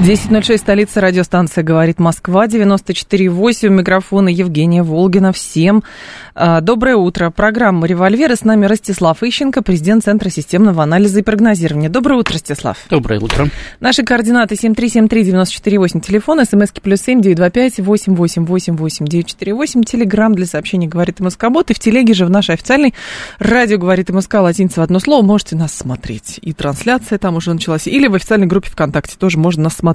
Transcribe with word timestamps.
10.06, 0.00 0.56
столица 0.56 1.02
радиостанция 1.02 1.62
«Говорит 1.62 1.98
Москва», 1.98 2.46
94.8, 2.46 3.66
у 3.66 3.70
микрофона 3.70 4.30
Евгения 4.30 4.82
Волгина. 4.82 5.30
Всем 5.30 5.84
а, 6.34 6.62
доброе 6.62 6.96
утро. 6.96 7.28
Программа 7.28 7.86
«Револьвер» 7.86 8.32
и 8.32 8.34
с 8.34 8.42
нами 8.42 8.64
Ростислав 8.64 9.22
Ищенко, 9.22 9.60
президент 9.60 10.02
Центра 10.02 10.30
системного 10.30 10.82
анализа 10.82 11.20
и 11.20 11.22
прогнозирования. 11.22 11.90
Доброе 11.90 12.14
утро, 12.14 12.32
Ростислав. 12.32 12.78
Доброе 12.88 13.20
утро. 13.20 13.50
Наши 13.80 14.02
координаты 14.02 14.54
7373948, 14.54 16.00
телефон, 16.00 16.46
смски 16.46 16.80
плюс 16.80 17.02
семь 17.02 17.20
девять 17.20 17.36
два 17.36 17.50
пять 17.50 17.78
восемь 17.78 18.14
восемь 18.14 18.46
восемь 18.46 18.76
восемь 18.76 19.04
девять 19.04 19.26
четыре 19.26 19.52
восемь, 19.52 19.82
телеграмм 19.82 20.34
для 20.34 20.46
сообщений 20.46 20.88
«Говорит 20.88 21.20
Москобот» 21.20 21.70
и 21.70 21.74
в 21.74 21.78
телеге 21.78 22.14
же 22.14 22.24
в 22.24 22.30
нашей 22.30 22.54
официальной 22.54 22.94
радио 23.38 23.76
«Говорит 23.76 24.08
МСК» 24.08 24.36
латиница 24.36 24.80
в 24.80 24.82
одно 24.82 24.98
слово 24.98 25.22
можете 25.22 25.56
нас 25.56 25.74
смотреть. 25.74 26.40
И 26.40 26.54
трансляция 26.54 27.18
там 27.18 27.36
уже 27.36 27.52
началась, 27.52 27.86
или 27.86 28.06
в 28.08 28.14
официальной 28.14 28.46
группе 28.46 28.70
ВКонтакте 28.70 29.16
тоже 29.18 29.36
можно 29.36 29.64
нас 29.64 29.74
смотреть. 29.74 29.89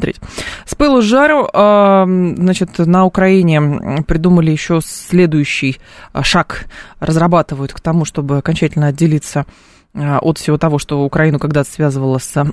С 0.66 0.76
пылу 0.76 1.02
жару, 1.02 1.50
а, 1.54 2.06
значит, 2.06 2.78
на 2.80 3.06
Украине 3.06 4.04
придумали 4.08 4.52
еще 4.52 4.80
следующий 4.84 5.78
шаг 6.22 6.36
шаг. 6.36 6.66
Разрабатывают 7.00 7.74
к 7.74 7.80
тому, 7.80 8.06
чтобы 8.06 8.38
окончательно 8.38 8.88
отделиться 8.88 9.46
а, 9.94 10.20
от 10.20 10.38
всего 10.38 10.58
того, 10.58 10.80
что 10.80 11.04
Украину 11.04 11.40
когда-то 11.40 11.70
связывало 11.70 12.18
с 12.18 12.44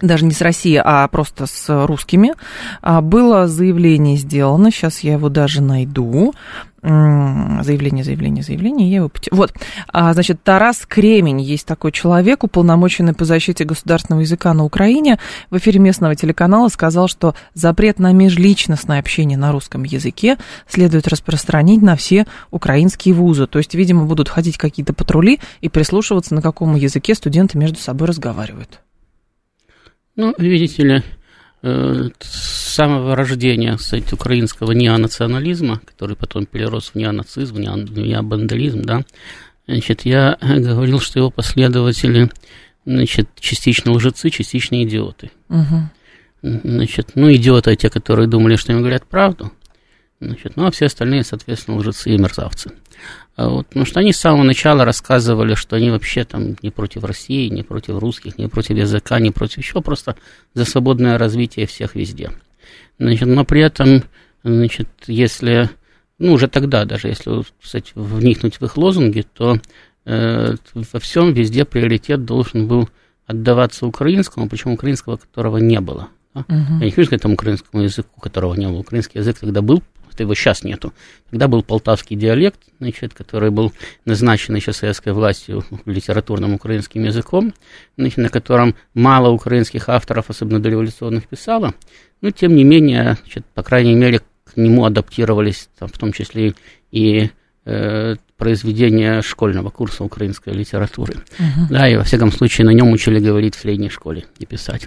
даже 0.00 0.24
не 0.24 0.32
с 0.32 0.40
Россией, 0.40 0.80
а 0.84 1.06
просто 1.08 1.46
с 1.46 1.86
русскими, 1.86 2.34
а, 2.82 3.00
было 3.00 3.48
заявление 3.48 4.16
сделано, 4.16 4.70
сейчас 4.70 5.00
я 5.00 5.14
его 5.14 5.28
даже 5.28 5.62
найду, 5.62 6.32
заявление, 6.80 8.04
заявление, 8.04 8.44
заявление, 8.44 8.88
я 8.88 8.96
его... 8.96 9.10
Вот, 9.32 9.52
а, 9.88 10.12
значит, 10.14 10.42
Тарас 10.44 10.86
Кремень, 10.86 11.40
есть 11.40 11.66
такой 11.66 11.90
человек, 11.90 12.44
уполномоченный 12.44 13.14
по 13.14 13.24
защите 13.24 13.64
государственного 13.64 14.20
языка 14.20 14.54
на 14.54 14.64
Украине, 14.64 15.18
в 15.50 15.56
эфире 15.56 15.80
местного 15.80 16.14
телеканала 16.14 16.68
сказал, 16.68 17.08
что 17.08 17.34
запрет 17.52 17.98
на 17.98 18.12
межличностное 18.12 19.00
общение 19.00 19.36
на 19.36 19.50
русском 19.50 19.82
языке 19.82 20.38
следует 20.68 21.08
распространить 21.08 21.82
на 21.82 21.96
все 21.96 22.26
украинские 22.52 23.14
вузы. 23.14 23.48
То 23.48 23.58
есть, 23.58 23.74
видимо, 23.74 24.04
будут 24.04 24.28
ходить 24.28 24.56
какие-то 24.56 24.92
патрули 24.92 25.40
и 25.60 25.68
прислушиваться, 25.68 26.34
на 26.34 26.42
каком 26.42 26.76
языке 26.76 27.14
студенты 27.14 27.58
между 27.58 27.80
собой 27.80 28.06
разговаривают. 28.06 28.80
Ну, 30.18 30.34
видите 30.36 30.82
ли, 30.82 31.02
э, 31.62 32.08
с 32.18 32.74
самого 32.74 33.14
рождения 33.14 33.76
кстати, 33.76 34.12
украинского 34.12 34.72
неонационализма, 34.72 35.80
который 35.84 36.16
потом 36.16 36.44
перерос 36.44 36.90
в 36.90 36.94
неонацизм, 36.96 37.58
необандализм, 37.58 38.82
да, 38.82 39.04
значит, 39.68 40.00
я 40.04 40.36
говорил, 40.42 40.98
что 40.98 41.20
его 41.20 41.30
последователи, 41.30 42.32
значит, 42.84 43.28
частично 43.38 43.92
лжецы, 43.92 44.30
частично 44.30 44.82
идиоты. 44.82 45.30
Угу. 45.50 45.88
Значит, 46.42 47.12
ну, 47.14 47.32
идиоты 47.32 47.76
те, 47.76 47.88
которые 47.88 48.26
думали, 48.26 48.56
что 48.56 48.72
им 48.72 48.80
говорят 48.80 49.06
правду, 49.06 49.52
значит, 50.20 50.56
ну, 50.56 50.66
а 50.66 50.72
все 50.72 50.86
остальные, 50.86 51.22
соответственно, 51.22 51.76
лжецы 51.76 52.10
и 52.10 52.18
мерзавцы. 52.18 52.72
А 53.38 53.48
вот, 53.48 53.68
потому 53.68 53.86
что 53.86 54.00
они 54.00 54.12
с 54.12 54.18
самого 54.18 54.42
начала 54.42 54.84
рассказывали, 54.84 55.54
что 55.54 55.76
они 55.76 55.90
вообще 55.90 56.24
там 56.24 56.56
не 56.60 56.72
против 56.72 57.04
России, 57.04 57.48
не 57.48 57.62
против 57.62 57.96
русских, 58.00 58.36
не 58.36 58.48
против 58.48 58.76
языка, 58.76 59.20
не 59.20 59.30
против 59.30 59.64
чего, 59.64 59.80
просто 59.80 60.16
за 60.54 60.64
свободное 60.64 61.18
развитие 61.18 61.68
всех 61.68 61.94
везде. 61.94 62.32
Значит, 62.98 63.28
но 63.28 63.44
при 63.44 63.60
этом, 63.60 64.02
значит, 64.42 64.88
если, 65.06 65.70
ну, 66.18 66.32
уже 66.32 66.48
тогда, 66.48 66.84
даже 66.84 67.06
если, 67.06 67.44
кстати, 67.62 67.92
вникнуть 67.94 68.56
в 68.56 68.64
их 68.64 68.76
лозунги, 68.76 69.24
то 69.32 69.60
э, 70.04 70.56
во 70.74 70.98
всем 70.98 71.32
везде 71.32 71.64
приоритет 71.64 72.24
должен 72.24 72.66
был 72.66 72.88
отдаваться 73.28 73.86
украинскому, 73.86 74.48
причем 74.48 74.72
украинского, 74.72 75.16
которого 75.16 75.58
не 75.58 75.80
было. 75.80 76.08
Да? 76.34 76.40
Uh-huh. 76.40 76.78
Я 76.80 76.86
не 76.86 76.90
хочу 76.90 77.06
сказать 77.06 77.22
там 77.22 77.34
украинскому 77.34 77.84
языку, 77.84 78.20
которого 78.20 78.54
не 78.54 78.66
было. 78.66 78.78
Украинский 78.78 79.20
язык 79.20 79.38
тогда 79.38 79.62
был 79.62 79.80
что 80.18 80.24
его 80.24 80.34
сейчас 80.34 80.64
нету. 80.64 80.92
Тогда 81.30 81.46
был 81.46 81.62
полтавский 81.62 82.16
диалект, 82.16 82.58
значит, 82.80 83.14
который 83.14 83.50
был 83.50 83.72
назначен 84.04 84.56
еще 84.56 84.72
советской 84.72 85.12
властью 85.12 85.64
литературным 85.84 86.54
украинским 86.54 87.04
языком, 87.04 87.54
значит, 87.96 88.18
на 88.18 88.28
котором 88.28 88.74
мало 88.94 89.28
украинских 89.28 89.88
авторов, 89.88 90.28
особенно 90.28 90.58
дореволюционных, 90.58 91.28
писало, 91.28 91.74
но 92.20 92.32
тем 92.32 92.56
не 92.56 92.64
менее, 92.64 93.16
значит, 93.22 93.46
по 93.54 93.62
крайней 93.62 93.94
мере, 93.94 94.20
к 94.44 94.56
нему 94.56 94.84
адаптировались, 94.84 95.68
там, 95.78 95.88
в 95.88 95.96
том 95.96 96.12
числе 96.12 96.54
и 96.90 97.30
э, 97.64 98.16
произведения 98.38 99.20
школьного 99.20 99.68
курса 99.68 100.04
украинской 100.04 100.54
литературы. 100.54 101.14
Uh-huh. 101.38 101.66
Да, 101.70 101.88
и 101.88 101.96
во 101.96 102.04
всяком 102.04 102.30
случае 102.30 102.66
на 102.66 102.70
нем 102.70 102.92
учили 102.92 103.18
говорить 103.18 103.56
в 103.56 103.60
средней 103.60 103.90
школе 103.90 104.26
и 104.38 104.46
писать. 104.46 104.86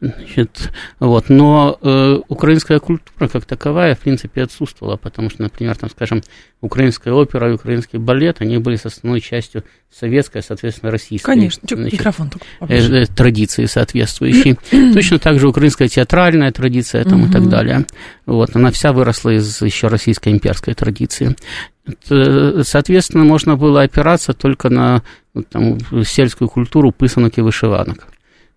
Значит, 0.00 0.72
вот, 0.98 1.28
но 1.28 1.78
э, 1.82 2.18
украинская 2.28 2.78
культура 2.78 3.28
как 3.28 3.44
таковая, 3.44 3.94
в 3.94 3.98
принципе, 3.98 4.42
отсутствовала, 4.42 4.96
потому 4.96 5.28
что, 5.28 5.42
например, 5.42 5.76
там, 5.76 5.90
скажем, 5.90 6.22
украинская 6.62 7.12
опера 7.12 7.50
и 7.50 7.54
украинский 7.54 7.98
балет, 7.98 8.40
они 8.40 8.56
были 8.58 8.76
с 8.76 8.86
основной 8.86 9.20
частью 9.20 9.62
советской, 9.92 10.42
соответственно, 10.42 10.90
российской. 10.90 11.26
Конечно, 11.26 11.62
значит, 11.68 11.92
микрофон 11.92 12.30
только 12.30 12.46
э, 12.60 13.02
э, 13.02 13.06
традиции 13.06 13.66
соответствующей. 13.66 14.58
Точно 14.94 15.18
так 15.18 15.38
же 15.38 15.48
украинская 15.48 15.88
театральная 15.88 16.50
традиция 16.50 17.04
там, 17.04 17.26
и 17.26 17.30
так 17.30 17.48
далее. 17.48 17.86
Вот, 18.24 18.56
она 18.56 18.70
вся 18.70 18.92
выросла 18.92 19.30
из 19.36 19.60
еще 19.60 19.88
российской 19.88 20.30
имперской 20.30 20.72
традиции. 20.72 21.36
Соответственно, 22.04 22.62
можно 23.14 23.56
было 23.56 23.82
опираться 23.82 24.32
только 24.32 24.70
на 24.70 25.02
ну, 25.34 25.42
там, 25.42 25.78
сельскую 26.04 26.48
культуру 26.48 26.92
пысанок 26.92 27.38
и 27.38 27.42
вышиванок. 27.42 28.06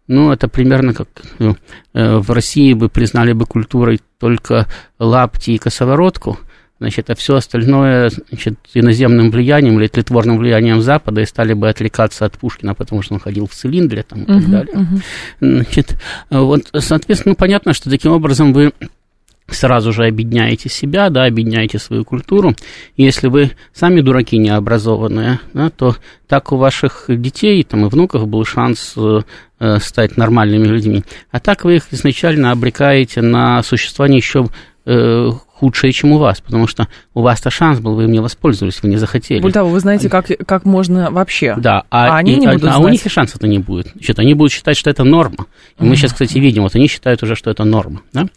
Ну, 0.08 0.32
это 0.32 0.48
примерно 0.48 0.94
как 0.94 1.08
ну, 1.38 1.56
э, 1.94 2.18
в 2.18 2.32
России 2.32 2.74
бы 2.74 2.90
признали 2.90 3.34
бы 3.34 3.46
культурой 3.46 4.02
только 4.18 4.68
лапти 4.98 5.52
и 5.52 5.58
косоворотку, 5.60 6.40
значит, 6.80 7.12
а 7.12 7.16
все 7.16 7.36
остальное 7.36 8.10
значит, 8.30 8.56
иноземным 8.74 9.30
влиянием 9.30 9.80
или 9.80 9.88
тлетворным 9.88 10.40
влиянием 10.40 10.82
Запада 10.82 11.22
и 11.22 11.26
стали 11.26 11.54
бы 11.54 11.70
отвлекаться 11.70 12.26
от 12.26 12.40
Пушкина, 12.40 12.74
потому 12.74 13.04
что 13.04 13.14
он 13.14 13.20
ходил 13.20 13.46
в 13.46 13.54
цилиндре 13.54 14.04
там, 14.04 14.24
и 14.24 14.26
uh-huh, 14.26 14.40
так 14.40 14.50
далее. 14.50 14.76
Uh-huh. 14.76 15.02
Значит, 15.42 15.98
вот, 16.30 16.62
соответственно, 16.74 17.36
понятно, 17.36 17.74
что 17.74 17.90
таким 17.90 18.12
образом 18.12 18.52
вы 18.54 18.72
сразу 19.54 19.92
же 19.92 20.06
объединяете 20.06 20.70
себя, 20.70 21.10
да, 21.10 21.26
объединяете 21.26 21.80
свою 21.80 22.06
культуру. 22.06 22.56
Если 22.98 23.28
вы 23.28 23.52
сами 23.74 24.02
дураки 24.02 24.38
необразованные, 24.38 25.40
да, 25.54 25.70
то 25.70 25.96
так 26.28 26.52
у 26.52 26.58
ваших 26.58 27.06
детей 27.08 27.64
там, 27.64 27.86
и 27.86 27.90
внуков 27.90 28.28
был 28.28 28.46
шанс 28.46 28.94
э, 28.98 29.22
э 29.60 29.80
стать 29.80 30.18
нормальными 30.18 30.68
людьми. 30.68 31.04
А 31.32 31.40
так 31.40 31.64
вы 31.64 31.78
их 31.78 31.88
изначально 31.92 32.52
обрекаете 32.52 33.22
на 33.22 33.64
существование 33.64 34.18
еще 34.18 34.48
э, 34.86 35.30
худшее, 35.60 35.92
чем 35.92 36.14
у 36.14 36.18
вас, 36.18 36.40
потому 36.40 36.68
что 36.68 36.88
у 37.14 37.22
вас-то 37.22 37.50
шанс 37.50 37.80
был, 37.80 37.96
вы 37.96 38.06
им 38.06 38.12
не 38.12 38.20
воспользовались, 38.20 38.82
вы 38.82 38.90
не 38.90 38.98
захотели. 38.98 39.42
Более 39.42 39.54
того, 39.54 39.70
вы 39.70 39.80
знаете, 39.80 40.10
как, 40.10 40.28
как 40.46 40.66
можно 40.66 41.12
вообще. 41.12 41.56
Да, 41.58 41.84
а, 41.90 42.16
а 42.16 42.18
они 42.18 42.34
и, 42.34 42.38
не 42.38 42.48
будут 42.48 42.64
а, 42.64 42.76
знать. 42.76 42.86
у 42.86 42.88
них 42.88 43.06
и 43.06 43.10
шанса-то 43.10 43.48
не 43.48 43.60
будет. 43.60 43.90
Значит, 43.94 44.20
они 44.20 44.34
будут 44.34 44.54
считать, 44.54 44.78
что 44.78 44.90
это 44.90 45.04
норма. 45.04 45.48
И 45.80 45.84
мы 45.84 45.96
сейчас, 45.96 46.14
кстати, 46.14 46.38
видим, 46.38 46.64
вот 46.64 46.76
они 46.76 46.88
считают 46.88 47.22
уже, 47.24 47.36
что 47.36 47.52
это 47.52 47.66
норма. 47.66 48.02
Да? 48.14 48.28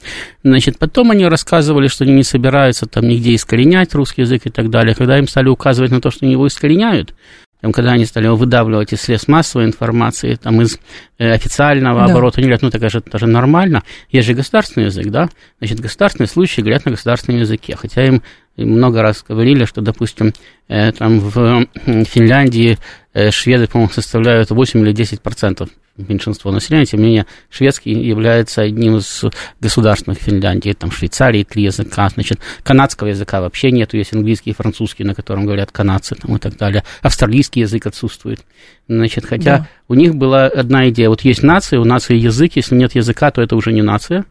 Значит, 0.43 0.79
потом 0.79 1.13
они 1.13 1.27
рассказывали, 1.27 1.87
что 1.87 2.05
они 2.05 2.13
не 2.13 2.25
собираются 2.25 2.87
там 2.87 3.07
нигде 3.07 3.35
искоренять 3.35 3.95
русский 3.95 4.23
язык 4.23 4.43
и 4.47 4.51
так 4.51 4.69
далее. 4.71 4.95
Когда 4.95 5.19
им 5.19 5.29
стали 5.29 5.49
указывать 5.49 5.93
на 5.93 6.01
то, 6.01 6.11
что 6.11 6.25
они 6.25 6.33
его 6.33 6.47
искореняют, 6.47 7.15
там, 7.63 7.73
когда 7.73 7.93
они 7.93 8.05
стали 8.05 8.27
его 8.27 8.37
выдавливать 8.37 8.93
из 8.93 9.01
средств 9.01 9.29
массовой 9.29 9.67
информации, 9.67 10.35
там, 10.35 10.61
из 10.61 10.79
э, 11.19 11.31
официального 11.31 12.07
да. 12.07 12.13
оборота, 12.13 12.39
они 12.39 12.47
говорят, 12.47 12.63
ну, 12.63 12.71
так 12.71 12.91
же, 12.91 12.99
это 12.99 13.19
же 13.19 13.27
нормально, 13.27 13.85
есть 14.11 14.27
же 14.27 14.35
государственный 14.35 14.87
язык, 14.87 15.07
да, 15.07 15.29
значит, 15.61 15.79
государственные 15.79 16.29
случаи 16.29 16.61
говорят 16.61 16.85
на 16.85 16.91
государственном 16.91 17.41
языке, 17.41 17.77
хотя 17.77 18.05
им 18.05 18.23
много 18.57 19.03
раз 19.03 19.25
говорили, 19.27 19.65
что, 19.65 19.81
допустим, 19.81 20.33
э, 20.69 20.93
там 20.93 21.21
в 21.21 21.67
Финляндии 22.05 22.79
э, 23.15 23.31
шведы, 23.31 23.67
по-моему, 23.67 23.93
составляют 23.93 24.51
8 24.51 24.81
или 24.81 24.93
10 24.93 25.21
процентов 25.21 25.69
меньшинство 25.97 26.51
населения, 26.51 26.87
тем 26.87 27.01
не 27.01 27.07
менее, 27.07 27.27
шведский 27.51 27.93
является 27.93 28.63
одним 28.63 28.97
из 28.97 29.25
государственных 29.61 30.19
Финляндии, 30.19 30.73
там, 30.73 30.91
Швейцарии 30.91 31.45
три 31.45 31.65
языка, 31.65 32.09
значит, 32.09 32.39
канадского 32.63 33.09
языка 33.09 33.41
вообще 33.41 33.71
нету, 33.71 33.99
есть 33.99 34.15
английский 34.15 34.51
и 34.51 34.55
французский, 34.55 35.05
на 35.05 35.15
котором 35.15 35.45
говорят 35.45 35.71
канадцы, 35.71 36.15
там, 36.15 36.37
и 36.37 36.39
так 36.39 36.57
далее, 36.57 36.83
австралийский 37.03 37.61
язык 37.61 37.87
отсутствует, 37.87 38.41
значит, 38.89 39.27
хотя 39.27 39.59
да. 39.59 39.69
у 39.89 39.95
них 39.95 40.15
была 40.15 40.47
одна 40.47 40.89
идея, 40.89 41.11
вот 41.11 41.23
есть 41.23 41.43
нация, 41.43 41.79
у 41.79 41.85
нации 41.85 42.17
язык, 42.17 42.53
если 42.57 42.75
нет 42.75 42.95
языка, 42.95 43.31
то 43.31 43.43
это 43.43 43.55
уже 43.55 43.73
не 43.73 43.83
нация, 43.83 44.25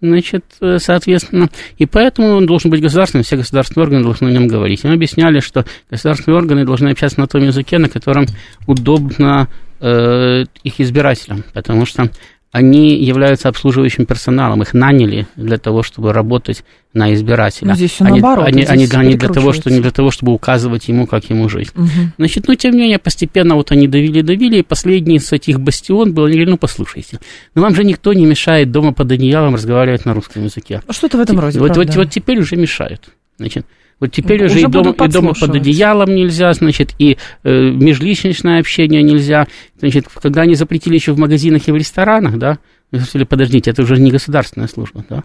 значит, 0.00 0.44
э, 0.60 0.78
соответственно, 0.78 1.48
и 1.78 1.86
поэтому 1.86 2.28
он 2.28 2.46
должен 2.46 2.70
быть 2.70 2.82
государственным, 2.82 3.24
все 3.24 3.36
государственные 3.36 3.84
органы 3.84 4.04
должны 4.04 4.28
о 4.28 4.32
нем 4.32 4.46
говорить. 4.46 4.84
Им 4.84 4.92
объясняли, 4.92 5.40
что 5.40 5.64
государственные 5.90 6.36
органы 6.36 6.64
должны 6.64 6.90
общаться 6.90 7.20
на 7.20 7.26
том 7.26 7.42
языке, 7.42 7.78
на 7.78 7.88
котором 7.88 8.26
удобно 8.66 9.48
э, 9.80 10.44
их 10.62 10.80
избирателям, 10.80 11.44
потому 11.52 11.86
что 11.86 12.10
они 12.56 12.96
являются 13.04 13.50
обслуживающим 13.50 14.06
персоналом, 14.06 14.62
их 14.62 14.72
наняли 14.72 15.26
для 15.36 15.58
того, 15.58 15.82
чтобы 15.82 16.14
работать 16.14 16.64
на 16.94 17.12
избирателя. 17.12 17.68
Ну, 17.68 17.74
здесь 17.74 17.90
все 17.90 18.06
они, 18.06 18.18
наоборот. 18.18 18.48
Они, 18.48 18.62
здесь 18.62 18.70
они, 18.70 18.88
они 18.94 19.14
для 19.16 19.28
того, 19.28 19.52
что, 19.52 19.70
не 19.70 19.80
для 19.80 19.90
того, 19.90 20.10
чтобы 20.10 20.32
указывать 20.32 20.88
ему, 20.88 21.06
как 21.06 21.28
ему 21.28 21.50
жить. 21.50 21.68
Угу. 21.74 21.86
Значит, 22.16 22.48
ну, 22.48 22.54
тем 22.54 22.72
не 22.72 22.78
менее, 22.78 22.98
постепенно 22.98 23.56
вот 23.56 23.72
они 23.72 23.88
давили-давили, 23.88 24.60
и 24.60 24.62
последний 24.62 25.16
из 25.16 25.30
этих 25.30 25.60
бастион 25.60 26.14
был, 26.14 26.24
они 26.24 26.32
говорили, 26.32 26.52
ну, 26.52 26.56
послушайте, 26.56 27.20
ну, 27.54 27.60
вам 27.60 27.74
же 27.74 27.84
никто 27.84 28.14
не 28.14 28.24
мешает 28.24 28.70
дома 28.70 28.94
под 28.94 29.12
одеялом 29.12 29.56
разговаривать 29.56 30.06
на 30.06 30.14
русском 30.14 30.44
языке. 30.44 30.80
Что-то 30.88 31.18
в 31.18 31.20
этом 31.20 31.38
роде, 31.38 31.58
вот, 31.58 31.68
вот, 31.68 31.74
правда. 31.74 31.98
вот 31.98 32.10
теперь 32.10 32.40
уже 32.40 32.56
мешают. 32.56 33.10
Значит, 33.36 33.66
вот 33.98 34.12
теперь 34.12 34.44
Уже 34.44 34.56
уже, 34.56 34.60
и, 34.62 34.66
будут 34.66 35.00
и 35.00 35.08
дома 35.08 35.32
под 35.32 35.54
одеялом 35.54 36.14
нельзя, 36.14 36.52
значит, 36.52 36.94
и 36.98 37.16
э, 37.44 37.50
межличностное 37.50 38.60
общение 38.60 39.02
нельзя. 39.02 39.46
Значит, 39.78 40.06
когда 40.08 40.42
они 40.42 40.54
запретили 40.54 40.94
еще 40.94 41.12
в 41.12 41.18
магазинах 41.18 41.66
и 41.66 41.72
в 41.72 41.76
ресторанах, 41.76 42.38
да, 42.38 42.58
вы 42.92 43.00
сказали, 43.00 43.24
подождите, 43.24 43.70
это 43.70 43.82
уже 43.82 43.98
не 43.98 44.10
государственная 44.10 44.68
служба, 44.68 45.04
да? 45.08 45.24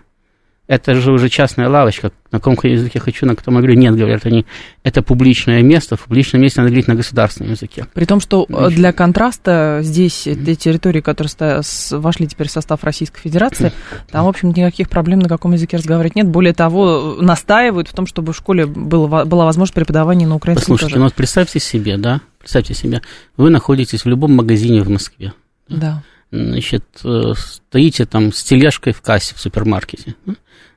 Это 0.67 0.95
же 0.95 1.11
уже 1.11 1.27
частная 1.27 1.67
лавочка, 1.67 2.11
на 2.31 2.39
каком 2.39 2.55
языке 2.63 2.99
хочу, 2.99 3.25
на 3.25 3.31
я 3.31 3.35
говорю. 3.45 3.73
Нет, 3.73 3.95
говорят 3.95 4.25
они, 4.25 4.45
это 4.83 5.01
публичное 5.01 5.61
место, 5.61 5.97
в 5.97 6.03
публичном 6.05 6.41
месте 6.41 6.61
надо 6.61 6.69
говорить 6.69 6.87
на 6.87 6.95
государственном 6.95 7.51
языке. 7.51 7.87
При 7.93 8.05
том, 8.05 8.21
что 8.21 8.45
э, 8.47 8.53
Значит. 8.53 8.75
для 8.77 8.93
контраста 8.93 9.79
здесь, 9.81 10.23
те 10.23 10.55
территории, 10.55 11.01
которые 11.01 11.61
вошли 11.91 12.27
теперь 12.27 12.47
в 12.47 12.51
состав 12.51 12.83
Российской 12.83 13.19
Федерации, 13.19 13.73
там, 14.11 14.25
в 14.25 14.29
общем, 14.29 14.49
никаких 14.49 14.89
проблем 14.89 15.19
на 15.19 15.27
каком 15.27 15.51
языке 15.51 15.75
разговаривать 15.75 16.15
нет. 16.15 16.27
Более 16.27 16.53
того, 16.53 17.17
настаивают 17.19 17.89
в 17.89 17.93
том, 17.93 18.05
чтобы 18.05 18.31
в 18.31 18.37
школе 18.37 18.65
было, 18.65 19.25
была 19.25 19.45
возможность 19.45 19.73
преподавания 19.73 20.25
на 20.25 20.35
украинском 20.35 20.75
Послушайте, 20.75 20.93
тоже. 20.93 20.99
ну 20.99 21.05
вот 21.05 21.15
представьте 21.15 21.59
себе, 21.59 21.97
да, 21.97 22.21
представьте 22.39 22.75
себе, 22.75 23.01
вы 23.35 23.49
находитесь 23.49 24.05
в 24.05 24.07
любом 24.07 24.33
магазине 24.35 24.83
в 24.83 24.89
Москве. 24.89 25.33
Да. 25.67 26.03
Значит, 26.31 26.85
э, 27.03 27.33
стоите 27.35 28.05
там 28.05 28.31
с 28.31 28.43
тележкой 28.43 28.93
в 28.93 29.01
кассе 29.01 29.35
в 29.35 29.41
супермаркете, 29.41 30.15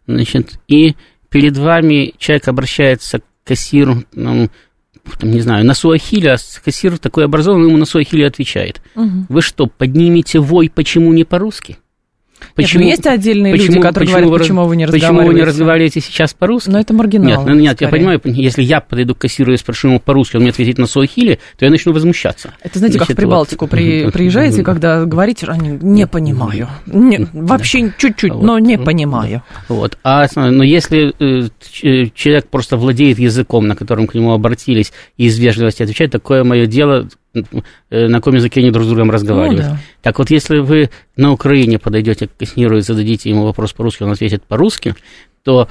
значит, 0.06 0.58
и 0.68 0.94
перед 1.28 1.56
вами 1.56 2.14
человек 2.18 2.48
обращается 2.48 3.20
к 3.20 3.24
кассиру, 3.44 4.04
ну, 4.12 4.50
там, 5.18 5.30
не 5.30 5.40
знаю, 5.40 5.64
на 5.64 5.74
суахиле, 5.74 6.32
а 6.32 6.36
кассир 6.64 6.98
такой 6.98 7.24
образованный 7.24 7.68
ему 7.68 7.76
на 7.76 7.84
суахиле 7.84 8.26
отвечает. 8.26 8.80
Мгм. 8.94 9.26
Вы 9.28 9.42
что, 9.42 9.66
поднимете 9.66 10.38
вой, 10.38 10.70
почему 10.74 11.12
не 11.12 11.24
по-русски? 11.24 11.78
Нет, 12.56 12.70
ну, 12.74 12.80
есть 12.80 13.06
отдельные 13.06 13.52
люди, 13.52 13.66
почему- 13.66 13.82
которые 13.82 14.06
почему 14.06 14.18
говорят, 14.26 14.30
вы- 14.30 14.38
почему 14.38 14.64
вы 14.66 14.76
не 14.76 14.86
Почему 14.86 14.96
разговариваете. 14.96 15.32
вы 15.32 15.38
не 15.40 15.44
разговариваете 15.44 16.00
сейчас 16.00 16.34
по-русски? 16.34 16.70
Но 16.70 16.78
это 16.80 16.92
маргиналы. 16.94 17.30
Нет, 17.30 17.40
ну, 17.46 17.54
нет, 17.54 17.80
я 17.80 17.88
скорее. 17.88 17.90
понимаю, 17.90 18.20
если 18.24 18.62
я 18.62 18.80
подойду 18.80 19.14
к 19.14 19.18
кассиру 19.18 19.52
и 19.52 19.56
спрошу 19.56 19.88
ему 19.88 20.00
по-русски, 20.00 20.36
он 20.36 20.42
мне 20.42 20.50
ответит 20.50 20.78
на 20.78 20.86
суахиле, 20.86 21.38
то 21.58 21.64
я 21.64 21.70
начну 21.70 21.92
возмущаться. 21.92 22.52
Это 22.62 22.78
знаете, 22.78 22.98
как 22.98 23.06
в 23.06 23.10
Значит, 23.10 23.16
Прибалтику 23.16 23.64
вот- 23.64 23.70
при, 23.70 24.10
приезжаете, 24.12 24.62
когда 24.62 25.04
говорите, 25.04 25.46
они 25.46 25.78
не 25.80 26.06
понимаю. 26.06 26.68
Не, 26.86 27.26
вообще 27.32 27.92
чуть-чуть, 27.98 28.34
но 28.34 28.58
не 28.58 28.78
понимаю. 28.78 29.42
Вот. 29.68 29.98
А, 30.04 30.26
но 30.36 30.62
если 30.64 31.14
э, 31.18 31.48
ч- 31.72 32.12
человек 32.14 32.48
просто 32.48 32.76
владеет 32.76 33.18
языком, 33.18 33.66
на 33.66 33.74
котором 33.76 34.06
к 34.06 34.14
нему 34.14 34.32
обратились, 34.32 34.92
и 35.16 35.26
из 35.26 35.38
вежливости 35.38 35.82
отвечает, 35.82 36.10
такое 36.12 36.44
мое 36.44 36.66
дело, 36.66 37.06
э, 37.06 37.08
на 37.90 38.18
каком 38.18 38.34
языке 38.34 38.60
они 38.60 38.70
друг 38.70 38.84
с 38.84 38.88
другом 38.88 39.10
разговаривают. 39.10 39.64
Ну 39.64 39.70
да. 39.72 39.78
Так 40.02 40.18
вот, 40.18 40.30
если 40.30 40.58
вы 40.58 40.90
на 41.16 41.32
Украине 41.32 41.78
подойдете 41.78 42.28
к 42.28 42.36
кассиру 42.36 42.78
и 42.78 42.80
зададите 42.80 43.30
ему 43.30 43.44
вопрос 43.44 43.72
по-русски, 43.72 44.02
он 44.02 44.12
ответит 44.12 44.42
по-русски, 44.44 44.94
то 45.44 45.68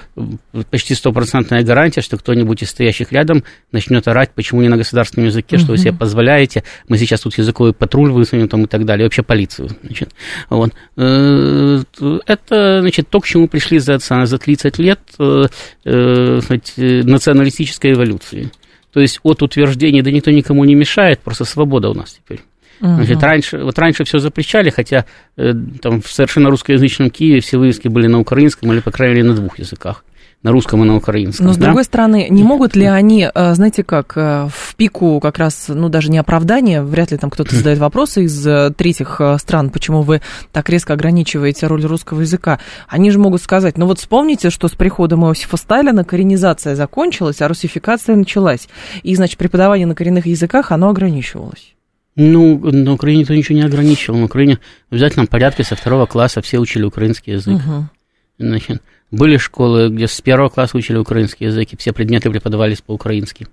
почти 0.69 0.93
стопроцентная 0.93 1.63
гарантия, 1.63 2.01
что 2.01 2.17
кто-нибудь 2.17 2.61
из 2.61 2.69
стоящих 2.69 3.11
рядом 3.11 3.43
начнет 3.71 4.07
орать, 4.07 4.29
почему 4.33 4.61
не 4.61 4.69
на 4.69 4.77
государственном 4.77 5.27
языке, 5.27 5.57
что 5.57 5.71
вы 5.71 5.79
себе 5.79 5.91
позволяете, 5.91 6.63
мы 6.87 6.97
сейчас 6.97 7.21
тут 7.21 7.37
языковой 7.37 7.73
патруль 7.73 8.11
вызовем 8.11 8.47
там, 8.47 8.63
и 8.63 8.67
так 8.67 8.85
далее, 8.85 9.05
и 9.05 9.07
вообще 9.07 9.23
полицию. 9.23 9.69
Значит. 9.81 10.11
Вот. 10.49 10.71
Э, 10.95 11.81
Это 12.27 12.81
значит, 12.81 13.09
то, 13.09 13.19
к 13.19 13.25
чему 13.25 13.47
пришли 13.47 13.79
за, 13.79 13.97
за 13.97 14.37
30 14.37 14.77
лет 14.77 14.99
э, 15.17 15.45
э, 15.85 16.39
сказать, 16.41 16.73
э, 16.77 17.01
националистической 17.03 17.93
эволюции. 17.93 18.51
То 18.93 18.99
есть 18.99 19.19
от 19.23 19.41
утверждения, 19.41 20.03
да 20.03 20.11
никто 20.11 20.31
никому 20.31 20.63
не 20.65 20.75
мешает, 20.75 21.19
просто 21.19 21.45
свобода 21.45 21.89
у 21.89 21.93
нас 21.93 22.13
теперь. 22.13 22.41
Значит, 22.79 23.23
раньше, 23.23 23.59
вот 23.59 23.79
раньше 23.79 24.03
все 24.03 24.19
запрещали, 24.19 24.69
хотя 24.69 25.05
э, 25.37 25.53
там 25.81 26.01
в 26.01 26.11
совершенно 26.11 26.49
русскоязычном 26.49 27.11
Киеве 27.11 27.39
все 27.39 27.57
вывески 27.57 27.87
были 27.87 28.07
на 28.07 28.19
украинском 28.19 28.71
или, 28.73 28.81
по 28.81 28.91
крайней 28.91 29.15
мере, 29.15 29.29
на 29.29 29.35
двух 29.35 29.57
языках. 29.57 30.03
На 30.43 30.51
русском 30.51 30.83
и 30.83 30.85
на 30.85 30.97
украинском. 30.97 31.47
Но, 31.47 31.53
с 31.53 31.57
да? 31.57 31.65
другой 31.65 31.85
стороны, 31.85 32.27
не 32.29 32.43
могут 32.43 32.75
ли 32.75 32.85
они, 32.85 33.29
э, 33.33 33.53
знаете 33.55 33.83
как, 33.83 34.13
э, 34.17 34.49
в 34.53 34.75
пику 34.75 35.19
как 35.21 35.37
раз, 35.37 35.65
ну, 35.69 35.87
даже 35.87 36.11
не 36.11 36.17
оправдания, 36.17 36.83
вряд 36.83 37.11
ли 37.11 37.17
там 37.17 37.29
кто-то 37.29 37.55
задает 37.55 37.79
вопросы 37.79 38.25
из 38.25 38.45
э, 38.45 38.71
третьих 38.75 39.21
стран, 39.37 39.69
почему 39.69 40.01
вы 40.01 40.21
так 40.51 40.69
резко 40.69 40.93
ограничиваете 40.93 41.67
роль 41.67 41.85
русского 41.85 42.21
языка. 42.21 42.59
Они 42.89 43.09
же 43.09 43.19
могут 43.19 43.41
сказать, 43.41 43.77
ну 43.77 43.85
вот 43.85 43.99
вспомните, 43.99 44.49
что 44.49 44.67
с 44.67 44.71
приходом 44.71 45.25
Иосифа 45.25 45.55
Сталина 45.55 46.03
коренизация 46.03 46.75
закончилась, 46.75 47.41
а 47.41 47.47
русификация 47.47 48.15
началась. 48.17 48.67
И, 49.01 49.15
значит, 49.15 49.37
преподавание 49.37 49.87
на 49.87 49.95
коренных 49.95 50.25
языках, 50.25 50.71
оно 50.71 50.89
ограничивалось. 50.89 51.73
Ну, 52.15 52.59
на 52.59 52.93
Украине 52.93 53.21
никто 53.21 53.33
ничего 53.33 53.57
не 53.57 53.65
ограничивал. 53.65 54.19
На 54.19 54.25
Украине 54.25 54.59
в 54.89 54.93
обязательном 54.93 55.27
порядке 55.27 55.63
со 55.63 55.75
второго 55.75 56.05
класса 56.05 56.41
все 56.41 56.59
учили 56.59 56.83
украинский 56.83 57.33
язык. 57.33 57.55
Мгм. 57.55 57.89
Значит, 58.37 58.81
были 59.13 59.37
школы, 59.37 59.89
где 59.89 60.07
с 60.07 60.19
первого 60.21 60.49
класса 60.49 60.75
учили 60.75 60.97
украинский 60.97 61.45
язык, 61.45 61.69
и 61.71 61.77
все 61.77 61.93
предметы 61.93 62.31
преподавались 62.31 62.81
по-украински. 62.81 63.47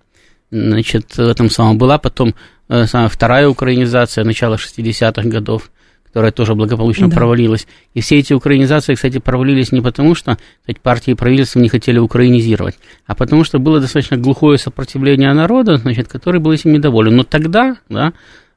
Значит, 0.50 1.16
в 1.16 1.20
этом 1.28 1.50
самом 1.50 1.76
была 1.78 1.98
потом 1.98 2.34
э, 2.68 2.86
самая 2.86 3.08
вторая 3.08 3.46
украинизация 3.46 4.24
начала 4.24 4.56
60-х 4.56 5.28
годов, 5.28 5.70
которая 6.06 6.32
тоже 6.32 6.54
благополучно 6.54 7.08
Да. 7.08 7.16
провалилась. 7.16 7.68
И 7.94 8.00
все 8.00 8.18
эти 8.18 8.32
украинизации, 8.32 8.94
кстати, 8.94 9.18
провалились 9.18 9.70
не 9.70 9.80
потому, 9.82 10.14
что 10.14 10.38
кстати, 10.62 10.78
партии 10.82 11.10
и 11.12 11.14
правительства 11.14 11.60
не 11.60 11.68
хотели 11.68 11.98
украинизировать, 11.98 12.76
а 13.06 13.14
потому 13.14 13.44
что 13.44 13.58
было 13.58 13.80
достаточно 13.80 14.16
глухое 14.16 14.58
сопротивление 14.58 15.32
народа, 15.34 15.76
значит, 15.76 16.08
который 16.08 16.40
был 16.40 16.52
этим 16.52 16.72
недоволен. 16.72 17.14
Но 17.16 17.22
тогда, 17.22 17.76
да, 17.90 18.12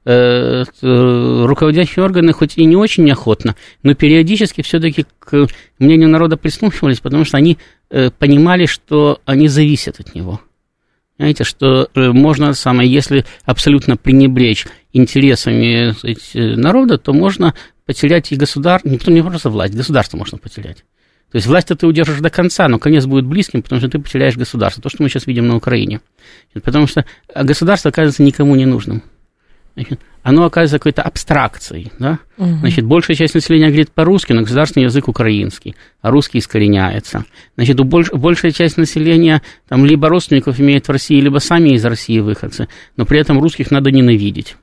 руководящие 0.05 2.03
органы 2.03 2.33
хоть 2.33 2.57
и 2.57 2.65
не 2.65 2.75
очень 2.75 3.05
неохотно, 3.05 3.55
но 3.83 3.94
периодически 3.94 4.61
все-таки 4.61 5.05
к 5.19 5.47
мнению 5.79 6.09
народа 6.09 6.35
прислушивались, 6.35 7.00
потому 7.00 7.23
что 7.23 7.38
они 7.38 7.57
э, 7.89 8.09
понимали, 8.11 8.65
что 8.65 9.21
они 9.25 9.47
зависят 9.47 10.00
от 10.00 10.13
него. 10.13 10.41
Знаете, 11.17 11.44
что 11.44 11.89
э, 11.94 12.11
можно 12.11 12.53
самое, 12.53 12.91
если 12.91 13.25
абсолютно 13.45 13.98
пренебречь 13.98 14.65
интересами 14.91 15.91
сказать, 15.91 16.31
э, 16.33 16.55
народа, 16.55 16.98
то 16.98 17.13
можно 17.13 17.53
потерять 17.86 18.31
и 18.31 18.36
государство, 18.36 18.89
никто 18.89 19.12
не 19.12 19.22
просто 19.22 19.50
власть, 19.50 19.75
государство 19.75 20.17
можно 20.17 20.38
потерять. 20.38 20.83
То 21.31 21.38
есть 21.38 21.48
власть 21.48 21.67
ты 21.67 21.88
удержишь 21.88 22.19
до 22.19 22.29
конца, 22.29 22.67
но 22.67 22.77
конец 22.77 23.05
будет 23.05 23.25
близким, 23.25 23.63
потому 23.63 23.79
что 23.79 23.89
ты 23.89 23.98
потеряешь 23.98 24.38
государство. 24.38 24.83
То, 24.83 24.89
что 24.89 25.01
мы 25.01 25.10
сейчас 25.10 25.25
видим 25.25 25.48
на 25.48 25.55
Украине. 25.55 26.00
Потому 26.63 26.86
что 26.86 27.05
а, 27.33 27.43
государство 27.43 27.89
оказывается 27.89 28.22
никому 28.22 28.55
не 28.55 28.67
нужным. 28.67 29.01
Значит, 29.75 30.00
оно 30.22 30.46
оказывается 30.46 30.77
какой-то 30.77 31.01
абстракцией. 31.01 31.92
Да? 32.00 32.20
Мгм. 32.38 32.60
Значит, 32.60 32.86
большая 32.86 33.18
часть 33.18 33.34
населения 33.34 33.68
говорит 33.68 33.92
по-русски, 33.92 34.34
но 34.34 34.42
государственный 34.42 34.86
язык 34.86 35.08
украинский, 35.08 35.75
а 36.01 36.12
русский 36.12 36.39
искореняется. 36.39 37.25
Значит, 37.56 37.80
у 37.80 37.84
больш, 37.84 38.12
большая 38.12 38.51
часть 38.51 38.77
населения 38.77 39.42
там 39.68 39.86
либо 39.86 40.10
родственников 40.10 40.60
имеет 40.60 40.88
в 40.88 40.92
России, 40.92 41.20
либо 41.20 41.39
сами 41.39 41.70
из 41.70 41.84
России 41.84 42.20
выходцы, 42.20 42.68
но 42.98 43.06
при 43.06 43.20
этом 43.20 43.39
русских 43.39 43.72
надо 43.72 43.92
ненавидеть. 43.92 44.56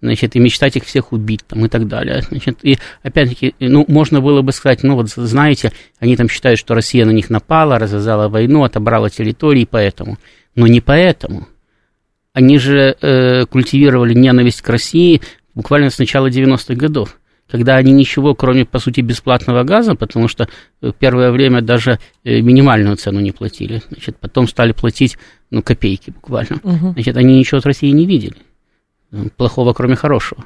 Значит, 0.00 0.36
и 0.36 0.38
мечтать 0.38 0.76
их 0.76 0.84
всех 0.84 1.12
убить 1.12 1.44
там, 1.48 1.64
и 1.66 1.68
так 1.68 1.88
далее. 1.88 2.22
Значит, 2.22 2.58
и 2.62 2.78
опять-таки, 3.02 3.54
ну, 3.58 3.84
можно 3.88 4.20
было 4.20 4.42
бы 4.42 4.52
сказать, 4.52 4.84
ну, 4.84 4.94
вот 4.94 5.08
знаете, 5.08 5.72
они 5.98 6.16
там 6.16 6.28
считают, 6.28 6.60
что 6.60 6.74
Россия 6.74 7.04
на 7.04 7.10
них 7.10 7.30
напала, 7.30 7.80
развязала 7.80 8.28
войну, 8.28 8.62
отобрала 8.62 9.10
территории, 9.10 9.66
поэтому. 9.68 10.18
Но 10.54 10.68
не 10.68 10.80
поэтому. 10.80 11.48
Они 12.38 12.56
же 12.60 12.96
э, 13.00 13.46
культивировали 13.46 14.14
ненависть 14.14 14.62
к 14.62 14.68
России 14.68 15.20
буквально 15.56 15.90
с 15.90 15.98
начала 15.98 16.28
90-х 16.30 16.74
годов, 16.76 17.18
когда 17.50 17.74
они 17.74 17.90
ничего, 17.90 18.32
кроме, 18.36 18.64
по 18.64 18.78
сути, 18.78 19.00
бесплатного 19.00 19.64
газа, 19.64 19.96
потому 19.96 20.28
что 20.28 20.48
э, 20.80 20.92
первое 20.96 21.32
время 21.32 21.62
даже 21.62 21.98
э, 22.22 22.40
минимальную 22.40 22.94
цену 22.94 23.18
не 23.18 23.32
платили, 23.32 23.82
значит, 23.90 24.18
потом 24.20 24.46
стали 24.46 24.70
платить, 24.70 25.18
ну, 25.50 25.62
копейки 25.62 26.10
буквально, 26.10 26.60
Мгм. 26.62 26.92
значит, 26.92 27.16
они 27.16 27.36
ничего 27.40 27.58
от 27.58 27.66
России 27.66 27.90
не 27.90 28.06
видели, 28.06 28.36
э, 29.10 29.16
плохого, 29.36 29.72
кроме 29.72 29.96
хорошего. 29.96 30.44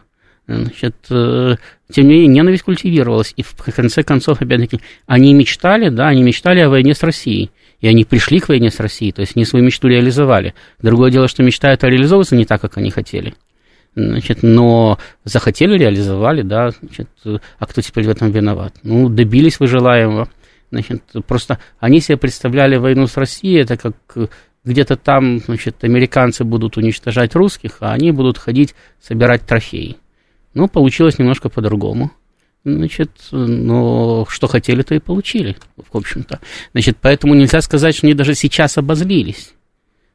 Значит, 0.48 0.96
тем 1.08 1.58
не 1.96 2.02
менее, 2.14 2.26
ненависть 2.28 2.62
культивировалась, 2.62 3.34
и 3.36 3.42
в 3.42 3.54
конце 3.76 4.02
концов, 4.02 4.40
опять-таки, 4.40 4.80
они 5.06 5.34
мечтали, 5.34 5.90
да, 5.90 6.08
они 6.08 6.22
мечтали 6.22 6.60
о 6.60 6.70
войне 6.70 6.94
с 6.94 7.02
Россией, 7.02 7.50
и 7.82 7.88
они 7.88 8.04
пришли 8.04 8.40
к 8.40 8.48
войне 8.48 8.70
с 8.70 8.80
Россией, 8.80 9.12
то 9.12 9.20
есть 9.20 9.36
они 9.36 9.44
свою 9.44 9.64
мечту 9.64 9.88
реализовали. 9.88 10.54
Другое 10.80 11.10
дело, 11.10 11.28
что 11.28 11.42
мечта 11.42 11.70
это 11.72 11.88
реализовывается 11.88 12.36
не 12.36 12.46
так, 12.46 12.60
как 12.60 12.78
они 12.78 12.90
хотели. 12.90 13.34
Значит, 13.94 14.38
но 14.42 14.98
захотели, 15.24 15.76
реализовали, 15.76 16.40
да, 16.40 16.70
значит, 16.70 17.08
а 17.58 17.66
кто 17.66 17.82
теперь 17.82 18.06
в 18.06 18.08
этом 18.10 18.30
виноват? 18.30 18.74
Ну, 18.84 19.10
добились 19.10 19.60
вы 19.60 19.66
желаемого. 19.66 20.28
Значит, 20.70 21.02
просто 21.26 21.58
они 21.78 22.00
себе 22.00 22.16
представляли 22.16 22.76
войну 22.76 23.06
с 23.06 23.18
Россией, 23.18 23.60
это 23.60 23.76
как 23.76 23.94
где-то 24.64 24.96
там, 24.96 25.40
значит, 25.40 25.82
американцы 25.82 26.44
будут 26.44 26.76
уничтожать 26.76 27.34
русских, 27.34 27.78
а 27.80 27.92
они 27.92 28.12
будут 28.12 28.38
ходить 28.38 28.74
собирать 29.00 29.42
трофеи. 29.42 29.96
Ну, 30.54 30.68
получилось 30.68 31.18
немножко 31.18 31.48
по-другому. 31.48 32.12
Значит, 32.64 33.10
но 33.32 34.24
что 34.28 34.46
хотели, 34.46 34.82
то 34.82 34.94
и 34.94 35.00
получили, 35.00 35.56
в 35.76 35.96
общем-то. 35.96 36.40
Значит, 36.72 36.96
поэтому 37.00 37.34
нельзя 37.34 37.60
сказать, 37.60 37.96
что 37.96 38.06
они 38.06 38.14
даже 38.14 38.34
сейчас 38.34 38.78
обозлились. 38.78 39.52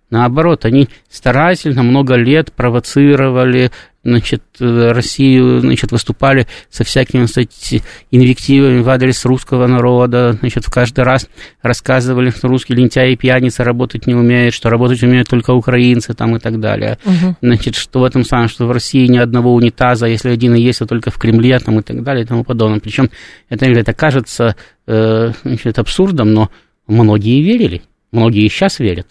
Наоборот, 0.10 0.64
они 0.64 0.88
старательно 1.10 1.84
много 1.84 2.16
лет 2.16 2.54
провоцировали 2.54 3.72
значит, 4.08 4.42
Россию, 4.60 5.60
значит, 5.60 5.92
выступали 5.92 6.48
со 6.70 6.86
всякими, 6.86 7.26
кстати, 7.26 7.84
инвективами 8.10 8.80
в 8.80 8.90
адрес 8.90 9.26
русского 9.26 9.68
народа, 9.68 10.38
значит, 10.40 10.66
в 10.66 10.72
каждый 10.72 11.04
раз 11.04 11.28
рассказывали, 11.62 12.30
что 12.30 12.48
русские 12.48 12.78
лентяи 12.78 13.12
и 13.12 13.18
пьяницы 13.18 13.66
работать 13.66 14.08
не 14.08 14.16
умеют, 14.16 14.54
что 14.54 14.70
работать 14.70 15.04
умеют 15.04 15.28
только 15.28 15.52
украинцы 15.52 16.14
там 16.14 16.38
и 16.38 16.40
так 16.40 16.62
далее. 16.62 16.98
Угу. 17.04 17.36
Значит, 17.42 17.76
что 17.76 18.00
в 18.00 18.06
этом 18.06 18.24
самом, 18.24 18.48
что 18.48 18.66
в 18.66 18.72
России 18.72 19.08
ни 19.08 19.18
одного 19.18 19.54
унитаза, 19.54 20.08
если 20.08 20.30
один 20.30 20.56
и 20.56 20.62
есть, 20.62 20.80
то 20.80 20.86
только 20.86 21.12
в 21.12 21.18
Кремле 21.18 21.60
там 21.60 21.80
и 21.80 21.84
так 21.84 22.02
далее 22.02 22.24
и 22.24 22.28
тому 22.28 22.46
подобное. 22.46 22.80
Причем 22.80 23.10
это, 23.50 23.66
это 23.66 23.94
кажется 23.94 24.56
э, 24.88 25.32
значит, 25.44 25.80
абсурдом, 25.80 26.34
но 26.34 26.50
многие 26.88 27.42
верили, 27.42 27.82
многие 28.14 28.48
сейчас 28.48 28.80
верят. 28.80 29.08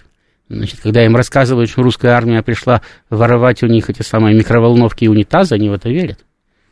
Значит, 0.49 0.81
когда 0.81 1.05
им 1.05 1.17
рассказывают, 1.17 1.71
что 1.71 1.83
русская 1.83 2.11
армия 2.11 2.43
пришла 2.43 2.83
воровать 3.11 3.63
у 3.63 3.67
них 3.67 3.91
эти 3.91 4.03
самые 4.03 4.37
микроволновки 4.37 5.05
и 5.05 5.09
унитазы, 5.09 5.55
они 5.55 5.69
в 5.69 5.73
это 5.73 5.89
верят. 5.89 6.25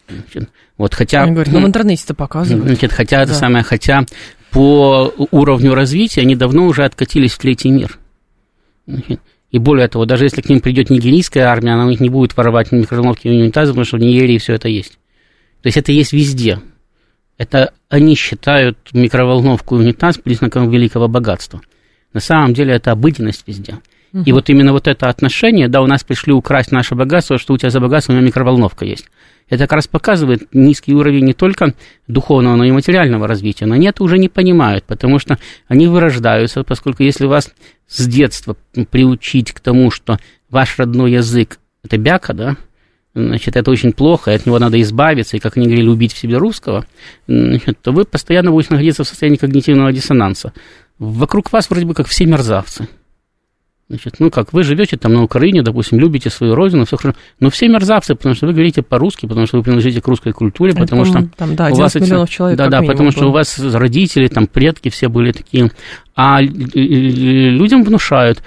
Значит, 0.09 0.51
вот 0.77 0.95
хотя... 0.95 1.23
Они 1.23 1.33
говорят, 1.33 1.53
ну, 1.53 1.61
в 1.61 1.67
интернете 1.67 2.03
это 2.05 2.15
показывают. 2.15 2.67
Значит, 2.67 2.93
хотя 2.93 3.17
да. 3.17 3.23
это 3.25 3.35
самое, 3.35 3.65
хотя 3.65 4.05
по 4.51 5.13
уровню 5.33 5.75
развития 5.75 6.21
они 6.21 6.37
давно 6.37 6.67
уже 6.67 6.85
откатились 6.85 7.33
в 7.33 7.39
третий 7.39 7.71
мир. 7.71 7.99
Значит, 8.87 9.21
и 9.51 9.59
более 9.59 9.89
того, 9.89 10.05
даже 10.05 10.25
если 10.25 10.41
к 10.41 10.49
ним 10.49 10.61
придет 10.61 10.91
нигерийская 10.91 11.47
армия, 11.47 11.73
она 11.73 11.87
у 11.87 11.91
них 11.91 12.01
не 12.01 12.09
будет 12.09 12.37
воровать 12.37 12.73
микроволновки 12.73 13.29
и 13.29 13.31
унитазы, 13.31 13.73
потому 13.73 13.85
что 13.85 13.97
в 13.97 14.01
Нигерии 14.01 14.39
все 14.39 14.55
это 14.55 14.69
есть. 14.69 14.99
То 15.63 15.69
есть 15.69 15.77
это 15.77 15.93
есть 15.93 16.13
везде. 16.13 16.61
Это 17.39 17.73
они 17.89 18.15
считают 18.17 18.79
микроволновку 18.93 19.77
и 19.77 19.79
унитаз 19.79 20.19
признаком 20.19 20.71
великого 20.71 21.09
богатства. 21.09 21.61
На 22.15 22.21
самом 22.21 22.55
деле 22.55 22.73
это 22.73 22.93
обыденность 22.93 23.43
везде. 23.47 23.81
Угу. 24.15 24.23
И 24.25 24.33
вот 24.33 24.49
именно 24.49 24.73
вот 24.73 24.87
это 24.87 25.09
отношение, 25.09 25.69
да, 25.69 25.83
у 25.83 25.87
нас 25.87 26.05
пришли 26.05 26.33
украсть 26.33 26.71
наше 26.73 26.95
богатство, 26.95 27.37
что 27.37 27.53
у 27.53 27.59
тебя 27.59 27.71
за 27.71 27.81
богатство, 27.81 28.13
у 28.13 28.17
меня 28.17 28.27
микроволновка 28.27 28.85
есть. 28.85 29.07
Это 29.49 29.65
как 29.65 29.73
раз 29.73 29.89
показывает 29.89 30.49
низкий 30.55 30.95
уровень 30.95 31.25
не 31.25 31.35
только 31.35 31.75
духовного, 32.09 32.57
но 32.57 32.65
и 32.65 32.71
материального 32.71 33.29
развития. 33.29 33.67
Но 33.67 33.75
они 33.75 33.89
это 33.89 34.03
уже 34.03 34.17
не 34.19 34.29
понимают, 34.29 34.85
потому 34.85 35.19
что 35.19 35.39
они 35.69 35.87
вырождаются, 35.87 36.63
поскольку 36.63 37.03
если 37.03 37.27
вас 37.27 37.53
с 37.87 38.07
детства 38.07 38.57
приучить 38.91 39.53
к 39.53 39.61
тому, 39.61 39.91
что 39.91 40.19
ваш 40.49 40.79
родной 40.79 41.13
язык– 41.13 41.59
это 41.85 41.99
бяка, 41.99 42.33
да, 42.33 42.57
значит, 43.15 43.57
это 43.57 43.71
очень 43.71 43.93
плохо, 43.93 44.31
и 44.31 44.35
от 44.35 44.47
него 44.47 44.59
надо 44.59 44.81
избавиться, 44.81 45.37
и, 45.37 45.41
как 45.41 45.57
они 45.57 45.67
говорили, 45.67 45.89
убить 45.89 46.13
в 46.13 46.19
себе 46.19 46.39
русского, 46.39 46.87
значит, 47.27 47.79
то 47.83 47.93
вы 47.93 48.05
постоянно 48.05 48.51
будете 48.51 48.73
находиться 48.73 49.05
в 49.05 49.09
состоянии 49.09 49.37
когнитивного 49.37 49.93
диссонанса 49.93 50.53
вокруг 50.99 51.53
вас 51.53 51.71
вроде 51.71 51.87
бы 51.87 51.95
как 51.95 52.07
все 52.07 52.27
мерзавцы. 52.27 52.89
Значит, 53.89 54.15
ну 54.19 54.31
как, 54.31 54.55
вы 54.55 54.63
живете 54.63 54.97
там 54.97 55.13
на 55.13 55.23
Украине, 55.23 55.63
допустим, 55.63 55.99
любите 55.99 56.31
свою 56.31 56.55
родину, 56.55 56.87
все 56.87 56.97
хорошо, 56.97 57.19
но 57.39 57.51
все 57.51 57.69
мерзавцы, 57.69 58.15
потому 58.15 58.35
что 58.35 58.47
вы 58.47 58.55
говорите 58.55 58.83
по-русски, 58.83 59.27
потому 59.27 59.47
что 59.47 59.59
вы 59.59 59.63
принадлежите 59.63 60.01
к 60.01 60.09
русской 60.09 60.33
культуре, 60.33 60.73
Это, 60.73 60.81
потому 60.81 61.05
что 61.05 61.29
там, 61.37 61.55
да, 61.55 61.69
у 61.69 61.75
вас 61.75 61.95
миллионов 61.95 62.31
человек. 62.31 62.57
Да, 62.57 62.69
да, 62.69 62.81
потому 62.81 63.11
что 63.11 63.29
у 63.29 63.31
вас 63.31 63.59
родители, 63.59 64.29
там 64.29 64.47
предки 64.47 64.89
все 64.89 65.09
были 65.09 65.33
такие, 65.33 65.71
а 66.17 66.41
людям 66.41 67.85
внушают, 67.85 68.43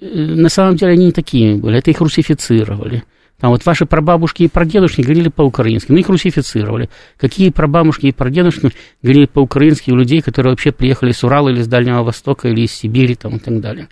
э, 0.00 0.06
на 0.06 0.50
самом 0.50 0.76
деле 0.76 0.92
они 0.92 1.06
не 1.06 1.12
такими 1.12 1.54
были, 1.54 1.78
это 1.78 1.90
их 1.90 2.00
русифицировали. 2.00 3.04
Там 3.40 3.50
вот 3.50 3.64
ваши 3.64 3.86
прабабушки 3.86 4.42
и 4.42 4.48
прадедушки 4.48 5.00
говорили 5.00 5.28
по-украински, 5.28 5.92
ну 5.92 5.98
их 5.98 6.08
русифицировали. 6.08 6.90
Какие 7.16 7.50
прабабушки 7.50 8.06
и 8.06 8.12
прадедушки 8.12 8.72
говорили 9.00 9.26
по-украински 9.26 9.92
у 9.92 9.96
людей, 9.96 10.20
которые 10.22 10.52
вообще 10.52 10.72
приехали 10.72 11.12
с 11.12 11.22
Урала 11.22 11.50
или 11.50 11.62
с 11.62 11.68
Дальнего 11.68 12.02
Востока, 12.02 12.48
или 12.48 12.62
из 12.62 12.72
Сибири 12.72 13.14
там, 13.14 13.36
и 13.36 13.38
так 13.38 13.60
далее. 13.60 13.88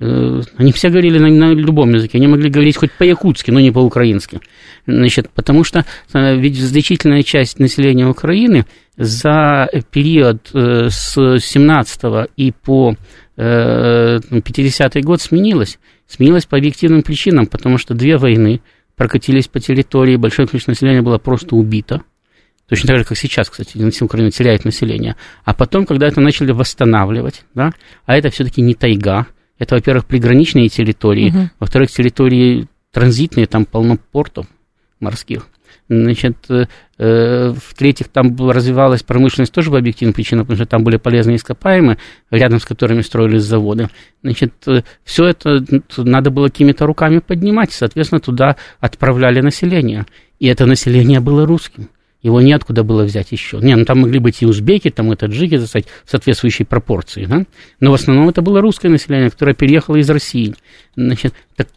Э, 0.00 0.40
они 0.56 0.72
все 0.72 0.88
говорили 0.88 1.18
на, 1.18 1.28
на 1.28 1.52
любом 1.52 1.94
языке, 1.94 2.18
они 2.18 2.26
могли 2.26 2.50
говорить 2.50 2.76
хоть 2.76 2.90
по-якутски, 2.92 3.52
но 3.52 3.60
не 3.60 3.70
по-украински. 3.70 4.40
Значит, 4.86 5.30
потому 5.30 5.62
что 5.62 5.84
э, 6.12 6.36
ведь 6.36 6.58
значительная 6.58 7.22
часть 7.22 7.60
населения 7.60 8.06
Украины 8.06 8.66
за 8.96 9.68
период 9.92 10.50
э, 10.54 10.88
с 10.90 11.38
17 11.38 12.30
и 12.36 12.52
по 12.52 12.96
50-й 13.36 15.00
год 15.02 15.22
сменилась. 15.22 15.78
Сменилась 16.08 16.44
по 16.44 16.56
объективным 16.56 17.02
причинам, 17.02 17.46
потому 17.46 17.78
что 17.78 17.94
две 17.94 18.16
войны– 18.16 18.60
прокатились 18.98 19.48
по 19.48 19.60
территории, 19.60 20.16
большое 20.16 20.46
количество 20.46 20.72
населения 20.72 21.00
было 21.00 21.16
просто 21.16 21.56
убито. 21.56 22.02
Точно 22.68 22.88
так 22.88 22.98
же, 22.98 23.04
как 23.04 23.16
сейчас, 23.16 23.48
кстати, 23.48 24.02
Украина 24.02 24.30
теряет 24.30 24.66
население. 24.66 25.16
А 25.44 25.54
потом, 25.54 25.86
когда 25.86 26.06
это 26.06 26.20
начали 26.20 26.52
восстанавливать, 26.52 27.44
да, 27.54 27.72
а 28.04 28.16
это 28.16 28.28
все-таки 28.28 28.60
не 28.60 28.74
тайга, 28.74 29.26
это, 29.58 29.76
во-первых, 29.76 30.04
приграничные 30.04 30.68
территории, 30.68 31.30
угу. 31.30 31.50
во-вторых, 31.60 31.90
территории 31.90 32.68
транзитные, 32.92 33.46
там 33.46 33.64
полно 33.64 33.96
портов 33.96 34.46
морских. 35.00 35.46
Значит, 35.88 36.36
э, 36.48 36.66
э, 36.98 37.54
в-третьих, 37.56 38.08
там 38.08 38.36
развивалась 38.50 39.02
промышленность 39.02 39.52
тоже 39.52 39.70
по 39.70 39.78
объективным 39.78 40.14
причинам, 40.14 40.44
потому 40.44 40.56
что 40.56 40.66
там 40.66 40.84
были 40.84 40.96
полезные 40.96 41.36
ископаемые, 41.36 41.98
рядом 42.30 42.60
с 42.60 42.64
которыми 42.64 43.02
строились 43.02 43.42
заводы. 43.42 43.88
Значит, 44.22 44.52
э, 44.66 44.82
все 45.04 45.26
это 45.26 45.64
надо 45.96 46.30
было 46.30 46.48
какими-то 46.48 46.86
руками 46.86 47.18
поднимать, 47.18 47.72
соответственно, 47.72 48.20
туда 48.20 48.56
отправляли 48.80 49.40
население. 49.40 50.06
И 50.38 50.46
это 50.46 50.66
население 50.66 51.20
было 51.20 51.46
русским. 51.46 51.88
Его 52.20 52.40
неоткуда 52.40 52.82
было 52.82 53.04
взять 53.04 53.30
еще. 53.30 53.58
Не, 53.58 53.76
ну 53.76 53.84
там 53.84 54.00
могли 54.00 54.18
быть 54.18 54.42
и 54.42 54.46
узбеки, 54.46 54.90
там 54.90 55.12
и 55.12 55.16
таджики, 55.16 55.56
так 55.58 55.84
в 56.04 56.10
соответствующей 56.10 56.64
пропорции, 56.64 57.26
да? 57.26 57.44
Но 57.78 57.92
в 57.92 57.94
основном 57.94 58.28
это 58.28 58.42
было 58.42 58.60
русское 58.60 58.88
население, 58.88 59.30
которое 59.30 59.54
переехало 59.54 59.96
из 59.96 60.10
России. 60.10 60.54
Значит, 60.96 61.32
так 61.54 61.68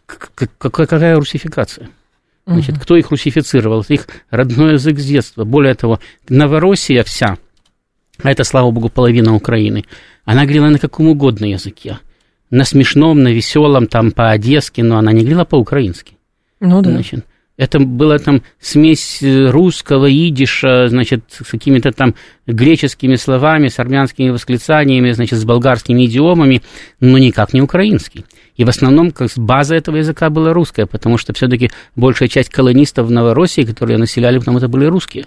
какая 0.58 1.14
русификация? 1.14 1.90
Значит, 2.46 2.78
кто 2.78 2.96
их 2.96 3.10
русифицировал? 3.10 3.82
Это 3.82 3.94
их 3.94 4.08
родной 4.30 4.72
язык 4.72 4.98
с 4.98 5.04
детства. 5.04 5.44
Более 5.44 5.74
того, 5.74 6.00
Новороссия 6.28 7.04
вся, 7.04 7.38
а 8.22 8.30
это, 8.30 8.44
слава 8.44 8.70
богу, 8.70 8.88
половина 8.88 9.34
Украины, 9.34 9.84
она 10.24 10.42
говорила 10.42 10.68
на 10.68 10.78
каком 10.78 11.08
угодно 11.08 11.46
языке. 11.46 11.98
На 12.50 12.64
смешном, 12.64 13.22
на 13.22 13.28
веселом, 13.28 13.86
там, 13.86 14.10
по-одесски, 14.10 14.80
но 14.82 14.98
она 14.98 15.12
не 15.12 15.20
говорила 15.20 15.44
по-украински. 15.44 16.16
Ну 16.60 16.82
да. 16.82 16.90
Значит, 16.90 17.24
это 17.56 17.78
была 17.80 18.18
там 18.18 18.42
смесь 18.60 19.22
русского, 19.22 20.12
идиша, 20.12 20.88
значит, 20.88 21.24
с 21.30 21.48
какими-то 21.48 21.92
там 21.92 22.14
греческими 22.46 23.14
словами, 23.16 23.68
с 23.68 23.78
армянскими 23.78 24.30
восклицаниями, 24.30 25.12
значит, 25.12 25.38
с 25.38 25.44
болгарскими 25.44 26.06
идиомами, 26.06 26.62
но 27.00 27.18
никак 27.18 27.52
не 27.52 27.62
украинский. 27.62 28.24
И 28.56 28.64
в 28.64 28.68
основном 28.68 29.12
как 29.12 29.30
база 29.36 29.74
этого 29.74 29.96
языка 29.96 30.30
была 30.30 30.52
русская, 30.52 30.86
потому 30.86 31.18
что 31.18 31.32
все-таки 31.32 31.70
большая 31.96 32.28
часть 32.28 32.50
колонистов 32.50 33.06
в 33.06 33.10
Новороссии, 33.10 33.62
которые 33.62 33.98
населяли, 33.98 34.38
потом 34.38 34.58
это 34.58 34.68
были 34.68 34.84
русские. 34.84 35.26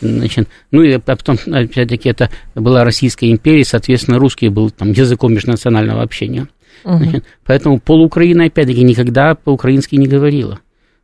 Значит, 0.00 0.48
ну 0.70 0.82
и 0.82 0.98
потом, 0.98 1.38
опять-таки, 1.46 2.08
это 2.08 2.30
была 2.54 2.84
Российская 2.84 3.30
империя, 3.30 3.64
соответственно, 3.64 4.18
русский 4.18 4.48
был 4.48 4.70
там 4.70 4.90
языком 4.90 5.32
межнационального 5.32 6.02
общения. 6.02 6.48
Угу. 6.84 6.96
Значит, 6.96 7.24
поэтому 7.44 7.78
полуукраина, 7.78 8.46
опять-таки, 8.46 8.82
никогда 8.82 9.34
по-украински 9.34 9.94
не 9.94 10.06
говорила. 10.06 10.60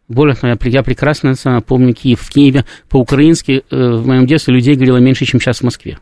Более 0.09 0.35
того, 0.35 0.57
я 0.65 0.83
прекрасно 0.83 1.35
помню 1.67 1.95
Киев. 1.95 2.21
В 2.21 2.31
Киеве 2.31 2.65
по-украински 2.89 3.63
э, 3.71 3.91
в 3.93 4.07
моем 4.07 4.27
детстве 4.27 4.55
людей 4.55 4.75
говорило 4.75 4.97
меньше, 4.97 5.27
чем 5.27 5.39
сейчас 5.39 5.59
в 5.59 5.65
Москве. 5.65 5.99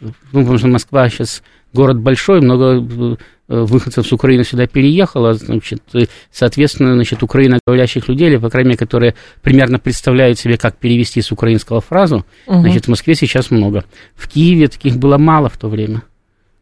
Ну, 0.00 0.12
потому 0.32 0.58
что 0.58 0.68
Москва 0.68 1.08
сейчас 1.08 1.42
город 1.72 1.98
большой, 1.98 2.40
много 2.40 2.76
э, 2.76 3.16
выходцев 3.48 4.06
с 4.06 4.12
Украины 4.12 4.44
сюда 4.44 4.66
переехало, 4.66 5.34
значит, 5.34 5.82
соответственно, 6.30 6.94
значит, 6.94 7.22
украиноговорящих 7.22 8.08
людей, 8.08 8.28
или, 8.28 8.36
по 8.36 8.50
крайней 8.50 8.68
мере, 8.68 8.78
которые 8.78 9.14
примерно 9.42 9.78
представляют 9.78 10.38
себе, 10.38 10.56
как 10.56 10.76
перевести 10.76 11.20
с 11.20 11.32
украинского 11.32 11.80
фразу, 11.80 12.24
угу. 12.46 12.60
значит, 12.60 12.86
в 12.86 12.88
Москве 12.88 13.14
сейчас 13.14 13.50
много. 13.50 13.84
В 14.14 14.28
Киеве 14.28 14.68
таких 14.68 14.96
было 14.96 15.18
мало 15.18 15.48
в 15.48 15.56
то 15.56 15.68
время. 15.68 16.02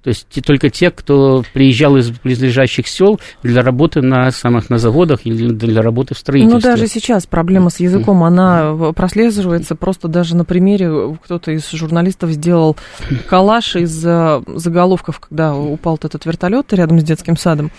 То 0.06 0.10
есть 0.10 0.28
только 0.46 0.70
те, 0.70 0.92
кто 0.92 1.42
приезжал 1.52 1.96
из 1.96 2.10
близлежащих 2.10 2.86
сел 2.86 3.18
для 3.42 3.64
работы 3.64 4.02
на 4.02 4.30
самых 4.30 4.70
на 4.70 4.78
заводах 4.78 5.22
или 5.24 5.48
для 5.50 5.82
работы 5.82 6.14
в 6.14 6.18
строительстве. 6.18 6.54
Ну, 6.54 6.62
даже 6.62 6.86
сейчас 6.86 7.26
проблема 7.26 7.70
с 7.70 7.80
языком, 7.80 8.22
она 8.22 8.92
прослеживается 8.94 9.74
просто 9.74 10.06
даже 10.06 10.36
на 10.36 10.44
примере, 10.44 11.18
кто-то 11.24 11.50
из 11.50 11.68
журналистов 11.72 12.30
сделал 12.30 12.76
коллаж 13.28 13.74
из 13.74 13.90
заголовков, 13.90 15.18
когда 15.18 15.56
упал 15.56 15.96
этот 16.00 16.24
вертолет 16.24 16.72
рядом 16.72 17.00
с 17.00 17.02
детским 17.02 17.36
садом. 17.36 17.72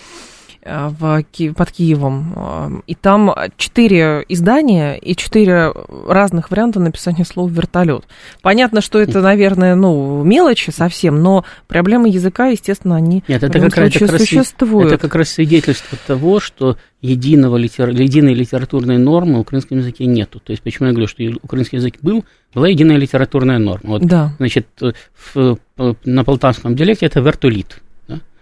Э, 0.69 0.89
в, 0.89 1.23
под 1.53 1.71
Киевом. 1.71 2.33
Э, 2.35 2.69
и 2.87 2.95
там 2.95 3.33
четыре 3.55 4.25
издания 4.27 4.95
и 4.95 5.15
четыре 5.15 5.71
разных 6.05 6.51
варианта 6.51 6.81
написания 6.81 7.23
слова 7.23 7.49
вертолет. 7.49 8.03
Понятно, 8.41 8.81
что 8.81 8.99
это, 8.99 9.21
наверное, 9.21 9.75
ну, 9.75 10.23
мелочи 10.23 10.71
совсем, 10.71 11.21
но 11.21 11.45
проблемы 11.67 12.09
языка, 12.09 12.47
естественно, 12.47 12.97
они 12.97 13.23
Нет, 13.29 13.43
это 13.43 13.59
как, 13.61 13.77
раз, 13.77 13.95
это 13.95 14.17
существуют. 14.17 14.91
Это 14.91 14.97
как 14.97 15.15
раз 15.15 15.29
свидетельство 15.29 15.97
того, 16.05 16.41
что 16.41 16.77
единого 17.01 17.55
литер... 17.55 17.89
единой 17.89 18.33
литературной 18.33 18.97
нормы 18.97 19.37
в 19.37 19.41
украинском 19.41 19.77
языке 19.77 20.05
нету. 20.05 20.41
То 20.41 20.51
есть, 20.51 20.63
почему 20.63 20.87
я 20.87 20.93
говорю, 20.93 21.07
что 21.07 21.23
украинский 21.41 21.77
язык 21.77 21.95
был, 22.01 22.25
была 22.53 22.67
единая 22.67 22.97
литературная 22.97 23.57
норма. 23.57 23.91
Вот, 23.91 24.01
да. 24.01 24.33
Значит, 24.37 24.67
в, 25.33 25.57
на 26.03 26.23
полтавском 26.25 26.75
диалекте 26.75 27.05
это 27.05 27.21
вертолит. 27.21 27.81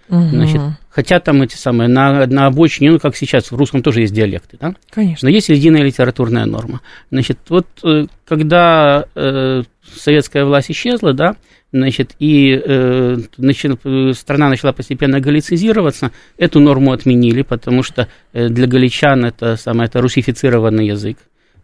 Угу. 0.10 0.28
Значит, 0.30 0.62
хотя 0.90 1.20
там 1.20 1.42
эти 1.42 1.56
самые, 1.56 1.88
на, 1.88 2.26
на 2.28 2.46
обочине, 2.46 2.92
ну, 2.92 3.00
как 3.00 3.16
сейчас, 3.16 3.52
в 3.52 3.56
русском 3.56 3.82
тоже 3.82 4.02
есть 4.02 4.14
диалекты, 4.14 4.58
да? 4.60 4.76
Конечно. 4.92 5.28
Но 5.28 5.34
есть 5.34 5.50
единая 5.50 5.82
литературная 5.82 6.46
норма. 6.46 6.82
Значит, 7.10 7.40
вот 7.50 7.68
э, 7.84 8.06
когда 8.26 9.06
э, 9.16 9.64
советская 9.96 10.46
власть 10.46 10.70
исчезла, 10.70 11.14
да, 11.14 11.36
значит, 11.72 12.16
и 12.20 12.62
э, 12.64 13.18
начал, 13.38 13.78
страна 14.14 14.50
начала 14.50 14.74
постепенно 14.74 15.20
галицизироваться, 15.20 16.12
эту 16.38 16.60
норму 16.60 16.92
отменили, 16.92 17.42
потому 17.42 17.84
что 17.84 18.08
э, 18.34 18.50
для 18.50 18.68
галичан 18.68 19.26
это, 19.26 19.56
самое, 19.58 19.88
это 19.88 20.02
русифицированный 20.02 20.88
язык. 20.88 21.18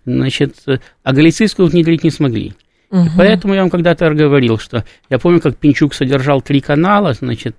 Значит, 0.05 0.55
э, 0.67 0.79
а 1.03 1.13
галицийскую 1.13 1.67
внедрить 1.67 2.03
не 2.03 2.12
смогли. 2.12 2.53
Угу. 2.89 3.12
поэтому 3.15 3.53
я 3.53 3.62
вам 3.62 3.69
когда-то 3.69 4.13
говорил, 4.13 4.57
что 4.57 4.83
я 5.10 5.17
помню, 5.17 5.39
как 5.39 5.55
Пинчук 5.55 5.93
содержал 5.93 6.41
три 6.41 6.60
канала, 6.60 7.13
значит, 7.13 7.55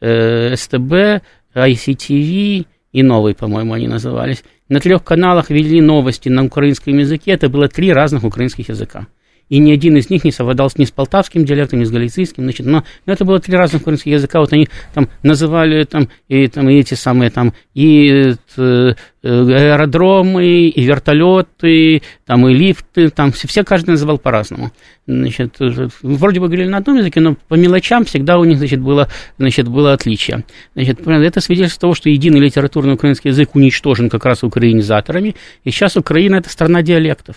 Э, 0.00 0.54
СТБ, 0.56 1.22
ICTV 1.54 2.66
и 2.92 3.02
новый, 3.02 3.34
по-моему, 3.34 3.74
они 3.74 3.88
назывались. 3.88 4.42
На 4.68 4.80
трех 4.80 5.04
каналах 5.04 5.50
вели 5.50 5.80
новости 5.80 6.28
на 6.28 6.44
украинском 6.44 6.96
языке. 6.96 7.32
Это 7.32 7.48
было 7.48 7.68
три 7.68 7.92
разных 7.92 8.24
украинских 8.24 8.68
языка 8.68 9.06
и 9.50 9.58
ни 9.58 9.72
один 9.72 9.96
из 9.96 10.08
них 10.08 10.24
не 10.24 10.32
совпадал 10.32 10.70
ни 10.76 10.84
с 10.84 10.90
полтавским 10.90 11.44
диалектом, 11.44 11.80
ни 11.80 11.84
с 11.84 11.90
галицийским, 11.90 12.44
значит, 12.44 12.64
но, 12.64 12.84
это 13.04 13.24
было 13.24 13.40
три 13.40 13.56
разных 13.56 13.82
украинских 13.82 14.12
языка, 14.12 14.40
вот 14.40 14.52
они 14.52 14.68
там 14.94 15.10
называли 15.22 15.84
там 15.84 16.08
и, 16.28 16.46
там, 16.46 16.70
и 16.70 16.78
эти 16.78 16.94
самые 16.94 17.30
там 17.30 17.52
и 17.74 18.34
э, 18.56 18.94
аэродромы, 19.22 20.68
и 20.68 20.82
вертолеты, 20.82 22.02
там 22.24 22.48
и 22.48 22.54
лифты, 22.54 23.10
там 23.10 23.32
все, 23.32 23.48
все 23.48 23.64
каждый 23.64 23.90
называл 23.90 24.18
по-разному. 24.18 24.70
Значит, 25.06 25.56
вроде 26.02 26.40
бы 26.40 26.46
говорили 26.46 26.68
на 26.68 26.78
одном 26.78 26.98
языке, 26.98 27.20
но 27.20 27.36
по 27.48 27.54
мелочам 27.54 28.04
всегда 28.04 28.38
у 28.38 28.44
них, 28.44 28.58
значит, 28.58 28.80
было, 28.80 29.08
значит, 29.36 29.66
было 29.66 29.92
отличие. 29.92 30.44
Значит, 30.74 31.06
это 31.06 31.40
свидетельство 31.40 31.80
того, 31.80 31.94
что 31.94 32.08
единый 32.08 32.38
литературный 32.38 32.94
украинский 32.94 33.30
язык 33.30 33.56
уничтожен 33.56 34.08
как 34.08 34.24
раз 34.24 34.44
украинизаторами, 34.44 35.34
и 35.64 35.70
сейчас 35.70 35.96
Украина– 35.96 36.36
это 36.36 36.48
страна 36.48 36.82
диалектов. 36.82 37.36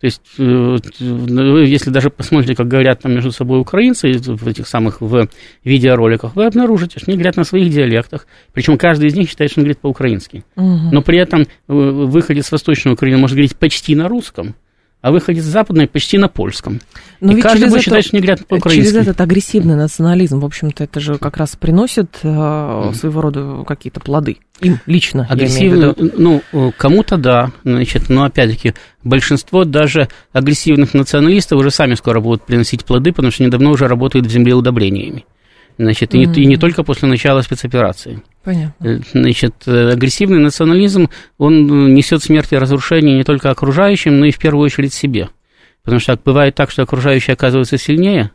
То 0.00 0.04
есть, 0.04 0.22
э, 0.38 0.76
ну, 1.00 1.58
если 1.58 1.90
даже 1.90 2.10
посмотрите, 2.10 2.54
как 2.54 2.68
говорят 2.68 3.02
там 3.02 3.12
между 3.12 3.32
собой 3.32 3.60
украинцы 3.60 4.12
в 4.12 4.46
этих 4.46 4.68
самых 4.68 5.00
в 5.00 5.28
видеороликах, 5.64 6.36
вы 6.36 6.46
обнаружите, 6.46 7.00
что 7.00 7.10
они 7.10 7.16
говорят 7.16 7.36
на 7.36 7.44
своих 7.44 7.72
диалектах. 7.72 8.26
Причем 8.52 8.78
каждый 8.78 9.08
из 9.08 9.16
них 9.16 9.28
считает, 9.28 9.50
что 9.50 9.60
он 9.60 9.64
говорит 9.64 9.80
по-украински. 9.80 10.44
Угу. 10.56 10.90
Но 10.92 11.02
при 11.02 11.18
этом 11.18 11.42
э, 11.42 11.46
выходец 11.66 12.46
с 12.46 12.52
Восточной 12.52 12.92
Украины 12.92 13.18
может 13.18 13.34
говорить 13.34 13.56
почти 13.56 13.96
на 13.96 14.08
русском 14.08 14.54
а 15.00 15.12
выходит 15.12 15.44
с 15.44 15.46
западной 15.46 15.86
почти 15.86 16.18
на 16.18 16.28
польском. 16.28 16.80
Но 17.20 17.36
и 17.36 17.40
каждый 17.40 17.68
будет 17.68 17.80
это, 17.80 17.82
считать, 17.82 18.06
что 18.06 18.16
не 18.16 18.20
говорят 18.20 18.46
по-украински. 18.46 18.90
Через 18.90 19.06
этот 19.06 19.20
агрессивный 19.20 19.76
национализм, 19.76 20.40
в 20.40 20.44
общем-то, 20.44 20.84
это 20.84 21.00
же 21.00 21.18
как 21.18 21.36
раз 21.36 21.56
приносит 21.56 22.18
э, 22.22 22.92
своего 22.94 23.20
рода 23.20 23.64
какие-то 23.66 24.00
плоды. 24.00 24.38
Им 24.60 24.80
лично, 24.86 25.26
Агрессивный, 25.30 25.94
ну, 25.96 26.42
кому-то 26.76 27.16
да, 27.16 27.52
значит, 27.62 28.08
но 28.08 28.24
опять-таки 28.24 28.74
большинство 29.04 29.64
даже 29.64 30.08
агрессивных 30.32 30.94
националистов 30.94 31.60
уже 31.60 31.70
сами 31.70 31.94
скоро 31.94 32.20
будут 32.20 32.44
приносить 32.44 32.84
плоды, 32.84 33.12
потому 33.12 33.30
что 33.30 33.44
недавно 33.44 33.70
уже 33.70 33.86
работают 33.86 34.26
в 34.26 34.30
земле 34.30 34.54
удобрениями. 34.54 35.24
Значит, 35.78 36.12
mm-hmm. 36.12 36.22
и, 36.22 36.26
не, 36.26 36.42
и 36.42 36.46
не 36.46 36.56
только 36.56 36.82
после 36.82 37.08
начала 37.08 37.40
спецоперации. 37.40 38.22
Понятно. 38.42 38.84
Э, 38.84 39.00
значит, 39.12 39.54
э, 39.66 39.92
агрессивный 39.92 40.40
национализм, 40.40 41.08
он 41.38 41.94
несет 41.94 42.22
смерть 42.22 42.52
и 42.52 42.58
разрушение 42.58 43.16
не 43.16 43.24
только 43.24 43.50
окружающим, 43.50 44.18
но 44.18 44.26
и 44.26 44.32
в 44.32 44.38
первую 44.38 44.64
очередь 44.64 44.92
себе. 44.92 45.28
Потому 45.84 46.00
что 46.00 46.18
бывает 46.22 46.56
так, 46.56 46.72
что 46.72 46.82
окружающие 46.82 47.34
оказываются 47.34 47.78
сильнее, 47.78 48.32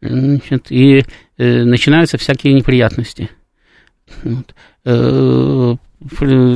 значит, 0.00 0.66
и 0.70 1.04
э, 1.36 1.64
начинаются 1.64 2.16
всякие 2.16 2.54
неприятности. 2.54 3.28
Вот. 4.24 4.54
Э, 4.84 5.76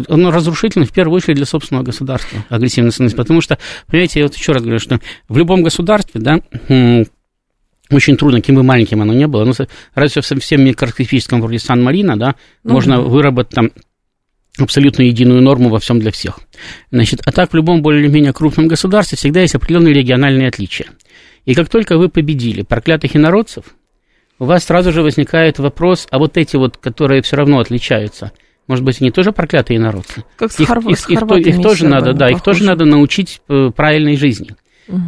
он 0.09 0.27
разрушительный 0.27 0.87
в 0.87 0.93
первую 0.93 1.19
очередь 1.19 1.37
для 1.37 1.47
собственного 1.47 1.85
государства, 1.85 2.45
агрессивный 2.49 2.87
национализм. 2.87 3.17
Потому 3.17 3.41
что, 3.41 3.59
понимаете, 3.87 4.21
я 4.21 4.27
вот 4.27 4.35
еще 4.35 4.53
раз 4.53 4.63
говорю, 4.63 4.81
что 4.81 4.99
в 5.29 5.37
любом 5.37 5.63
государстве, 5.63 6.21
да, 6.21 6.41
очень 7.91 8.17
трудно, 8.17 8.41
каким 8.41 8.57
бы 8.57 8.63
маленьким 8.63 9.03
оно 9.03 9.13
не 9.13 9.27
было. 9.27 9.45
Но 9.45 9.53
разве 9.95 10.23
в 10.23 10.27
совсем 10.27 10.65
микроскопическом 10.65 11.41
вроде 11.41 11.59
Сан-Марино, 11.59 12.17
да, 12.17 12.35
ну, 12.65 12.75
можно 12.75 12.97
да. 12.97 13.03
выработать 13.03 13.55
там 13.55 13.71
абсолютно 14.59 15.03
единую 15.03 15.43
норму 15.43 15.69
во 15.69 15.79
всем 15.79 16.01
для 16.01 16.11
всех. 16.11 16.41
Значит, 16.91 17.21
а 17.25 17.33
так 17.33 17.53
в 17.53 17.55
любом 17.55 17.83
более-менее 17.83 18.33
крупном 18.33 18.69
государстве 18.69 19.19
всегда 19.19 19.43
есть 19.43 19.55
определенные 19.55 19.95
региональные 19.95 20.49
отличия. 20.49 20.87
И 21.45 21.55
как 21.55 21.69
только 21.69 21.99
вы 21.99 22.09
победили 22.09 22.63
проклятых 22.63 23.15
инородцев, 23.15 23.65
у 24.39 24.45
вас 24.45 24.65
сразу 24.65 24.93
же 24.93 25.03
возникает 25.03 25.59
вопрос, 25.59 26.07
а 26.11 26.19
вот 26.19 26.37
эти 26.37 26.57
вот, 26.57 26.77
которые 26.77 27.23
все 27.23 27.37
равно 27.37 27.59
отличаются, 27.61 28.33
может 28.67 28.85
быть, 28.85 29.01
они 29.01 29.11
тоже 29.11 29.33
проклятые 29.33 29.79
инородцы? 29.79 30.25
Как 30.37 30.53
с 30.53 30.59
их, 30.59 30.69
Хорв... 30.69 30.87
их, 30.87 31.09
их, 31.09 31.23
их, 31.23 31.47
их 31.47 31.63
тоже 31.63 31.87
надо, 31.87 32.13
да, 32.13 32.29
их 32.29 32.43
тоже 32.43 32.65
надо 32.65 32.85
научить 32.85 33.41
э, 33.49 33.71
правильной 33.75 34.17
жизни. 34.17 34.57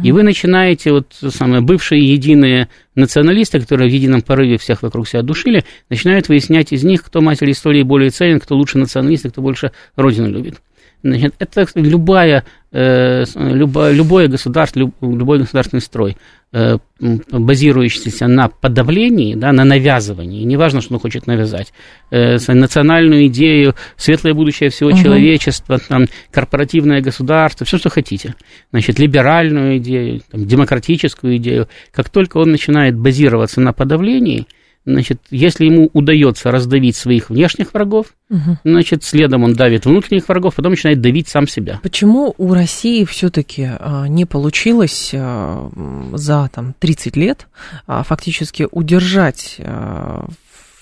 И 0.03 0.11
вы 0.11 0.23
начинаете, 0.23 0.91
вот 0.91 1.15
самое, 1.29 1.61
бывшие 1.61 2.11
единые 2.11 2.67
националисты, 2.95 3.59
которые 3.59 3.89
в 3.89 3.93
едином 3.93 4.21
порыве 4.21 4.57
всех 4.57 4.83
вокруг 4.83 5.07
себя 5.07 5.21
душили, 5.21 5.63
начинают 5.89 6.27
выяснять 6.27 6.73
из 6.73 6.83
них, 6.83 7.03
кто 7.03 7.21
матерь 7.21 7.51
истории 7.51 7.83
более 7.83 8.09
ценен, 8.09 8.39
кто 8.39 8.55
лучше 8.55 8.77
националист, 8.77 9.29
кто 9.29 9.41
больше 9.41 9.71
родину 9.95 10.29
любит. 10.29 10.61
Значит, 11.01 11.33
это 11.39 11.65
любая, 11.75 12.43
э, 12.73 13.23
любое, 13.35 13.93
любое 13.93 14.27
государство, 14.27 14.79
любой 14.79 15.39
государственный 15.39 15.81
строй, 15.81 16.17
базирующийся 16.51 18.27
на 18.27 18.49
подавлении, 18.49 19.35
да, 19.35 19.51
на 19.51 19.63
навязывании, 19.63 20.43
неважно, 20.43 20.81
что 20.81 20.95
он 20.95 20.99
хочет 20.99 21.27
навязать, 21.27 21.71
э, 22.09 22.37
национальную 22.47 23.27
идею, 23.27 23.75
светлое 23.97 24.33
будущее 24.33 24.71
всего 24.71 24.89
угу. 24.89 24.97
человечества, 24.97 25.77
там, 25.77 26.05
корпоративное 26.31 27.01
государство, 27.01 27.67
все, 27.67 27.77
что 27.77 27.89
хотите, 27.89 28.33
значит, 28.71 28.97
либеральную 28.97 29.77
идею, 29.77 30.21
там, 30.31 30.45
демократическую 30.45 31.37
идею, 31.37 31.67
как 31.91 32.09
только 32.09 32.37
он 32.37 32.51
начинает 32.51 32.97
базироваться 32.97 33.61
на 33.61 33.71
подавлении– 33.71 34.47
Значит, 34.85 35.21
если 35.29 35.65
ему 35.65 35.89
удается 35.93 36.51
раздавить 36.51 36.95
своих 36.95 37.29
внешних 37.29 37.73
врагов, 37.73 38.07
угу. 38.29 38.57
значит, 38.63 39.03
следом 39.03 39.43
он 39.43 39.53
давит 39.53 39.85
внутренних 39.85 40.27
врагов, 40.27 40.55
потом 40.55 40.71
начинает 40.71 41.01
давить 41.01 41.27
сам 41.27 41.47
себя. 41.47 41.79
Почему 41.83 42.33
у 42.37 42.53
России 42.53 43.03
все-таки 43.03 43.69
а, 43.69 44.07
не 44.07 44.25
получилось 44.25 45.11
а, 45.13 45.69
за 46.13 46.49
там, 46.53 46.73
30 46.79 47.15
лет 47.17 47.47
а, 47.87 48.03
фактически 48.03 48.67
удержать 48.71 49.59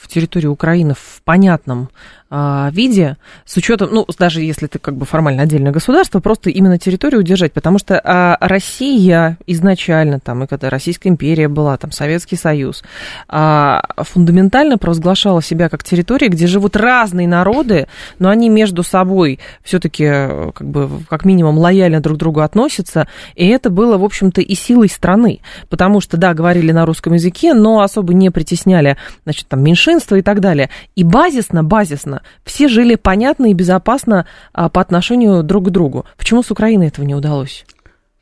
территорию 0.07 0.51
Украины 0.51 0.93
в 0.95 1.21
понятном 1.23 1.89
виде, 2.29 3.15
с 3.45 3.55
учетом, 3.55 3.89
ну, 3.91 4.05
даже 4.19 4.41
если 4.41 4.67
ты 4.67 4.79
как 4.79 4.97
бы 4.97 5.05
формально 5.05 5.43
отдельное 5.43 5.71
государство, 5.71 6.19
просто 6.19 6.49
именно 6.49 6.77
территорию 6.77 7.21
удержать, 7.21 7.53
потому 7.53 7.79
что 7.79 8.01
а, 8.03 8.37
Россия 8.41 9.37
изначально, 9.47 10.19
там, 10.19 10.43
и 10.43 10.47
когда 10.47 10.69
Российская 10.69 11.07
империя 11.07 11.47
была, 11.47 11.77
там, 11.77 11.91
Советский 11.91 12.35
Союз, 12.35 12.83
а, 13.29 13.81
фундаментально 13.97 14.77
провозглашала 14.77 15.41
себя 15.41 15.69
как 15.69 15.83
территория, 15.85 16.27
где 16.27 16.47
живут 16.47 16.75
разные 16.75 17.29
народы, 17.29 17.87
но 18.19 18.29
они 18.29 18.49
между 18.49 18.83
собой 18.83 19.39
все-таки, 19.63 20.05
как 20.53 20.67
бы, 20.67 20.89
как 21.09 21.23
минимум, 21.23 21.57
лояльно 21.57 22.01
друг 22.01 22.17
к 22.17 22.19
другу 22.19 22.41
относятся, 22.41 23.07
и 23.35 23.47
это 23.47 23.69
было, 23.69 23.97
в 23.97 24.03
общем-то, 24.03 24.41
и 24.41 24.53
силой 24.53 24.89
страны, 24.89 25.39
потому 25.69 26.01
что, 26.01 26.17
да, 26.17 26.33
говорили 26.33 26.73
на 26.73 26.85
русском 26.85 27.13
языке, 27.13 27.53
но 27.53 27.79
особо 27.79 28.13
не 28.13 28.31
притесняли, 28.31 28.97
значит, 29.23 29.47
там, 29.47 29.63
меньшинства 29.63 30.17
и 30.17 30.21
так 30.21 30.41
далее. 30.41 30.69
И 30.95 31.05
базисно, 31.05 31.63
базисно 31.63 32.16
все 32.43 32.67
жили 32.67 32.95
понятно 32.95 33.49
и 33.49 33.53
безопасно 33.53 34.25
а, 34.53 34.69
по 34.69 34.81
отношению 34.81 35.43
друг 35.43 35.67
к 35.67 35.69
другу. 35.69 36.05
Почему 36.17 36.43
с 36.43 36.51
Украиной 36.51 36.87
этого 36.87 37.05
не 37.05 37.15
удалось? 37.15 37.65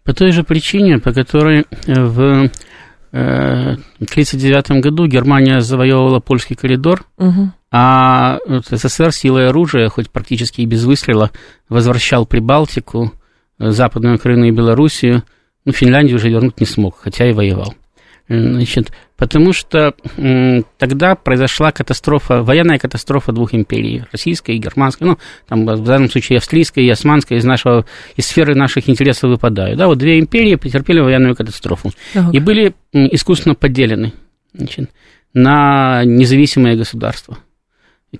По 0.04 0.14
той 0.14 0.32
же 0.32 0.44
причине, 0.44 1.00
по 1.00 1.12
которой 1.14 1.66
э, 1.88 1.94
в 2.04 2.50
1939 3.12 4.70
э, 4.70 4.80
году 4.82 5.08
Германия 5.08 5.62
завоевывала 5.62 6.20
польский 6.20 6.56
коридор, 6.56 7.06
угу. 7.18 7.52
а 7.72 8.38
СССР 8.48 9.12
силой 9.12 9.50
оружия, 9.50 9.90
хоть 9.90 10.12
практически 10.12 10.62
и 10.62 10.66
без 10.66 10.84
выстрела, 10.84 11.32
возвращал 11.70 12.26
Прибалтику, 12.26 13.14
э, 13.58 13.72
Западную 13.72 14.16
Украину 14.16 14.46
и 14.46 14.52
Белоруссию, 14.52 15.24
ну, 15.66 15.72
Финляндию 15.72 16.18
уже 16.18 16.30
вернуть 16.30 16.60
не 16.60 16.66
смог, 16.66 16.98
хотя 17.00 17.28
и 17.28 17.34
воевал. 17.34 17.74
Значит, 18.28 18.92
потому 19.18 19.54
что 19.54 19.94
тогда 20.78 21.14
произошла 21.14 21.72
катастрофа, 21.72 22.42
военная 22.42 22.80
катастрофа 22.80 23.32
двух 23.32 23.54
империй, 23.54 24.04
российской 24.12 24.56
и 24.56 24.58
германской, 24.58 25.08
ну, 25.08 25.20
там, 25.48 25.66
в 25.66 25.84
данном 25.84 26.10
случае 26.10 26.38
австрийская 26.38 26.84
и 26.84 26.90
османская 26.90 27.38
из, 27.38 27.46
нашего, 27.46 27.86
из 28.16 28.26
сферы 28.26 28.56
наших 28.56 28.90
интересов 28.90 29.30
выпадают. 29.30 29.78
Да, 29.78 29.86
вот 29.86 30.00
две 30.00 30.20
империи 30.20 30.56
потерпели 30.56 31.02
военную 31.02 31.36
катастрофу 31.36 31.92
так. 32.14 32.34
и 32.34 32.40
были 32.40 32.74
искусственно 32.92 33.54
поделены 33.54 34.14
значит, 34.54 34.90
на 35.34 36.04
независимые 36.04 36.76
государства. 36.76 37.38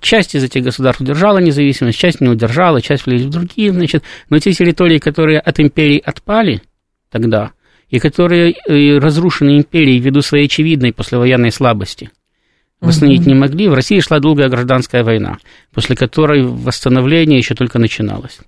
Часть 0.00 0.36
из 0.36 0.44
этих 0.44 0.62
государств 0.62 1.00
удержала 1.00 1.38
независимость, 1.38 1.98
часть 1.98 2.20
не 2.20 2.28
удержала, 2.28 2.80
часть 2.80 3.06
влились 3.06 3.24
в 3.24 3.30
другие, 3.30 3.72
значит, 3.72 4.04
но 4.30 4.38
те 4.38 4.52
территории, 4.52 4.98
которые 4.98 5.40
от 5.40 5.58
империи 5.58 6.00
отпали 6.04 6.62
тогда, 7.10 7.52
и 7.90 7.98
которые 7.98 8.52
э, 8.52 8.98
разрушены 8.98 9.58
империей 9.58 9.98
ввиду 9.98 10.22
своей 10.22 10.46
очевидной 10.46 10.92
послевоенной 10.92 11.52
слабости, 11.52 12.10
восстановить 12.80 13.22
угу. 13.22 13.30
не 13.30 13.34
могли. 13.34 13.68
В 13.68 13.74
России 13.74 14.00
шла 14.00 14.18
долгая 14.18 14.48
гражданская 14.48 15.04
война, 15.04 15.38
после 15.72 15.96
которой 15.96 16.42
восстановление 16.44 17.38
еще 17.38 17.54
только 17.54 17.78
начиналось. 17.78 18.38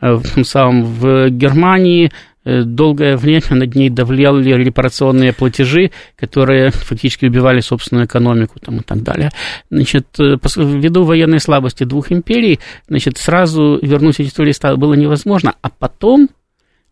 Э, 0.00 0.14
в, 0.14 0.44
самом, 0.44 0.84
в 0.84 1.30
Германии 1.30 2.10
э, 2.44 2.62
долгое 2.62 3.16
время 3.16 3.42
над 3.50 3.74
ней 3.76 3.90
давляли 3.90 4.54
репарационные 4.54 5.32
платежи, 5.32 5.92
которые 6.16 6.70
фактически 6.70 7.26
убивали 7.26 7.60
собственную 7.60 8.06
экономику 8.06 8.58
там, 8.58 8.78
и 8.78 8.82
так 8.82 9.02
далее. 9.02 9.30
Значит, 9.70 10.06
ввиду 10.18 11.04
военной 11.04 11.40
слабости 11.40 11.84
двух 11.84 12.10
империй, 12.10 12.58
значит, 12.88 13.18
сразу 13.18 13.78
вернуть 13.80 14.18
эти 14.18 14.30
территории 14.30 14.76
было 14.76 14.94
невозможно, 14.94 15.54
а 15.62 15.70
потом 15.70 16.28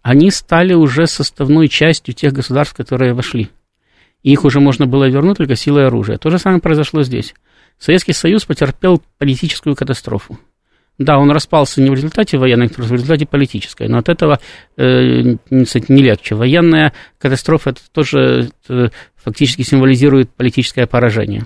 они 0.03 0.31
стали 0.31 0.75
уже 0.75 1.07
составной 1.07 1.69
частью 1.69 2.15
тех 2.15 2.33
государств, 2.33 2.75
которые 2.75 3.15
вошли. 3.15 3.51
Их 4.23 4.45
уже 4.45 4.61
можно 4.61 4.87
было 4.87 5.09
вернуть 5.09 5.39
только 5.39 5.57
силой 5.57 5.87
оружия. 5.87 6.19
То 6.19 6.31
же 6.31 6.39
самое 6.39 6.61
произошло 6.61 7.03
здесь. 7.03 7.35
Советский 7.79 8.13
Союз 8.13 8.45
потерпел 8.45 9.03
политическую 9.19 9.77
катастрофу. 9.77 10.39
Да, 10.99 11.19
он 11.19 11.31
распался 11.31 11.81
не 11.81 11.91
в 11.91 11.95
результате 11.95 12.39
военной, 12.39 12.67
а 12.67 12.83
в 12.83 12.93
результате 12.93 13.25
политической, 13.25 13.89
но 13.89 13.99
от 13.99 14.09
этого 14.09 14.41
э, 14.77 15.37
не 15.51 16.03
легче. 16.03 16.35
Военная 16.35 16.93
катастрофа 17.19 17.71
это 17.71 17.81
тоже 17.93 18.51
это 18.65 18.91
фактически 19.15 19.63
символизирует 19.63 20.31
политическое 20.31 20.89
поражение. 20.89 21.45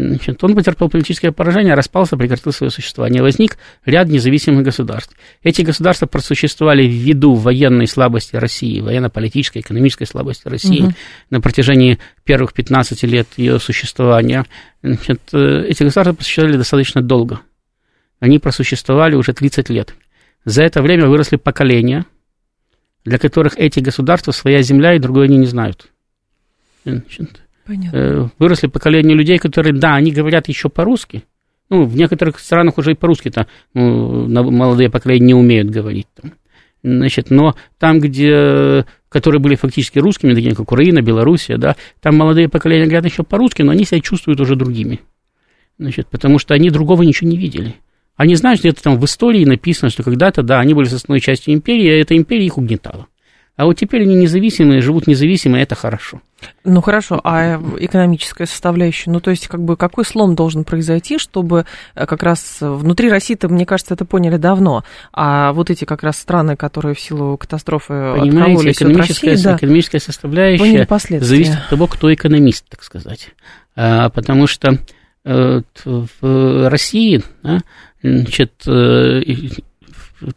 Значит, 0.00 0.42
он 0.42 0.54
потерпел 0.54 0.88
политическое 0.88 1.30
поражение, 1.30 1.74
распался, 1.74 2.16
прекратил 2.16 2.52
свое 2.52 2.70
существование. 2.70 3.22
Возник 3.22 3.58
ряд 3.84 4.08
независимых 4.08 4.64
государств. 4.64 5.14
Эти 5.42 5.62
государства 5.62 6.06
просуществовали 6.06 6.84
ввиду 6.84 7.34
военной 7.34 7.86
слабости 7.86 8.36
России, 8.36 8.80
военно-политической, 8.80 9.58
экономической 9.58 10.06
слабости 10.06 10.48
России 10.48 10.84
угу. 10.84 10.94
на 11.28 11.40
протяжении 11.40 11.98
первых 12.24 12.54
15 12.54 13.02
лет 13.04 13.28
ее 13.36 13.58
существования. 13.58 14.46
Значит, 14.82 15.20
э, 15.32 15.66
эти 15.68 15.82
государства 15.82 16.14
просуществовали 16.14 16.56
достаточно 16.56 17.02
долго. 17.02 17.40
Они 18.20 18.38
просуществовали 18.38 19.16
уже 19.16 19.34
30 19.34 19.68
лет. 19.68 19.94
За 20.44 20.62
это 20.62 20.80
время 20.80 21.08
выросли 21.08 21.36
поколения, 21.36 22.06
для 23.04 23.18
которых 23.18 23.58
эти 23.58 23.80
государства 23.80 24.32
своя 24.32 24.62
земля 24.62 24.94
и 24.94 24.98
другое 24.98 25.26
они 25.26 25.36
не 25.36 25.46
знают. 25.46 25.88
Значит, 26.84 27.42
Понятно. 27.70 27.96
Э, 27.96 28.28
выросли 28.40 28.66
поколения 28.66 29.14
людей, 29.14 29.38
которые, 29.38 29.72
да, 29.72 29.94
они 29.94 30.10
говорят 30.10 30.48
еще 30.48 30.68
по-русски. 30.68 31.22
Ну, 31.68 31.84
в 31.84 31.94
некоторых 31.94 32.40
странах 32.40 32.78
уже 32.78 32.92
и 32.92 32.94
по-русски-то 32.96 33.46
ну, 33.74 34.26
молодые 34.26 34.90
поколения 34.90 35.26
не 35.26 35.34
умеют 35.34 35.70
говорить. 35.70 36.08
Там. 36.20 36.32
Значит, 36.82 37.30
но 37.30 37.54
там, 37.78 38.00
где, 38.00 38.84
которые 39.08 39.40
были 39.40 39.54
фактически 39.54 40.00
русскими, 40.00 40.34
такие 40.34 40.50
как 40.50 40.62
Украина, 40.62 41.00
Белоруссия, 41.00 41.58
да, 41.58 41.76
там 42.00 42.16
молодые 42.16 42.48
поколения 42.48 42.86
говорят 42.86 43.04
еще 43.04 43.22
по-русски, 43.22 43.62
но 43.62 43.70
они 43.70 43.84
себя 43.84 44.00
чувствуют 44.00 44.40
уже 44.40 44.56
другими. 44.56 44.98
Значит, 45.78 46.08
потому 46.08 46.40
что 46.40 46.54
они 46.54 46.70
другого 46.70 47.04
ничего 47.04 47.30
не 47.30 47.36
видели. 47.36 47.76
Они 48.16 48.34
знают, 48.34 48.58
что 48.58 48.68
это 48.68 48.82
там 48.82 48.98
в 48.98 49.04
истории 49.04 49.44
написано, 49.44 49.90
что 49.90 50.02
когда-то, 50.02 50.42
да, 50.42 50.58
они 50.58 50.74
были 50.74 50.88
составной 50.88 51.20
частью 51.20 51.54
империи, 51.54 51.88
а 51.88 52.00
эта 52.00 52.16
империя 52.16 52.46
их 52.46 52.58
угнетала. 52.58 53.06
А 53.60 53.66
вот 53.66 53.76
теперь 53.76 54.04
они 54.04 54.14
независимые, 54.14 54.80
живут 54.80 55.06
независимо, 55.06 55.58
и 55.58 55.62
это 55.62 55.74
хорошо. 55.74 56.22
Ну 56.64 56.80
хорошо, 56.80 57.20
а 57.22 57.60
экономическая 57.78 58.46
составляющая, 58.46 59.10
ну 59.10 59.20
то 59.20 59.30
есть 59.30 59.48
как 59.48 59.62
бы 59.62 59.76
какой 59.76 60.06
слом 60.06 60.34
должен 60.34 60.64
произойти, 60.64 61.18
чтобы 61.18 61.66
э, 61.94 62.06
как 62.06 62.22
раз 62.22 62.56
внутри 62.62 63.10
России-то, 63.10 63.50
мне 63.50 63.66
кажется, 63.66 63.92
это 63.92 64.06
поняли 64.06 64.38
давно, 64.38 64.82
а 65.12 65.52
вот 65.52 65.68
эти 65.68 65.84
как 65.84 66.02
раз 66.02 66.16
страны, 66.18 66.56
которые 66.56 66.94
в 66.94 67.00
силу 67.00 67.36
катастрофы 67.36 68.14
Понимаете, 68.18 68.70
экономическая, 68.70 69.26
России, 69.28 69.44
да, 69.44 69.56
экономическая 69.56 70.00
составляющая 70.00 70.88
зависит 71.20 71.56
от 71.56 71.68
того, 71.68 71.86
кто 71.86 72.10
экономист, 72.14 72.64
так 72.66 72.82
сказать. 72.82 73.28
А, 73.76 74.08
потому 74.08 74.46
что 74.46 74.78
э, 75.26 75.60
в 75.84 76.70
России 76.70 77.22
да, 77.42 77.60
значит, 78.02 78.54
э, 78.66 79.20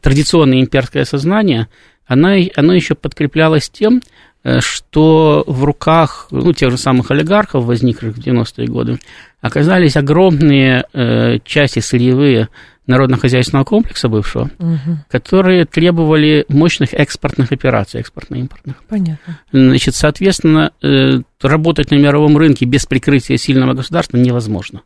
традиционное 0.02 0.60
имперское 0.60 1.06
сознание– 1.06 1.70
она, 2.14 2.36
оно 2.56 2.74
еще 2.74 2.96
подкреплялось 2.96 3.70
тем, 3.70 4.02
э, 4.44 4.60
что 4.62 5.44
в 5.48 5.64
руках 5.64 6.28
ну, 6.32 6.54
тех 6.54 6.72
же 6.72 6.78
самых 6.78 7.12
олигархов, 7.12 7.66
возникших 7.66 8.16
в 8.16 8.20
90-е 8.20 8.68
годы, 8.68 9.00
оказались 9.42 9.98
огромные 9.98 10.86
э, 10.94 11.40
части 11.44 11.80
сырьевые 11.80 12.50
народно-хозяйственного 12.88 13.64
комплекса 13.64 14.10
бывшего, 14.10 14.50
угу. 14.60 14.98
которые 15.10 15.66
требовали 15.66 16.46
мощных 16.50 16.94
экспортных 16.94 17.52
операций, 17.52 18.02
экспортно-импортных. 18.02 18.84
Понятно. 18.90 19.40
Значит, 19.52 19.96
соответственно, 19.96 20.72
э, 20.82 21.22
работать 21.42 21.92
на 21.92 21.96
мировом 21.96 22.38
рынке 22.38 22.66
без 22.66 22.86
прикрытия 22.86 23.38
сильного 23.38 23.74
государства 23.74 24.18
невозможно. 24.18 24.82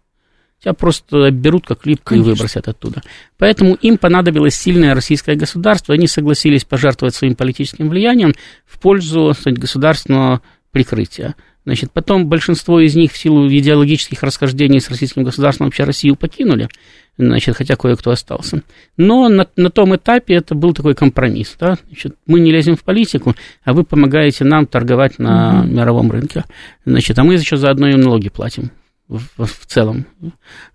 Тебя 0.62 0.74
просто 0.74 1.30
берут 1.30 1.68
как 1.68 1.86
липку 1.86 2.16
и 2.16 2.20
выбросят 2.20 2.68
оттуда. 2.68 3.04
Поэтому 3.38 3.76
им 3.76 3.98
понадобилось 3.98 4.56
сильное 4.56 4.96
российское 4.96 5.36
государство. 5.36 5.94
Они 5.94 6.08
согласились 6.08 6.64
пожертвовать 6.64 7.14
своим 7.14 7.36
политическим 7.36 7.90
влиянием 7.90 8.34
в 8.66 8.80
пользу 8.80 9.36
сказать, 9.40 9.60
государственного 9.60 10.42
прикрытия. 10.72 11.36
Значит, 11.68 11.92
потом 11.92 12.28
большинство 12.28 12.80
из 12.80 12.96
них 12.96 13.12
в 13.12 13.18
силу 13.18 13.48
идеологических 13.50 14.24
расхождений 14.24 14.80
с 14.80 14.90
российским 14.90 15.24
государством 15.24 15.68
вообще 15.68 15.84
Россию 15.84 16.16
покинули, 16.16 16.70
значит, 17.18 17.58
хотя 17.58 17.76
кое-кто 17.76 18.12
остался. 18.12 18.64
Но 18.96 19.28
на, 19.28 19.48
на 19.58 19.70
том 19.70 19.94
этапе 19.94 20.36
это 20.36 20.56
был 20.56 20.74
такой 20.74 20.96
компромисс. 20.96 21.56
Да? 21.60 21.78
Значит, 21.88 22.16
мы 22.26 22.40
не 22.40 22.52
лезем 22.54 22.78
в 22.78 22.84
политику, 22.84 23.36
а 23.66 23.74
вы 23.74 23.84
помогаете 23.84 24.46
нам 24.46 24.66
торговать 24.66 25.20
на 25.20 25.60
угу. 25.60 25.68
мировом 25.68 26.10
рынке. 26.10 26.46
Значит, 26.86 27.20
а 27.20 27.26
мы 27.26 27.34
еще 27.34 27.58
заодно 27.58 27.90
и 27.90 27.96
налоги 27.96 28.30
платим 28.30 28.72
в, 29.08 29.46
в 29.46 29.66
целом. 29.66 30.06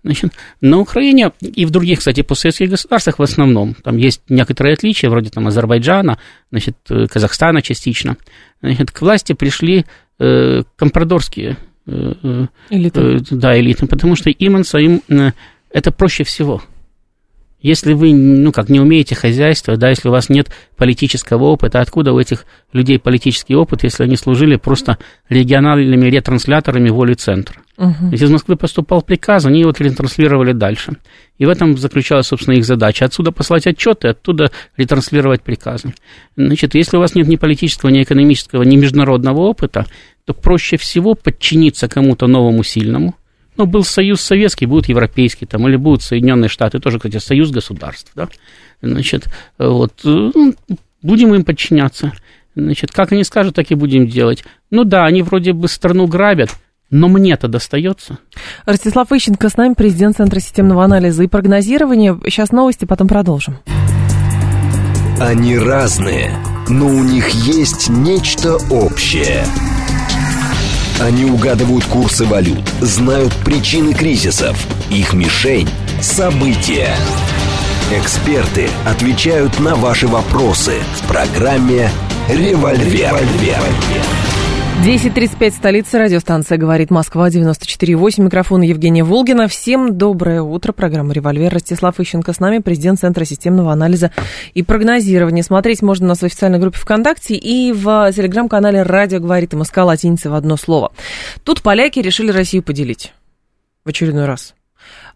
Значит, 0.03 0.33
на 0.61 0.79
Украине 0.79 1.31
и 1.39 1.65
в 1.65 1.71
других, 1.71 1.99
кстати, 1.99 2.21
постсоветских 2.21 2.69
государствах 2.69 3.19
в 3.19 3.23
основном, 3.23 3.75
там 3.75 3.97
есть 3.97 4.21
некоторые 4.29 4.73
отличия, 4.73 5.09
вроде 5.09 5.29
там 5.29 5.47
Азербайджана, 5.47 6.17
значит, 6.51 6.77
Казахстана 6.87 7.61
частично, 7.61 8.17
значит, 8.61 8.91
к 8.91 9.01
власти 9.01 9.33
пришли 9.33 9.85
э, 10.19 10.63
компрадорские 10.75 11.57
э, 11.85 12.13
э 12.23 12.47
элиты. 12.69 13.01
Э, 13.01 13.19
да, 13.31 13.59
элиты, 13.59 13.87
потому 13.87 14.15
что 14.15 14.29
им 14.29 14.63
своим 14.63 15.01
э, 15.09 15.31
это 15.71 15.91
проще 15.91 16.23
всего– 16.23 16.61
если 17.63 17.93
вы, 17.93 18.13
ну, 18.13 18.51
как 18.51 18.67
не 18.67 18.81
умеете 18.81 19.15
хозяйство, 19.15 19.77
да, 19.77 19.89
если 19.89 20.09
у 20.09 20.11
вас 20.11 20.27
нет 20.27 20.51
политического 20.75 21.45
опыта, 21.45 21.79
откуда 21.79 22.11
у 22.11 22.19
этих 22.19 22.45
людей 22.73 22.99
политический 22.99 23.55
опыт, 23.55 23.83
если 23.83 24.03
они 24.03 24.17
служили 24.17 24.57
просто 24.57 24.97
региональными 25.29 26.07
ретрансляторами 26.07 26.89
воли 26.89 27.13
центра? 27.13 27.62
Угу. 27.77 28.11
Если 28.11 28.25
из 28.25 28.29
Москвы 28.31 28.55
поступал 28.55 29.01
приказ, 29.01 29.45
они 29.45 29.61
его 29.61 29.73
ретранслировали 29.77 30.53
дальше. 30.53 30.93
И 31.37 31.45
в 31.45 31.49
этом 31.49 31.77
заключалась, 31.77 32.27
собственно, 32.27 32.55
их 32.55 32.65
задача. 32.65 33.05
Отсюда 33.05 33.31
послать 33.31 33.65
отчеты, 33.65 34.09
оттуда 34.09 34.51
ретранслировать 34.77 35.41
приказы. 35.41 35.93
Значит, 36.35 36.75
если 36.75 36.97
у 36.97 36.99
вас 36.99 37.15
нет 37.15 37.27
ни 37.27 37.35
политического, 37.35 37.89
ни 37.89 38.03
экономического, 38.03 38.63
ни 38.63 38.75
международного 38.75 39.41
опыта, 39.41 39.87
то 40.25 40.33
проще 40.33 40.77
всего 40.77 41.15
подчиниться 41.15 41.87
кому-то 41.87 42.27
новому 42.27 42.63
сильному– 42.63 43.15
ну, 43.57 43.65
был 43.65 43.83
союз 43.83 44.21
советский, 44.21 44.65
будет 44.65 44.89
европейский, 44.89 45.45
там, 45.45 45.67
или 45.67 45.75
будут 45.75 46.01
Соединенные 46.01 46.49
Штаты, 46.49 46.79
тоже, 46.79 46.97
кстати, 46.97 47.17
союз 47.17 47.51
государств, 47.51 48.11
да, 48.15 48.27
значит, 48.81 49.27
вот, 49.57 49.93
ну, 50.03 50.55
будем 51.01 51.33
им 51.35 51.43
подчиняться, 51.43 52.13
значит, 52.55 52.91
как 52.91 53.11
они 53.11 53.23
скажут, 53.23 53.55
так 53.55 53.71
и 53.71 53.75
будем 53.75 54.07
делать. 54.07 54.43
Ну 54.71 54.83
да, 54.83 55.05
они 55.05 55.21
вроде 55.21 55.53
бы 55.53 55.67
страну 55.67 56.07
грабят, 56.07 56.49
но 56.89 57.07
мне-то 57.07 57.47
достается. 57.47 58.19
Ростислав 58.65 59.11
Ищенко 59.11 59.49
с 59.49 59.57
нами, 59.57 59.73
президент 59.73 60.17
Центра 60.17 60.39
системного 60.39 60.83
анализа 60.83 61.23
и 61.23 61.27
прогнозирования. 61.27 62.19
Сейчас 62.25 62.51
новости, 62.51 62.85
потом 62.85 63.07
продолжим. 63.07 63.57
Они 65.19 65.57
разные, 65.57 66.31
но 66.67 66.87
у 66.87 67.03
них 67.03 67.29
есть 67.29 67.89
нечто 67.89 68.57
общее– 68.69 69.43
они 71.03 71.25
угадывают 71.25 71.83
курсы 71.85 72.23
валют, 72.23 72.63
знают 72.79 73.33
причины 73.43 73.93
кризисов. 73.93 74.55
Их 74.89 75.13
мишень– 75.13 75.67
события. 76.01 76.95
Эксперты 77.91 78.69
отвечают 78.85 79.59
на 79.59 79.75
ваши 79.75 80.07
вопросы 80.07 80.75
в 80.95 81.07
программе 81.07 81.89
«Револьвер». 82.29 83.11
Револьвер. 83.11 83.59
10.35, 84.81 85.51
столица, 85.51 85.97
радиостанция 85.97 86.57
«Говорит 86.57 86.89
Москва», 86.89 87.29
94.8, 87.29 88.21
микрофон 88.21 88.61
Евгения 88.63 89.05
Волгина. 89.05 89.47
Всем 89.47 89.97
доброе 89.97 90.41
утро, 90.41 90.73
программа 90.73 91.13
«Револьвер». 91.13 91.53
Ростислав 91.53 92.01
Ищенко 92.01 92.33
с 92.33 92.41
нами, 92.41 92.57
президент 92.57 92.99
Центра 92.99 93.23
системного 93.23 93.71
анализа 93.71 94.11
и 94.53 94.61
прогнозирования. 94.61 95.41
Смотреть 95.41 95.81
можно 95.81 96.07
на 96.07 96.15
своей 96.15 96.31
официальной 96.31 96.59
группе 96.59 96.79
ВКонтакте 96.79 97.35
и 97.35 97.71
в 97.71 98.11
телеграм-канале 98.13 98.83
«Радио 98.83 99.19
говорит 99.19 99.53
МСК» 99.53 99.77
латиница 99.77 100.29
в 100.29 100.33
одно 100.33 100.57
слово. 100.57 100.91
Тут 101.45 101.61
поляки 101.61 101.99
решили 101.99 102.31
Россию 102.31 102.63
поделить 102.63 103.13
в 103.85 103.89
очередной 103.89 104.25
раз. 104.25 104.53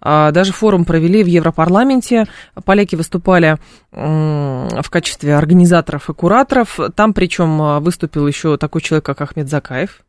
А, 0.01 0.31
даже 0.31 0.53
форум 0.53 0.85
провели 0.85 1.23
в 1.23 1.27
Европарламенте. 1.27 2.25
Поляки 2.65 2.95
выступали 2.95 3.57
в 3.91 4.89
качестве 4.89 5.35
организаторов 5.35 6.09
и 6.09 6.13
кураторов. 6.13 6.79
Там 6.95 7.13
причем 7.13 7.81
выступил 7.81 8.27
еще 8.27 8.57
такой 8.57 8.81
человек, 8.81 9.05
как 9.05 9.21
Ахмед 9.21 9.49
Закаев, 9.49 10.01
а, 10.01 10.03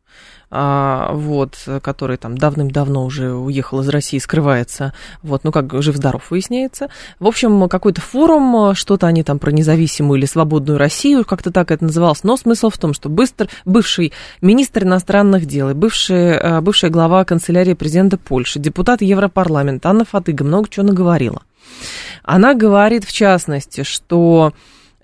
вот, 0.51 1.57
который 1.81 2.17
там 2.17 2.37
давным-давно 2.37 3.05
уже 3.05 3.33
уехал 3.33 3.81
из 3.81 3.89
России, 3.89 4.17
скрывается, 4.17 4.93
вот, 5.21 5.43
ну, 5.43 5.51
как 5.51 5.81
жив-здоров 5.81 6.31
выясняется. 6.31 6.89
В 7.19 7.27
общем, 7.27 7.69
какой-то 7.69 8.01
форум, 8.01 8.73
что-то 8.73 9.07
они 9.07 9.23
там 9.23 9.39
про 9.39 9.51
независимую 9.51 10.17
или 10.17 10.25
свободную 10.25 10.79
Россию, 10.79 11.25
как-то 11.25 11.51
так 11.51 11.71
это 11.71 11.83
называлось, 11.83 12.23
но 12.23 12.37
смысл 12.37 12.69
в 12.69 12.77
том, 12.77 12.93
что 12.93 13.09
быстро, 13.09 13.47
бывший 13.65 14.13
министр 14.41 14.83
иностранных 14.83 15.45
дел 15.45 15.69
и 15.69 15.73
бывший, 15.73 16.37
э, 16.37 16.61
бывшая 16.61 16.89
глава 16.89 17.25
канцелярии 17.25 17.73
президента 17.73 18.17
Польши, 18.17 18.59
депутат 18.59 19.01
Европарламента 19.01 19.89
Анна 19.89 20.05
Фатыга 20.05 20.43
много 20.43 20.69
чего 20.69 20.85
наговорила. 20.85 21.41
Она 22.23 22.53
говорит, 22.53 23.05
в 23.05 23.13
частности, 23.13 23.83
что 23.83 24.53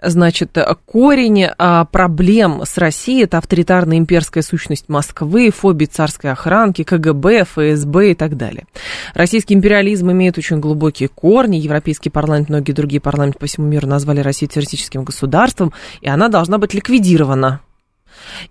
Значит, 0.02 0.58
корень 0.86 1.46
а, 1.58 1.86
проблем 1.86 2.64
с 2.66 2.78
Россией– 2.78 3.24
это 3.26 3.38
авторитарная 3.38 3.98
имперская 3.98 4.44
сущность 4.44 4.90
Москвы, 4.90 5.52
фобия 5.52 5.88
царской 5.88 6.32
охранки, 6.32 6.84
КГБ, 6.84 7.46
ФСБ 7.46 8.12
и 8.12 8.16
так 8.16 8.36
далее. 8.36 8.66
Российский 9.14 9.54
империализм 9.54 10.12
имеет 10.12 10.38
очень 10.38 10.60
глубокие 10.60 11.08
корни. 11.08 11.58
Европейский 11.58 12.10
парламент, 12.10 12.50
многие 12.50 12.74
другие 12.74 13.00
парламенты 13.00 13.40
по 13.40 13.46
всему 13.46 13.68
миру 13.68 13.88
назвали 13.88 14.20
Россию 14.20 14.50
террористическим 14.50 15.06
государством, 15.06 15.74
и 16.02 16.10
она 16.10 16.28
должна 16.28 16.58
быть 16.58 16.74
ликвидирована. 16.74 17.62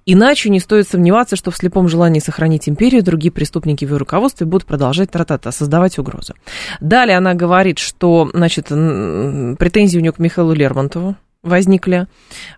Иначе 0.07 0.51
не 0.51 0.61
стоит 0.61 0.89
сомневаться, 0.89 1.37
что 1.37 1.51
в 1.51 1.57
слепом 1.57 1.89
желании 1.89 2.21
сохранить 2.21 2.69
империю 2.69 3.03
другие 3.03 3.33
преступники 3.33 3.85
в 3.85 3.91
ее 3.91 3.97
руководстве 3.97 4.47
будут 4.47 4.67
продолжать 4.67 5.11
тратата, 5.11 5.51
создавать 5.53 5.99
угрозы. 5.99 6.35
Далее 6.81 7.17
она 7.17 7.35
говорит, 7.35 7.79
что 7.79 8.31
значит, 8.33 8.69
претензии 8.69 9.99
у 9.99 10.01
нее 10.01 10.13
к 10.13 10.19
Михаилу 10.19 10.53
Лермонтову, 10.53 11.17
возникли. 11.45 12.07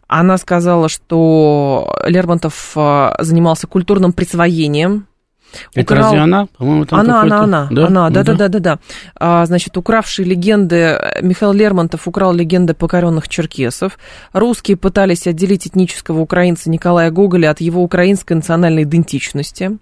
Она 0.06 0.38
сказала, 0.38 0.88
что 0.88 1.94
Лермонтов 2.06 2.72
а, 2.76 3.16
занимался 3.20 3.66
культурным 3.66 4.12
присвоением 4.12 5.06
это 5.74 5.94
украл... 5.94 6.04
разве 6.04 6.20
она? 6.20 6.46
По-моему, 6.58 6.84
там 6.84 7.00
она, 7.00 7.22
она, 7.22 7.40
она, 7.40 7.68
да? 7.70 7.86
она, 7.86 8.10
да, 8.10 8.22
да, 8.22 8.34
да, 8.34 8.48
да, 8.48 8.58
да. 8.58 8.78
А, 9.14 9.46
значит, 9.46 9.76
укравший 9.76 10.24
легенды, 10.24 10.98
Михаил 11.22 11.52
Лермонтов 11.52 12.08
украл 12.08 12.32
легенды 12.32 12.74
покоренных 12.74 13.28
черкесов. 13.28 13.98
Русские 14.32 14.76
пытались 14.76 15.26
отделить 15.26 15.66
этнического 15.66 16.20
украинца 16.20 16.70
Николая 16.70 17.10
Гоголя 17.10 17.50
от 17.50 17.60
его 17.60 17.82
украинской 17.82 18.34
национальной 18.34 18.82
идентичности. 18.82 19.78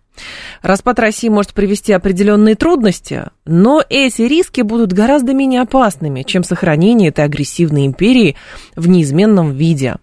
Распад 0.62 0.98
России 0.98 1.28
может 1.28 1.52
привести 1.52 1.92
определенные 1.92 2.54
трудности, 2.54 3.24
но 3.44 3.82
эти 3.88 4.22
риски 4.22 4.62
будут 4.62 4.92
гораздо 4.92 5.34
менее 5.34 5.62
опасными, 5.62 6.22
чем 6.22 6.44
сохранение 6.44 7.08
этой 7.10 7.24
агрессивной 7.24 7.86
империи 7.86 8.36
в 8.76 8.88
неизменном 8.88 9.52
виде. 9.52 9.96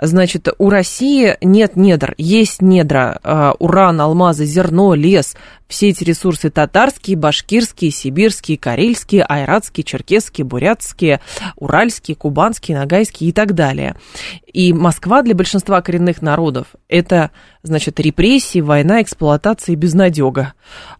Значит, 0.00 0.48
у 0.58 0.70
России 0.70 1.36
нет 1.42 1.76
недр, 1.76 2.14
есть 2.16 2.62
недра, 2.62 3.20
э, 3.22 3.52
уран, 3.58 4.00
алмазы, 4.00 4.46
зерно, 4.46 4.94
лес, 4.94 5.36
все 5.70 5.90
эти 5.90 6.02
ресурсы 6.02 6.50
татарские, 6.50 7.16
башкирские, 7.16 7.92
сибирские, 7.92 8.58
карельские, 8.58 9.22
айратские, 9.22 9.84
черкесские, 9.84 10.44
бурятские, 10.44 11.20
уральские, 11.56 12.16
кубанские, 12.16 12.76
ногайские 12.76 13.30
и 13.30 13.32
так 13.32 13.54
далее. 13.54 13.94
И 14.52 14.72
Москва 14.72 15.22
для 15.22 15.34
большинства 15.34 15.80
коренных 15.80 16.22
народов– 16.22 16.68
это, 16.88 17.30
значит, 17.62 18.00
репрессии, 18.00 18.60
война, 18.60 19.00
эксплуатация 19.00 19.74
и 19.74 19.76
безнадега. 19.76 20.54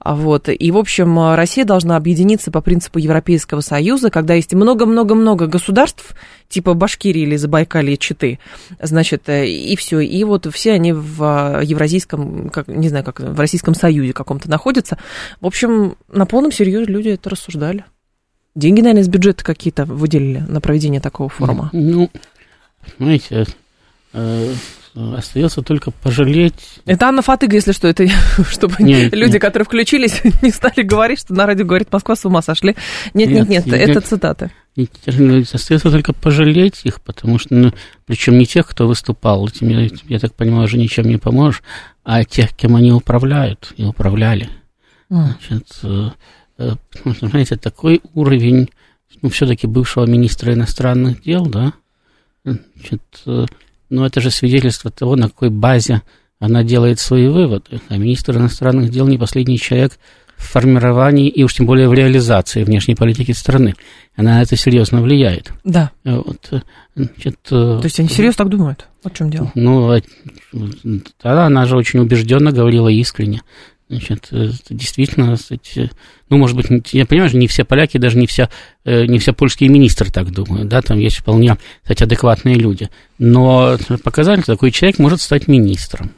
Вот. 0.04 0.48
И, 0.48 0.70
в 0.70 0.76
общем, 0.76 1.34
Россия 1.34 1.64
должна 1.64 1.96
объединиться 1.96 2.52
по 2.52 2.60
принципу 2.60 3.00
Европейского 3.00 3.60
Союза, 3.60 4.10
когда 4.10 4.34
есть 4.34 4.54
много-много-много 4.54 5.48
государств, 5.48 6.14
типа 6.48 6.74
Башкирии 6.74 7.22
или 7.22 7.34
Забайкалья, 7.34 7.96
Читы, 7.96 8.38
значит, 8.90 9.28
и 9.28 9.74
все. 9.76 10.00
И 10.00 10.22
вот 10.24 10.46
все 10.52 10.72
они 10.72 10.92
в 10.92 11.60
Евразийском, 11.62 12.50
как, 12.50 12.68
не 12.68 12.88
знаю, 12.88 13.04
как 13.04 13.20
в 13.20 13.38
Российском 13.38 13.74
Союзе 13.74 14.12
каком-то 14.12 14.50
находятся. 14.50 14.98
В 15.40 15.46
общем, 15.46 15.96
на 16.12 16.26
полном 16.26 16.52
серьезе 16.52 16.84
люди 16.84 17.08
это 17.08 17.30
рассуждали. 17.30 17.84
Деньги, 18.54 18.80
наверное, 18.80 19.02
из 19.02 19.08
бюджета 19.08 19.44
какие-то 19.44 19.84
выделили 19.84 20.38
на 20.38 20.60
проведение 20.60 21.00
такого 21.00 21.28
форума. 21.28 21.70
Ну, 21.72 22.10
знаете, 22.98 23.46
э, 24.12 24.54
остается 24.94 25.62
только 25.62 25.90
пожалеть. 25.90 26.80
Это 26.84 27.06
Анна 27.08 27.22
Фатыга, 27.22 27.54
если 27.54 27.72
что, 27.72 27.88
это 27.88 28.06
чтобы 28.48 28.76
нет, 28.80 29.14
люди, 29.14 29.32
нет. 29.32 29.40
которые 29.40 29.64
включились, 29.64 30.20
не 30.42 30.50
стали 30.50 30.82
говорить, 30.82 31.20
что 31.20 31.34
на 31.34 31.46
радио 31.46 31.64
говорит 31.64 31.92
Москва, 31.92 32.16
с 32.16 32.24
ума 32.24 32.42
сошли. 32.42 32.76
Нет, 33.14 33.30
нет, 33.30 33.48
нет, 33.48 33.66
нет 33.66 33.74
это 33.74 34.00
цитаты. 34.00 34.50
Остается 35.52 35.90
только 35.90 36.12
пожалеть 36.12 36.80
их, 36.84 37.00
потому 37.00 37.38
что, 37.38 37.54
ну, 37.54 37.72
причем 38.06 38.38
не 38.38 38.46
тех, 38.46 38.66
кто 38.66 38.86
выступал, 38.86 39.46
этим, 39.46 39.68
я, 39.68 39.88
я 40.08 40.18
так 40.18 40.34
понимаю, 40.34 40.64
уже 40.64 40.78
ничем 40.78 41.06
не 41.06 41.18
поможешь, 41.18 41.62
а 42.04 42.24
тех, 42.24 42.54
кем 42.54 42.76
они 42.76 42.92
управляют 42.92 43.72
и 43.76 43.84
управляли. 43.84 44.48
Значит, 45.08 45.66
э, 45.82 46.10
э, 46.58 46.70
знаете, 47.04 47.56
такой 47.56 48.00
уровень, 48.14 48.70
ну, 49.22 49.28
все-таки 49.28 49.66
бывшего 49.66 50.06
министра 50.06 50.54
иностранных 50.54 51.22
дел, 51.22 51.46
да, 51.46 51.72
значит, 52.44 53.02
э, 53.90 53.94
ну, 53.94 54.04
это 54.04 54.20
же 54.20 54.30
свидетельство 54.30 54.90
того, 54.90 55.16
на 55.16 55.28
какой 55.28 55.50
базе 55.50 56.02
она 56.38 56.62
делает 56.62 57.00
свои 57.00 57.28
выводы. 57.28 57.80
А 57.88 57.96
министр 57.96 58.36
иностранных 58.38 58.90
дел 58.90 59.06
не 59.06 59.18
последний 59.18 59.58
человек 59.58 59.98
в 60.36 60.52
формировании 60.52 61.28
и 61.28 61.44
уж 61.44 61.54
тем 61.54 61.66
более 61.66 61.88
в 61.88 61.92
реализации 61.92 62.64
внешней 62.64 62.94
политики 62.94 63.32
страны. 63.32 63.74
Она 64.16 64.36
на 64.36 64.42
это 64.42 64.56
серьезно 64.56 65.02
влияет. 65.02 65.52
Да. 65.64 65.90
Вот, 66.02 66.50
значит, 66.96 67.36
То 67.42 67.80
есть 67.84 68.00
они 68.00 68.08
серьезно 68.08 68.44
так 68.44 68.48
думают? 68.48 68.86
Вот 69.04 69.12
в 69.12 69.16
чем 69.16 69.30
дело? 69.30 69.52
Ну, 69.54 70.00
тогда 71.20 71.46
она 71.46 71.66
же 71.66 71.76
очень 71.76 72.00
убежденно 72.00 72.52
говорила 72.52 72.88
искренне. 72.88 73.42
Значит, 73.90 74.28
э, 74.30 74.50
действительно, 74.68 75.36
кстати, 75.36 75.90
ну, 76.28 76.38
может 76.38 76.56
быть, 76.56 76.68
я 76.92 77.04
понимаю, 77.06 77.28
что 77.28 77.38
не 77.38 77.48
все 77.48 77.64
поляки, 77.64 77.98
даже 77.98 78.18
не 78.18 78.28
все, 78.28 78.48
э, 78.84 79.06
не 79.06 79.18
все 79.18 79.32
польские 79.32 79.68
министры 79.68 80.12
так 80.12 80.30
думают, 80.30 80.68
да, 80.68 80.80
там 80.80 80.96
есть 81.00 81.16
вполне, 81.16 81.58
кстати, 81.82 82.04
адекватные 82.04 82.54
люди. 82.54 82.88
Но 83.18 83.76
показатель, 84.04 84.44
такой 84.44 84.70
человек 84.70 85.00
может 85.00 85.20
стать 85.20 85.48
министром, 85.48 86.12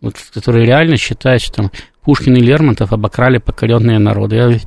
вот, 0.00 0.14
который 0.32 0.64
реально 0.64 0.96
считает, 0.96 1.42
что 1.42 1.54
там 1.54 1.72
Пушкин 2.02 2.36
и 2.36 2.40
Лермонтов 2.40 2.92
обокрали 2.92 3.38
покоренные 3.38 3.98
народы. 3.98 4.36
Я 4.36 4.60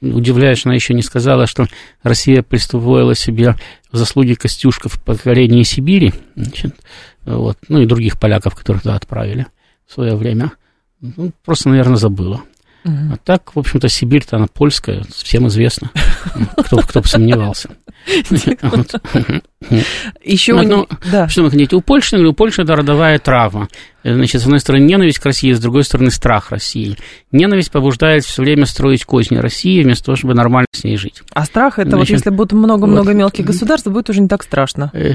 удивляюсь, 0.00 0.58
что 0.58 0.70
она 0.70 0.74
еще 0.74 0.92
не 0.92 1.02
сказала, 1.02 1.46
что 1.46 1.68
Россия 2.02 2.42
присвоила 2.42 3.14
себе 3.14 3.54
заслуги 3.92 4.34
Костюшка 4.34 4.88
в 4.88 5.00
покорении 5.04 5.62
Сибири, 5.62 6.14
значит, 6.34 6.74
вот, 7.24 7.58
ну 7.68 7.80
и 7.80 7.86
других 7.86 8.18
поляков, 8.18 8.56
которых 8.56 8.82
туда 8.82 8.96
отправили 8.96 9.46
в 9.88 9.94
свое 9.94 10.14
время. 10.14 10.52
Ну, 11.00 11.32
просто, 11.44 11.68
наверное, 11.70 11.96
забыла. 11.96 12.42
Угу. 12.84 13.12
А 13.12 13.16
так, 13.24 13.56
в 13.56 13.58
общем-то, 13.58 13.88
Сибирь-то 13.88 14.36
она 14.36 14.46
польская, 14.46 15.02
всем 15.10 15.48
известно, 15.48 15.90
кто, 16.56 16.78
кто 16.78 17.00
бы 17.00 17.08
сомневался. 17.08 17.70
Еще 20.24 20.54
ну, 20.54 20.86
да. 21.10 21.28
Что 21.28 21.42
вы 21.42 21.50
хотите? 21.50 21.74
У 21.74 21.80
Польши, 21.80 22.16
у 22.16 22.32
Польши 22.32 22.62
это 22.62 22.76
родовая 22.76 23.18
трава. 23.18 23.68
Значит, 24.04 24.40
с 24.40 24.44
одной 24.44 24.60
стороны, 24.60 24.84
ненависть 24.84 25.18
к 25.18 25.24
России, 25.24 25.52
с 25.52 25.58
другой 25.58 25.82
стороны, 25.82 26.12
страх 26.12 26.52
России. 26.52 26.96
Ненависть 27.32 27.72
побуждает 27.72 28.24
все 28.24 28.42
время 28.42 28.66
строить 28.66 29.04
козни 29.04 29.36
России, 29.36 29.82
вместо 29.82 30.06
того, 30.06 30.16
чтобы 30.16 30.34
нормально 30.34 30.68
с 30.72 30.84
ней 30.84 30.96
жить. 30.96 31.22
А 31.32 31.44
страх, 31.44 31.80
это 31.80 31.90
Значит, 31.90 32.08
вот 32.08 32.16
если 32.16 32.30
будет 32.30 32.52
много-много 32.52 33.08
вот, 33.08 33.16
мелких 33.16 33.44
государств, 33.44 33.88
будет 33.88 34.08
уже 34.08 34.20
не 34.20 34.28
так 34.28 34.44
страшно. 34.44 34.92
Э, 34.94 35.14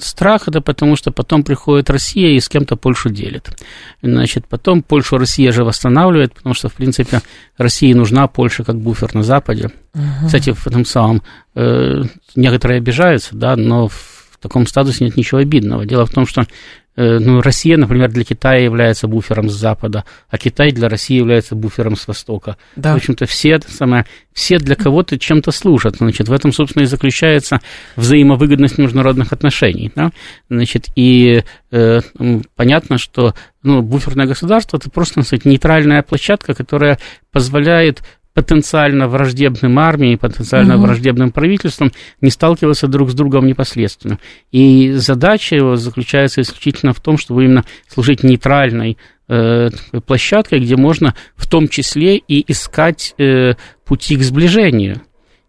страх, 0.00 0.48
это 0.48 0.62
потому, 0.62 0.96
что 0.96 1.12
потом 1.12 1.44
приходит 1.44 1.90
Россия 1.90 2.30
и 2.30 2.40
с 2.40 2.48
кем-то 2.48 2.76
Польшу 2.76 3.10
делит. 3.10 3.50
Значит, 4.02 4.46
потом 4.48 4.82
Польшу 4.82 5.18
Россия 5.18 5.52
же 5.52 5.64
восстанавливает, 5.64 6.34
потому 6.34 6.54
что, 6.54 6.70
в 6.70 6.72
принципе, 6.72 7.20
России 7.58 7.92
нужна 7.92 8.26
Польша 8.26 8.64
как 8.64 8.80
буфер 8.80 9.14
на 9.14 9.22
Западе. 9.22 9.70
Угу. 9.94 10.26
Кстати, 10.26 10.52
в 10.52 10.66
этом 10.66 10.84
самом 10.84 11.22
э, 11.54 12.02
некоторые 12.34 12.78
обижаются, 12.78 13.36
да, 13.36 13.56
но 13.56 13.88
в 13.88 14.38
таком 14.40 14.66
статусе 14.66 15.04
нет 15.04 15.16
ничего 15.16 15.40
обидного. 15.40 15.86
Дело 15.86 16.06
в 16.06 16.10
том, 16.10 16.26
что 16.26 16.46
Э, 16.96 17.18
ну, 17.18 17.40
Россия, 17.40 17.76
например, 17.76 18.10
для 18.10 18.24
Китая 18.24 18.62
является 18.62 19.08
буфером 19.08 19.48
с 19.48 19.54
Запада, 19.54 20.04
а 20.30 20.38
Китай 20.38 20.70
для 20.70 20.88
России 20.88 21.16
является 21.16 21.56
буфером 21.56 21.96
с 21.96 22.06
Востока. 22.06 22.56
Да. 22.76 22.92
В 22.94 22.96
общем-то, 22.96 23.26
все, 23.26 23.60
самое, 23.66 24.06
все 24.32 24.58
для 24.58 24.76
кого-то 24.76 25.18
чем-то 25.18 25.50
служат. 25.50 25.96
Значит, 25.96 26.28
в 26.28 26.32
этом, 26.32 26.52
собственно, 26.52 26.84
и 26.84 26.86
заключается 26.86 27.60
взаимовыгодность 27.96 28.78
международных 28.78 29.32
отношений. 29.32 29.90
Да? 29.94 30.10
Значит, 30.48 30.86
и 30.94 31.42
э, 31.72 32.00
понятно, 32.54 32.98
что 32.98 33.34
ну, 33.64 33.82
буферное 33.82 34.26
государство– 34.26 34.76
это 34.78 34.88
просто, 34.88 35.16
так 35.16 35.24
сказать, 35.24 35.44
нейтральная 35.44 36.02
площадка, 36.02 36.54
которая 36.54 37.00
позволяет 37.32 38.02
потенциально 38.34 39.06
враждебным 39.08 39.78
армией, 39.78 40.16
потенциально 40.16 40.74
угу. 40.74 40.84
враждебным 40.84 41.30
правительством 41.30 41.92
не 42.20 42.30
сталкиваться 42.30 42.88
друг 42.88 43.10
с 43.10 43.14
другом 43.14 43.46
непосредственно. 43.46 44.18
И 44.50 44.92
задача 44.92 45.54
его 45.54 45.76
заключается 45.76 46.40
исключительно 46.40 46.92
в 46.92 47.00
том, 47.00 47.16
чтобы 47.16 47.44
именно 47.44 47.64
служить 47.88 48.24
нейтральной 48.24 48.98
э, 49.28 49.70
площадкой, 50.04 50.60
где 50.60 50.76
можно 50.76 51.14
в 51.36 51.48
том 51.48 51.68
числе 51.68 52.16
и 52.16 52.44
искать 52.50 53.14
э, 53.18 53.54
пути 53.84 54.16
к 54.16 54.22
сближению. 54.22 55.00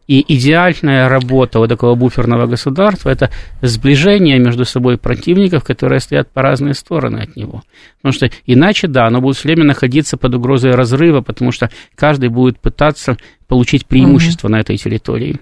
И 0.08 0.24
идеальная 0.36 1.10
работа 1.10 1.60
вот 1.60 1.70
такого 1.70 1.96
буферного 1.96 2.46
государства– 2.46 3.10
это 3.12 3.32
сближение 3.62 4.38
между 4.38 4.64
собой 4.64 4.98
противников, 4.98 5.64
которые 5.64 6.00
стоят 6.00 6.32
по 6.32 6.44
разные 6.44 6.76
стороны 6.76 7.20
от 7.20 7.36
него. 7.36 7.64
Потому 7.98 8.14
что 8.14 8.30
иначе, 8.46 8.88
да, 8.88 9.08
оно 9.08 9.20
будет 9.20 9.38
все 9.38 9.48
время 9.48 9.64
находиться 9.64 10.18
под 10.18 10.36
угрозой 10.36 10.72
разрыва, 10.72 11.22
потому 11.22 11.52
что 11.52 11.72
каждый 11.96 12.30
будет 12.30 12.60
пытаться 12.60 13.18
получить 13.48 13.88
преимущество 13.88 14.48
mm-hmm. 14.48 14.52
на 14.52 14.60
этой 14.60 14.78
территории. 14.78 15.40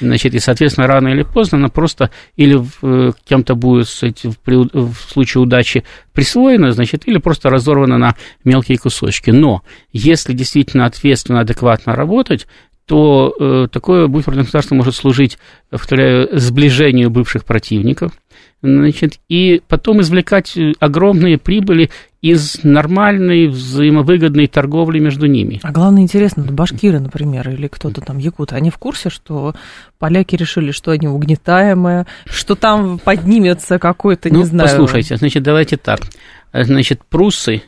Значит, 0.00 0.34
и, 0.34 0.38
соответственно, 0.40 0.86
рано 0.86 1.08
или 1.08 1.22
поздно 1.22 1.58
она 1.58 1.68
просто 1.68 2.10
или 2.36 2.62
э, 2.82 3.12
кем-то 3.24 3.54
будет 3.54 3.86
кстати, 3.86 4.26
в, 4.26 4.36
в 4.44 4.94
случае 5.10 5.42
удачи 5.42 5.84
присвоена, 6.12 6.72
значит, 6.72 7.08
или 7.08 7.18
просто 7.18 7.48
разорвана 7.48 7.96
на 7.96 8.14
мелкие 8.44 8.78
кусочки. 8.78 9.30
Но 9.30 9.62
если 9.92 10.34
действительно 10.34 10.86
ответственно, 10.86 11.40
адекватно 11.40 11.94
работать, 11.94 12.46
то 12.86 13.34
э, 13.38 13.68
такое 13.70 14.06
буферное 14.06 14.44
государство 14.44 14.76
может 14.76 14.94
служить, 14.94 15.38
повторяю, 15.70 16.28
сближению 16.38 17.10
бывших 17.10 17.44
противников, 17.44 18.12
значит, 18.62 19.18
и 19.28 19.60
потом 19.66 20.00
извлекать 20.00 20.56
огромные 20.78 21.36
прибыли 21.36 21.90
из 22.22 22.62
нормальной 22.62 23.48
взаимовыгодной 23.48 24.46
торговли 24.46 25.00
между 25.00 25.26
ними. 25.26 25.60
А 25.64 25.72
главное, 25.72 26.02
интересно, 26.02 26.44
башкиры, 26.44 27.00
например, 27.00 27.48
или 27.50 27.66
кто-то 27.66 28.00
там, 28.00 28.18
якуты, 28.18 28.54
они 28.54 28.70
в 28.70 28.78
курсе, 28.78 29.10
что 29.10 29.54
поляки 29.98 30.36
решили, 30.36 30.70
что 30.70 30.92
они 30.92 31.08
угнетаемые, 31.08 32.06
что 32.26 32.54
там 32.54 32.98
поднимется 33.00 33.78
какой-то, 33.80 34.30
не 34.30 34.38
ну, 34.38 34.44
знаю... 34.44 34.68
послушайте, 34.68 35.16
значит, 35.16 35.42
давайте 35.42 35.76
так. 35.76 36.00
Значит, 36.52 37.04
пруссы 37.04 37.62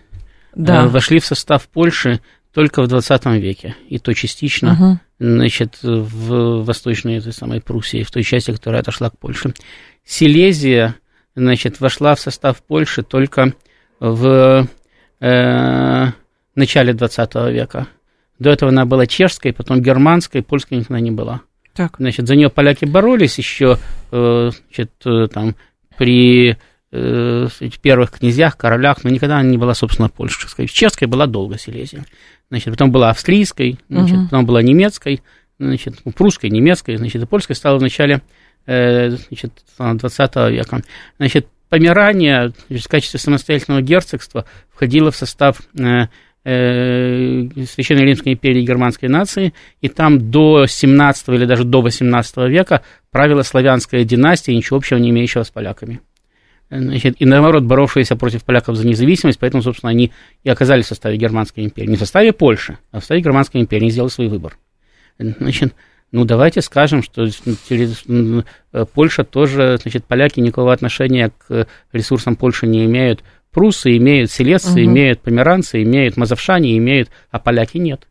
да. 0.55 0.85
Э, 0.85 0.89
вошли 0.89 1.21
в 1.21 1.27
состав 1.27 1.69
Польши 1.69 2.21
только 2.59 2.83
в 2.83 2.89
20 2.89 3.25
веке, 3.41 3.77
и 3.89 4.01
то 4.01 4.13
частично, 4.15 4.73
угу. 4.73 4.99
значит, 5.21 5.79
в 5.81 6.65
Восточной 6.65 7.19
этой 7.19 7.33
самой 7.33 7.61
Пруссии, 7.61 8.03
в 8.03 8.11
той 8.11 8.25
части, 8.25 8.51
которая 8.51 8.81
отошла 8.81 9.11
к 9.11 9.17
Польше. 9.17 9.55
Силезия, 10.05 10.97
значит, 11.37 11.79
вошла 11.79 12.17
в 12.17 12.21
состав 12.21 12.61
Польши 12.65 13.05
только 13.05 13.55
в 14.01 14.67
э, 15.21 16.07
начале 16.57 16.93
20 16.95 17.35
века. 17.53 17.87
До 18.41 18.51
этого 18.51 18.73
она 18.73 18.87
была 18.87 19.07
чешской, 19.07 19.53
потом 19.53 19.81
германской, 19.81 20.43
польской 20.43 20.79
никогда 20.79 20.99
не 20.99 21.13
была. 21.13 21.43
Так. 21.75 21.95
Значит, 22.01 22.27
за 22.27 22.35
нее 22.35 22.51
поляки 22.51 22.87
боролись 22.87 23.39
еще, 23.39 23.79
э, 24.11 24.51
значит, 24.51 24.91
э, 25.05 25.29
там, 25.33 25.55
при 25.97 26.57
э, 26.91 27.49
первых 27.83 28.11
князьях, 28.11 28.57
королях, 28.57 29.05
но 29.05 29.11
никогда 29.11 29.39
она 29.39 29.49
не 29.49 29.59
была, 29.59 29.75
собственно, 29.75 30.09
польской. 30.09 30.67
Чешской 30.67 31.07
была 31.07 31.29
долго 31.29 31.57
Силезия. 31.57 32.05
Значит, 32.51 32.71
потом 32.71 32.91
была 32.91 33.11
австрийской, 33.11 33.79
значит, 33.89 34.17
угу. 34.17 34.25
потом 34.25 34.47
была 34.47 34.63
немецкой, 34.63 35.23
значит, 35.59 35.97
ну, 36.05 36.13
прусской, 36.13 36.51
немецкой, 36.51 36.97
значит, 36.97 37.23
и 37.23 37.27
польской 37.27 37.55
стала 37.55 37.79
в 37.79 37.83
начале 37.83 38.23
э, 38.67 39.11
значит, 39.11 39.53
20 39.79 40.37
века. 40.51 40.83
Значит, 41.19 41.47
Померания 41.69 42.53
в 42.71 42.89
качестве 42.89 43.21
самостоятельного 43.21 43.83
герцогства 43.83 44.47
входило 44.71 45.11
в 45.11 45.17
состав 45.17 45.61
э, 45.79 46.07
э, 46.45 47.47
Священной 47.67 48.05
Римской 48.05 48.33
империи 48.33 48.63
германской 48.63 49.11
нации, 49.11 49.53
и 49.83 49.89
там 49.89 50.31
до 50.31 50.67
17 50.67 51.29
или 51.29 51.45
даже 51.45 51.65
до 51.65 51.83
18 51.83 52.37
века 52.49 52.83
правила 53.11 53.43
славянская 53.43 54.05
династия, 54.05 54.57
ничего 54.57 54.79
общего 54.79 54.97
не 54.97 55.11
имеющего 55.11 55.43
с 55.43 55.51
поляками. 55.51 56.01
Значит, 56.71 57.17
и 57.19 57.25
наоборот, 57.25 57.65
боровшиеся 57.65 58.15
против 58.17 58.45
поляков 58.45 58.77
за 58.77 58.87
независимость, 58.87 59.39
поэтому, 59.39 59.63
собственно, 59.63 59.91
они 59.91 60.13
и 60.45 60.51
оказались 60.51 60.85
в 60.85 60.89
составе 60.89 61.17
Германской 61.17 61.65
империи. 61.65 61.89
Не 61.89 61.97
в 61.97 62.01
составе 62.01 62.33
Польши, 62.33 62.79
а 62.91 62.99
в 62.99 63.01
составе 63.01 63.23
Германской 63.23 63.61
империи. 63.61 63.85
Они 63.85 63.91
сделали 63.91 64.11
свой 64.11 64.29
выбор. 64.29 64.59
Значит, 65.19 65.75
ну, 66.13 66.25
давайте 66.25 66.61
скажем, 66.61 67.03
что 67.03 67.29
Польша 68.95 69.25
тоже, 69.25 69.79
значит, 69.83 70.05
поляки 70.05 70.41
никакого 70.41 70.73
отношения 70.73 71.33
к 71.47 71.67
ресурсам 71.93 72.37
Польши 72.37 72.67
не 72.67 72.85
имеют. 72.85 73.25
Прусы 73.51 73.97
имеют, 73.97 74.31
селесцы 74.31 74.73
угу. 74.73 74.81
имеют, 74.81 75.21
померанцы 75.21 75.83
имеют, 75.83 76.19
мазовшане 76.19 76.77
имеют, 76.77 77.09
а 77.31 77.39
поляки 77.39 77.79
нет. 77.79 78.07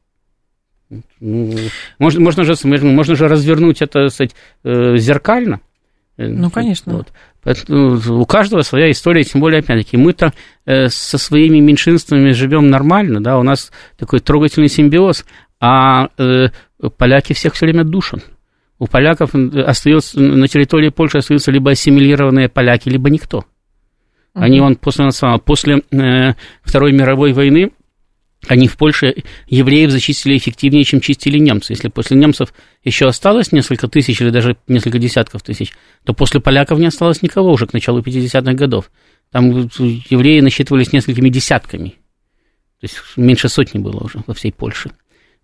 Ну, 1.20 1.56
можно, 2.00 2.22
можно, 2.22 2.44
же, 2.44 2.56
можно 2.66 3.16
же 3.16 3.28
развернуть 3.28 3.82
это, 3.82 4.10
сказать, 4.10 4.36
э, 4.64 4.98
зеркально. 4.98 5.62
Ну, 6.18 6.50
конечно. 6.50 6.94
Вот. 6.94 7.08
Ну, 7.68 8.22
у 8.22 8.26
каждого 8.26 8.62
своя 8.62 8.92
история, 8.92 9.24
тем 9.24 9.42
более, 9.42 9.60
опять-таки, 9.60 9.98
мы-то 9.98 10.34
э, 10.66 10.90
со 10.90 11.18
своими 11.18 11.60
меньшинствами 11.60 12.32
живем 12.32 12.70
нормально, 12.70 13.22
да, 13.22 13.38
у 13.38 13.44
нас 13.44 13.72
такой 13.98 14.20
трогательный 14.20 14.68
симбиоз, 14.68 15.26
а 15.60 16.10
э, 16.18 16.50
поляки 16.98 17.34
всех 17.34 17.54
все 17.54 17.66
время 17.66 17.84
душат. 17.84 18.26
У 18.80 18.88
поляков 18.88 19.34
остается, 19.34 20.20
на 20.20 20.48
территории 20.48 20.90
Польши 20.90 21.20
остаются 21.20 21.52
либо 21.52 21.72
ассимилированные 21.72 22.50
поляки, 22.50 22.90
либо 22.90 23.10
никто. 23.10 23.46
Они, 24.34 24.60
он 24.60 24.76
после, 24.76 25.10
после 25.44 25.82
э, 25.92 26.34
Второй 26.62 26.92
мировой 26.92 27.34
войны 27.34 27.72
они 28.48 28.68
в 28.68 28.78
Польше 28.78 29.16
евреев 29.48 29.92
зачистили 29.92 30.38
эффективнее, 30.38 30.84
чем 30.84 31.02
чистили 31.02 31.38
немцы. 31.38 31.74
Если 31.74 31.90
после 31.90 32.18
немцев 32.18 32.54
еще 32.84 33.08
осталось 33.08 33.52
несколько 33.52 33.88
тысяч 33.88 34.22
или 34.22 34.30
даже 34.30 34.58
несколько 34.68 35.00
десятков 35.00 35.44
тысяч, 35.44 35.74
то 36.04 36.14
после 36.14 36.40
поляков 36.40 36.80
не 36.80 36.88
осталось 36.88 37.22
никого 37.22 37.52
уже 37.52 37.68
к 37.68 37.74
началу 37.74 38.02
50-х 38.02 38.54
годов. 38.54 38.90
Там 39.32 39.52
евреи 39.52 40.40
насчитывались 40.40 40.94
несколькими 40.94 41.30
десятками. 41.30 41.90
То 42.80 42.84
есть 42.84 42.98
меньше 43.16 43.50
сотни 43.50 43.80
было 43.80 44.00
уже 44.00 44.24
во 44.26 44.34
всей 44.34 44.52
Польше. 44.52 44.92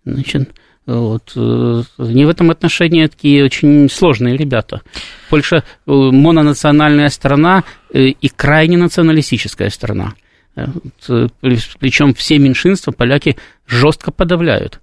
Значит, 0.04 0.50
вот. 0.86 1.32
Э, 1.34 1.82
не 1.98 2.24
в 2.24 2.28
этом 2.28 2.50
отношении 2.50 3.06
такие 3.06 3.44
очень 3.44 3.90
сложные 3.90 4.36
ребята. 4.36 4.82
Польша 5.30 5.56
э, 5.56 5.62
мононациональная 5.86 7.08
страна 7.08 7.64
э, 7.92 8.08
и 8.08 8.28
крайне 8.28 8.76
националистическая 8.76 9.70
страна. 9.70 10.14
Причем 10.54 12.14
все 12.14 12.38
меньшинства 12.38 12.92
поляки 12.92 13.36
жестко 13.66 14.10
подавляют. 14.10 14.80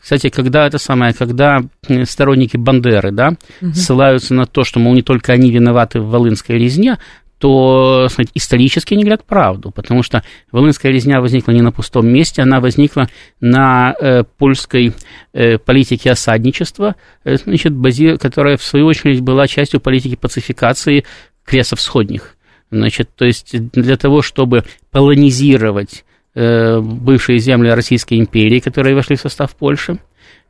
Кстати, 0.00 0.28
когда 0.28 0.66
это 0.66 0.78
самое, 0.78 1.14
когда 1.14 1.62
сторонники 2.04 2.56
Бандеры, 2.56 3.10
да, 3.10 3.34
угу. 3.60 3.72
ссылаются 3.72 4.34
на 4.34 4.46
то, 4.46 4.62
что, 4.62 4.78
мол, 4.78 4.94
не 4.94 5.02
только 5.02 5.32
они 5.32 5.50
виноваты 5.50 6.00
в 6.00 6.10
Волынской 6.10 6.58
резне, 6.58 6.98
то 7.38 8.08
сказать, 8.10 8.30
исторически 8.34 8.94
они 8.94 9.02
говорят 9.02 9.24
правду, 9.24 9.70
потому 9.70 10.02
что 10.02 10.22
Волынская 10.52 10.92
резня 10.92 11.20
возникла 11.20 11.52
не 11.52 11.60
на 11.60 11.72
пустом 11.72 12.06
месте, 12.06 12.42
она 12.42 12.60
возникла 12.60 13.08
на 13.40 13.94
э, 14.00 14.22
польской 14.38 14.92
э, 15.32 15.58
политике 15.58 16.12
осадничества, 16.12 16.94
э, 17.24 17.36
значит, 17.36 17.74
бази, 17.74 18.16
которая, 18.16 18.56
в 18.56 18.62
свою 18.62 18.86
очередь, 18.86 19.20
была 19.20 19.46
частью 19.46 19.80
политики 19.80 20.14
пацификации 20.14 21.04
кресов 21.44 21.80
сходних. 21.80 22.36
Значит, 22.74 23.10
то 23.14 23.24
есть 23.24 23.56
для 23.70 23.96
того, 23.96 24.20
чтобы 24.20 24.64
полонизировать 24.90 26.04
э, 26.34 26.80
бывшие 26.80 27.38
земли 27.38 27.70
Российской 27.70 28.18
империи, 28.18 28.58
которые 28.58 28.96
вошли 28.96 29.14
в 29.14 29.20
состав 29.20 29.54
Польши, 29.54 29.98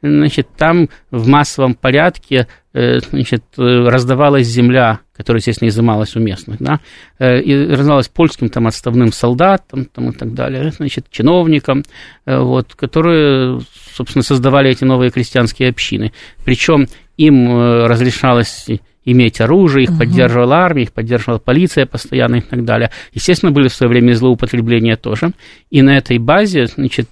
значит, 0.01 0.49
там 0.57 0.89
в 1.11 1.29
массовом 1.29 1.75
порядке 1.75 2.47
э, 2.73 3.01
значит, 3.01 3.45
раздавалась 3.57 4.47
земля, 4.47 5.01
которая, 5.15 5.41
естественно, 5.41 5.69
изымалась 5.69 6.17
у 6.17 6.21
местных, 6.21 6.59
да, 6.61 6.81
э, 7.19 7.41
и 7.41 7.67
раздавалась 7.69 8.09
польским 8.09 8.49
там 8.49 8.67
отставным 8.67 9.13
солдатам 9.13 9.85
там, 9.85 10.11
и 10.11 10.13
так 10.13 10.33
далее, 10.33 10.71
значит, 10.73 11.07
чиновникам, 11.11 11.83
э, 12.25 12.39
вот, 12.39 12.75
которые, 12.75 13.61
собственно, 13.93 14.23
создавали 14.23 14.71
эти 14.71 14.85
новые 14.85 15.11
крестьянские 15.11 15.69
общины. 15.69 16.13
Причем 16.45 16.87
им 17.17 17.85
разрешалось 17.85 18.67
иметь 19.05 19.41
оружие, 19.41 19.85
их 19.85 19.91
угу. 19.91 19.99
поддерживала 19.99 20.57
армия, 20.57 20.83
их 20.83 20.93
поддерживала 20.93 21.39
полиция 21.39 21.87
постоянно 21.87 22.37
и 22.37 22.41
так 22.41 22.65
далее. 22.65 22.91
Естественно, 23.13 23.53
были 23.53 23.69
в 23.69 23.75
свое 23.75 23.91
время 23.91 24.15
злоупотребления 24.15 24.97
тоже. 24.97 25.33
И 25.71 25.83
на 25.83 25.97
этой 25.97 26.19
базе 26.19 26.67
значит, 26.67 27.09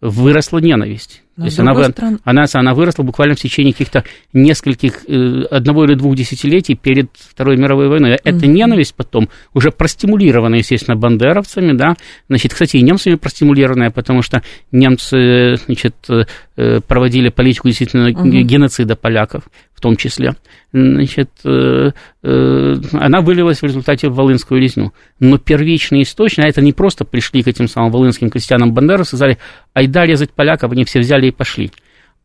выросла 0.00 0.58
ненависть 0.58 1.22
Но 1.36 1.44
То 1.44 1.46
есть 1.46 1.58
она, 1.58 1.84
стран... 1.90 2.20
она, 2.24 2.44
она 2.52 2.74
выросла 2.74 3.02
буквально 3.02 3.34
в 3.34 3.40
течение 3.40 3.72
каких-то 3.72 4.04
нескольких, 4.32 5.04
э, 5.08 5.42
одного 5.50 5.84
или 5.84 5.94
двух 5.94 6.16
десятилетий 6.16 6.74
перед 6.74 7.08
Второй 7.14 7.56
мировой 7.56 7.88
войной. 7.88 8.12
Mm-hmm. 8.12 8.20
Эта 8.24 8.46
ненависть 8.46 8.94
потом 8.94 9.28
уже 9.52 9.70
простимулирована, 9.70 10.56
естественно, 10.56 10.96
бандеровцами, 10.96 11.72
да, 11.72 11.94
значит, 12.28 12.52
кстати, 12.52 12.76
и 12.76 12.82
немцами 12.82 13.16
простимулированная, 13.16 13.90
потому 13.90 14.22
что 14.22 14.42
немцы, 14.72 15.56
значит, 15.66 15.96
э, 16.08 16.80
проводили 16.86 17.28
политику 17.28 17.68
действительно 17.68 18.10
mm-hmm. 18.10 18.42
геноцида 18.42 18.96
поляков 18.96 19.44
в 19.76 19.80
том 19.80 19.96
числе. 19.96 20.34
Значит, 20.72 21.30
э, 21.44 21.90
она 22.22 23.20
вылилась 23.20 23.60
в 23.60 23.62
результате 23.62 24.08
в 24.08 24.14
Волынскую 24.14 24.60
резню. 24.60 24.92
Но 25.20 25.38
первичный 25.38 26.02
источник, 26.02 26.44
а 26.44 26.48
это 26.48 26.62
не 26.62 26.72
просто 26.72 27.04
пришли 27.04 27.42
к 27.42 27.48
этим 27.48 27.68
самым 27.68 27.92
волынским 27.92 28.30
крестьянам 28.30 28.72
Бандеры, 28.72 29.04
сказали, 29.04 29.38
айда 29.74 30.06
резать 30.06 30.32
поляков, 30.32 30.72
они 30.72 30.84
все 30.84 31.00
взяли 31.00 31.26
и 31.26 31.30
пошли 31.30 31.70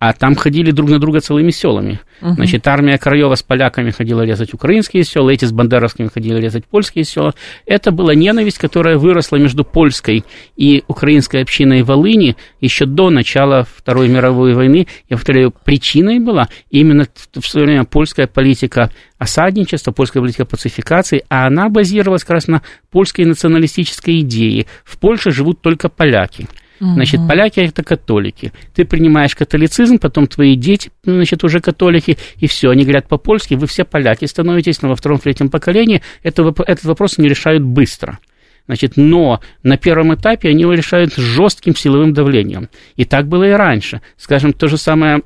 а 0.01 0.13
там 0.13 0.33
ходили 0.33 0.71
друг 0.71 0.89
на 0.89 0.97
друга 0.97 1.19
целыми 1.19 1.51
селами. 1.51 1.99
Uh-huh. 2.21 2.33
Значит, 2.33 2.67
армия 2.67 2.97
Краева 2.97 3.35
с 3.35 3.43
поляками 3.43 3.91
ходила 3.91 4.23
резать 4.23 4.51
украинские 4.51 5.03
села, 5.03 5.29
эти 5.29 5.45
с 5.45 5.51
бандеровскими 5.51 6.07
ходили 6.07 6.41
резать 6.41 6.65
польские 6.65 7.03
села. 7.03 7.35
Это 7.67 7.91
была 7.91 8.15
ненависть, 8.15 8.57
которая 8.57 8.97
выросла 8.97 9.35
между 9.35 9.63
польской 9.63 10.25
и 10.57 10.83
украинской 10.87 11.43
общиной 11.43 11.83
Волыни 11.83 12.35
еще 12.59 12.87
до 12.87 13.11
начала 13.11 13.67
Второй 13.75 14.07
мировой 14.07 14.55
войны. 14.55 14.87
Я 15.07 15.17
повторяю, 15.17 15.51
причиной 15.51 16.17
была 16.17 16.49
именно 16.71 17.05
в 17.35 17.45
свое 17.45 17.67
время 17.67 17.83
польская 17.83 18.25
политика 18.25 18.89
осадничества, 19.19 19.91
польская 19.91 20.21
политика 20.21 20.45
пацификации, 20.45 21.25
а 21.29 21.45
она 21.45 21.69
базировалась 21.69 22.23
как 22.23 22.31
раз 22.31 22.47
на 22.47 22.63
польской 22.89 23.25
националистической 23.25 24.21
идее. 24.21 24.65
В 24.83 24.97
Польше 24.97 25.29
живут 25.29 25.61
только 25.61 25.89
поляки. 25.89 26.47
Значит, 26.81 27.21
поляки 27.27 27.59
это 27.59 27.83
католики. 27.83 28.51
Ты 28.73 28.85
принимаешь 28.85 29.35
католицизм, 29.35 29.99
потом 29.99 30.25
твои 30.25 30.55
дети, 30.55 30.89
значит, 31.03 31.43
уже 31.43 31.59
католики, 31.59 32.17
и 32.37 32.47
все, 32.47 32.71
они 32.71 32.83
говорят 32.83 33.07
по-польски, 33.07 33.53
вы 33.53 33.67
все 33.67 33.85
поляки 33.85 34.25
становитесь, 34.25 34.81
но 34.81 34.89
во 34.89 34.95
втором-третьем 34.95 35.49
поколении 35.49 36.01
это, 36.23 36.41
этот 36.65 36.83
вопрос 36.85 37.19
не 37.19 37.29
решают 37.29 37.63
быстро. 37.63 38.17
Значит, 38.65 38.93
но 38.95 39.41
на 39.61 39.77
первом 39.77 40.15
этапе 40.15 40.49
они 40.49 40.61
его 40.61 40.73
решают 40.73 41.13
жестким 41.15 41.75
силовым 41.75 42.13
давлением. 42.13 42.69
И 42.95 43.05
так 43.05 43.27
было 43.27 43.43
и 43.43 43.51
раньше. 43.51 44.01
Скажем, 44.17 44.53
то 44.53 44.67
же 44.67 44.77
самое 44.77 45.21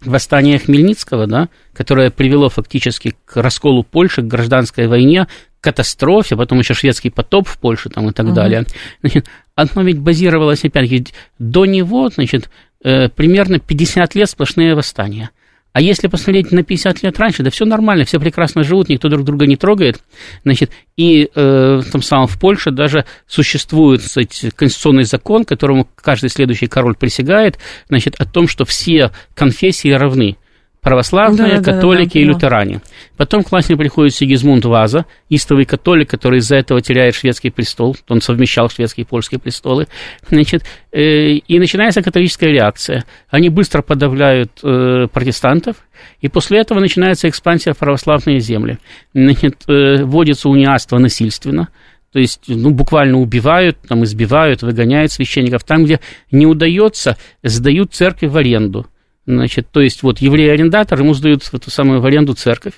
восстание 0.00 0.58
Хмельницкого, 0.58 1.26
да, 1.26 1.48
которое 1.72 2.10
привело 2.10 2.48
фактически 2.48 3.14
к 3.24 3.36
расколу 3.36 3.84
Польши, 3.84 4.22
к 4.22 4.26
гражданской 4.26 4.86
войне, 4.86 5.26
катастрофе, 5.60 6.36
потом 6.36 6.58
еще 6.58 6.74
шведский 6.74 7.10
потоп 7.10 7.46
в 7.46 7.58
Польше 7.58 7.90
там, 7.90 8.08
и 8.08 8.12
так 8.12 8.26
uh-huh. 8.26 8.34
далее. 8.34 8.64
Значит, 9.02 9.28
оно 9.62 9.82
ведь 9.82 9.98
базировалось, 9.98 10.64
опять-таки, 10.64 11.06
до 11.38 11.66
него, 11.66 12.08
значит, 12.08 12.50
э, 12.82 13.08
примерно 13.08 13.58
50 13.58 14.14
лет 14.14 14.30
сплошные 14.30 14.74
восстания. 14.74 15.30
А 15.72 15.80
если 15.80 16.08
посмотреть 16.08 16.50
на 16.50 16.64
50 16.64 17.02
лет 17.04 17.18
раньше, 17.18 17.44
да 17.44 17.50
все 17.50 17.64
нормально, 17.64 18.04
все 18.04 18.18
прекрасно 18.18 18.64
живут, 18.64 18.88
никто 18.88 19.08
друг 19.08 19.24
друга 19.24 19.46
не 19.46 19.56
трогает. 19.56 20.00
Значит, 20.42 20.72
и 20.96 21.30
э, 21.32 21.82
там 21.92 22.02
самом 22.02 22.26
в 22.26 22.40
Польше 22.40 22.72
даже 22.72 23.04
существует 23.28 24.02
кстати, 24.02 24.50
конституционный 24.50 25.04
закон, 25.04 25.44
которому 25.44 25.86
каждый 25.94 26.28
следующий 26.28 26.66
король 26.66 26.96
присягает, 26.96 27.58
значит, 27.88 28.16
о 28.18 28.24
том, 28.24 28.48
что 28.48 28.64
все 28.64 29.12
конфессии 29.34 29.90
равны 29.90 30.36
православные, 30.80 31.60
да, 31.60 31.72
католики 31.72 32.14
да, 32.14 32.14
да, 32.14 32.20
и 32.20 32.24
лютеране. 32.24 32.80
Потом 33.16 33.42
к 33.42 33.50
власти 33.50 33.74
приходит 33.74 34.14
Сигизмунд 34.14 34.64
Ваза, 34.64 35.04
истовый 35.28 35.66
католик, 35.66 36.08
который 36.08 36.38
из-за 36.38 36.56
этого 36.56 36.80
теряет 36.80 37.14
шведский 37.14 37.50
престол, 37.50 37.96
он 38.08 38.20
совмещал 38.20 38.70
шведские 38.70 39.04
и 39.04 39.06
польские 39.06 39.40
престолы, 39.40 39.88
значит, 40.28 40.64
э, 40.92 41.32
и 41.32 41.58
начинается 41.58 42.02
католическая 42.02 42.50
реакция. 42.50 43.04
Они 43.28 43.50
быстро 43.50 43.82
подавляют 43.82 44.52
э, 44.62 45.06
протестантов, 45.12 45.76
и 46.20 46.28
после 46.28 46.60
этого 46.60 46.80
начинается 46.80 47.28
экспансия 47.28 47.74
в 47.74 47.78
православные 47.78 48.40
земли. 48.40 48.78
Значит, 49.12 49.64
э, 49.68 50.02
вводится 50.02 50.48
униатство 50.48 50.98
насильственно, 50.98 51.68
то 52.12 52.18
есть, 52.18 52.44
ну, 52.48 52.70
буквально 52.70 53.18
убивают, 53.18 53.78
там, 53.86 54.02
избивают, 54.02 54.62
выгоняют 54.62 55.12
священников. 55.12 55.62
Там, 55.62 55.84
где 55.84 56.00
не 56.32 56.44
удается, 56.44 57.16
сдают 57.44 57.94
церкви 57.94 58.26
в 58.26 58.36
аренду– 58.36 58.86
Значит, 59.36 59.68
то 59.70 59.80
есть 59.80 60.02
вот 60.02 60.18
еврей-арендатор, 60.18 61.00
ему 61.00 61.14
сдают 61.14 61.44
в 61.44 61.54
эту 61.54 61.70
самую 61.70 62.00
в 62.00 62.06
аренду 62.06 62.34
церковь, 62.34 62.74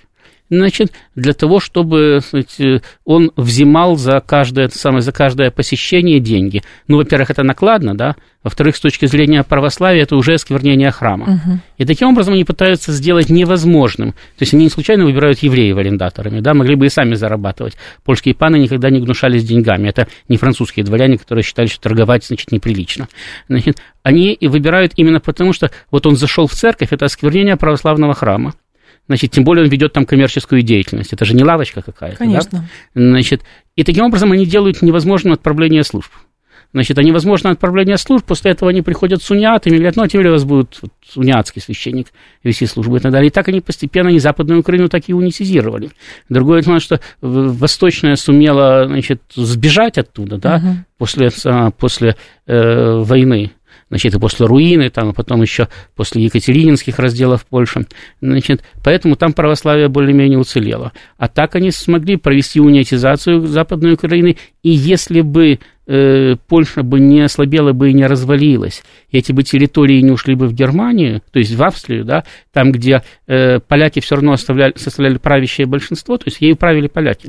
значит, 0.58 0.92
для 1.14 1.32
того, 1.32 1.60
чтобы 1.60 2.20
сказать, 2.22 2.82
он 3.04 3.32
взимал 3.36 3.96
за 3.96 4.20
каждое, 4.20 4.68
самое, 4.68 5.02
за 5.02 5.12
каждое 5.12 5.50
посещение 5.50 6.20
деньги. 6.20 6.62
Ну, 6.88 6.98
во-первых, 6.98 7.30
это 7.30 7.42
накладно, 7.42 7.96
да, 7.96 8.16
во-вторых, 8.42 8.76
с 8.76 8.80
точки 8.80 9.06
зрения 9.06 9.42
православия, 9.44 10.02
это 10.02 10.16
уже 10.16 10.34
осквернение 10.34 10.90
храма. 10.90 11.24
Угу. 11.24 11.58
И 11.78 11.84
таким 11.84 12.08
образом 12.08 12.34
они 12.34 12.44
пытаются 12.44 12.92
сделать 12.92 13.30
невозможным. 13.30 14.12
То 14.12 14.40
есть 14.40 14.52
они 14.52 14.64
не 14.64 14.70
случайно 14.70 15.04
выбирают 15.04 15.38
евреев 15.38 15.76
арендаторами, 15.76 16.40
да, 16.40 16.52
могли 16.52 16.74
бы 16.74 16.86
и 16.86 16.90
сами 16.90 17.14
зарабатывать. 17.14 17.76
Польские 18.04 18.34
паны 18.34 18.56
никогда 18.56 18.90
не 18.90 19.00
гнушались 19.00 19.44
деньгами. 19.44 19.88
Это 19.88 20.08
не 20.28 20.36
французские 20.36 20.84
дворяне, 20.84 21.18
которые 21.18 21.44
считали, 21.44 21.68
что 21.68 21.80
торговать, 21.80 22.24
значит, 22.26 22.52
неприлично. 22.52 23.08
Значит, 23.48 23.78
они 24.02 24.32
и 24.32 24.48
выбирают 24.48 24.92
именно 24.96 25.20
потому, 25.20 25.52
что 25.52 25.70
вот 25.90 26.06
он 26.06 26.16
зашел 26.16 26.46
в 26.46 26.52
церковь, 26.52 26.88
это 26.90 27.04
осквернение 27.04 27.56
православного 27.56 28.14
храма 28.14 28.54
значит, 29.06 29.30
тем 29.30 29.44
более 29.44 29.64
он 29.64 29.70
ведет 29.70 29.92
там 29.92 30.04
коммерческую 30.06 30.62
деятельность. 30.62 31.12
Это 31.12 31.24
же 31.24 31.34
не 31.34 31.44
лавочка 31.44 31.82
какая-то. 31.82 32.18
Конечно. 32.18 32.68
Да? 32.94 33.08
Значит, 33.08 33.42
и 33.76 33.84
таким 33.84 34.04
образом 34.04 34.32
они 34.32 34.46
делают 34.46 34.82
невозможным 34.82 35.32
отправление 35.32 35.84
служб. 35.84 36.10
Значит, 36.74 36.98
а 36.98 37.02
невозможно 37.02 37.50
отправление 37.50 37.98
служб, 37.98 38.24
после 38.24 38.52
этого 38.52 38.70
они 38.70 38.80
приходят 38.80 39.22
с 39.22 39.30
униатами, 39.30 39.74
говорят, 39.74 39.96
ну, 39.96 40.04
а 40.04 40.08
теперь 40.08 40.28
у 40.28 40.32
вас 40.32 40.44
будет 40.44 40.78
вот, 40.80 40.92
униатский 41.16 41.60
священник 41.60 42.06
вести 42.42 42.64
службу 42.64 42.96
и 42.96 42.98
так 42.98 43.12
далее. 43.12 43.28
И 43.28 43.30
так 43.30 43.46
они 43.48 43.60
постепенно, 43.60 44.08
они 44.08 44.18
Западную 44.18 44.60
Украину 44.60 44.88
так 44.88 45.02
и 45.06 45.12
унитизировали. 45.12 45.90
Другое 46.30 46.62
дело, 46.62 46.80
что 46.80 47.00
Восточная 47.20 48.16
сумела, 48.16 48.86
значит, 48.86 49.20
сбежать 49.34 49.98
оттуда, 49.98 50.38
да, 50.38 50.56
угу. 50.56 50.76
после, 50.96 51.30
а, 51.44 51.70
после 51.72 52.16
э, 52.46 53.02
войны 53.02 53.52
значит, 53.92 54.14
и 54.14 54.18
после 54.18 54.46
руины, 54.46 54.88
там, 54.88 55.10
и 55.10 55.12
потом 55.12 55.42
еще 55.42 55.68
после 55.94 56.24
екатерининских 56.24 56.98
разделов 56.98 57.44
Польши, 57.44 57.86
значит, 58.22 58.62
поэтому 58.82 59.16
там 59.16 59.34
православие 59.34 59.88
более-менее 59.88 60.38
уцелело. 60.38 60.92
А 61.18 61.28
так 61.28 61.56
они 61.56 61.70
смогли 61.70 62.16
провести 62.16 62.58
унитизацию 62.58 63.46
Западной 63.46 63.92
Украины, 63.92 64.38
и 64.62 64.70
если 64.70 65.20
бы 65.20 65.58
э, 65.86 66.36
Польша 66.48 66.82
бы 66.82 67.00
не 67.00 67.20
ослабела 67.20 67.74
бы 67.74 67.90
и 67.90 67.92
не 67.92 68.06
развалилась, 68.06 68.82
и 69.10 69.18
эти 69.18 69.32
бы 69.32 69.42
территории 69.42 70.00
не 70.00 70.10
ушли 70.10 70.36
бы 70.36 70.46
в 70.46 70.54
Германию, 70.54 71.20
то 71.30 71.38
есть 71.38 71.54
в 71.54 71.62
Австрию, 71.62 72.06
да, 72.06 72.24
там, 72.50 72.72
где 72.72 73.02
э, 73.26 73.60
поляки 73.60 74.00
все 74.00 74.14
равно 74.14 74.32
оставляли, 74.32 74.72
составляли 74.76 75.18
правящее 75.18 75.66
большинство, 75.66 76.16
то 76.16 76.24
есть 76.28 76.40
ею 76.40 76.56
правили 76.56 76.86
поляки. 76.86 77.28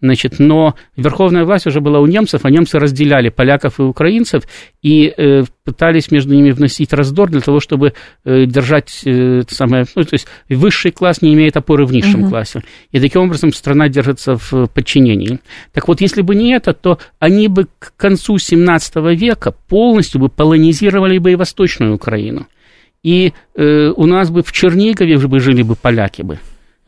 Значит, 0.00 0.38
но 0.38 0.74
верховная 0.96 1.44
власть 1.44 1.66
уже 1.66 1.80
была 1.80 2.00
у 2.00 2.06
немцев, 2.06 2.44
а 2.44 2.50
немцы 2.50 2.78
разделяли 2.78 3.28
поляков 3.28 3.78
и 3.78 3.82
украинцев 3.82 4.44
и 4.82 5.12
э, 5.14 5.44
пытались 5.64 6.10
между 6.10 6.34
ними 6.34 6.52
вносить 6.52 6.92
раздор 6.92 7.30
для 7.30 7.40
того, 7.40 7.60
чтобы 7.60 7.92
э, 8.24 8.46
держать 8.46 9.02
э, 9.04 9.42
самое, 9.48 9.84
ну, 9.94 10.04
то 10.04 10.14
есть 10.14 10.26
высший 10.48 10.90
класс 10.90 11.20
не 11.20 11.34
имеет 11.34 11.56
опоры 11.56 11.84
в 11.84 11.92
низшем 11.92 12.22
угу. 12.22 12.30
классе. 12.30 12.62
И 12.92 13.00
таким 13.00 13.22
образом 13.22 13.52
страна 13.52 13.88
держится 13.88 14.36
в 14.36 14.66
подчинении. 14.68 15.38
Так 15.72 15.86
вот, 15.86 16.00
если 16.00 16.22
бы 16.22 16.34
не 16.34 16.52
это, 16.54 16.72
то 16.72 16.98
они 17.18 17.48
бы 17.48 17.66
к 17.78 17.92
концу 17.96 18.38
17 18.38 18.96
века 19.18 19.52
полностью 19.68 20.20
бы 20.20 20.28
полонизировали 20.30 21.18
бы 21.18 21.32
и 21.32 21.36
Восточную 21.36 21.94
Украину. 21.94 22.46
И 23.02 23.32
э, 23.54 23.92
у 23.94 24.06
нас 24.06 24.30
бы 24.30 24.42
в 24.42 24.52
Чернигове 24.52 25.18
бы 25.18 25.40
жили 25.40 25.62
бы 25.62 25.74
поляки 25.74 26.22
бы. 26.22 26.38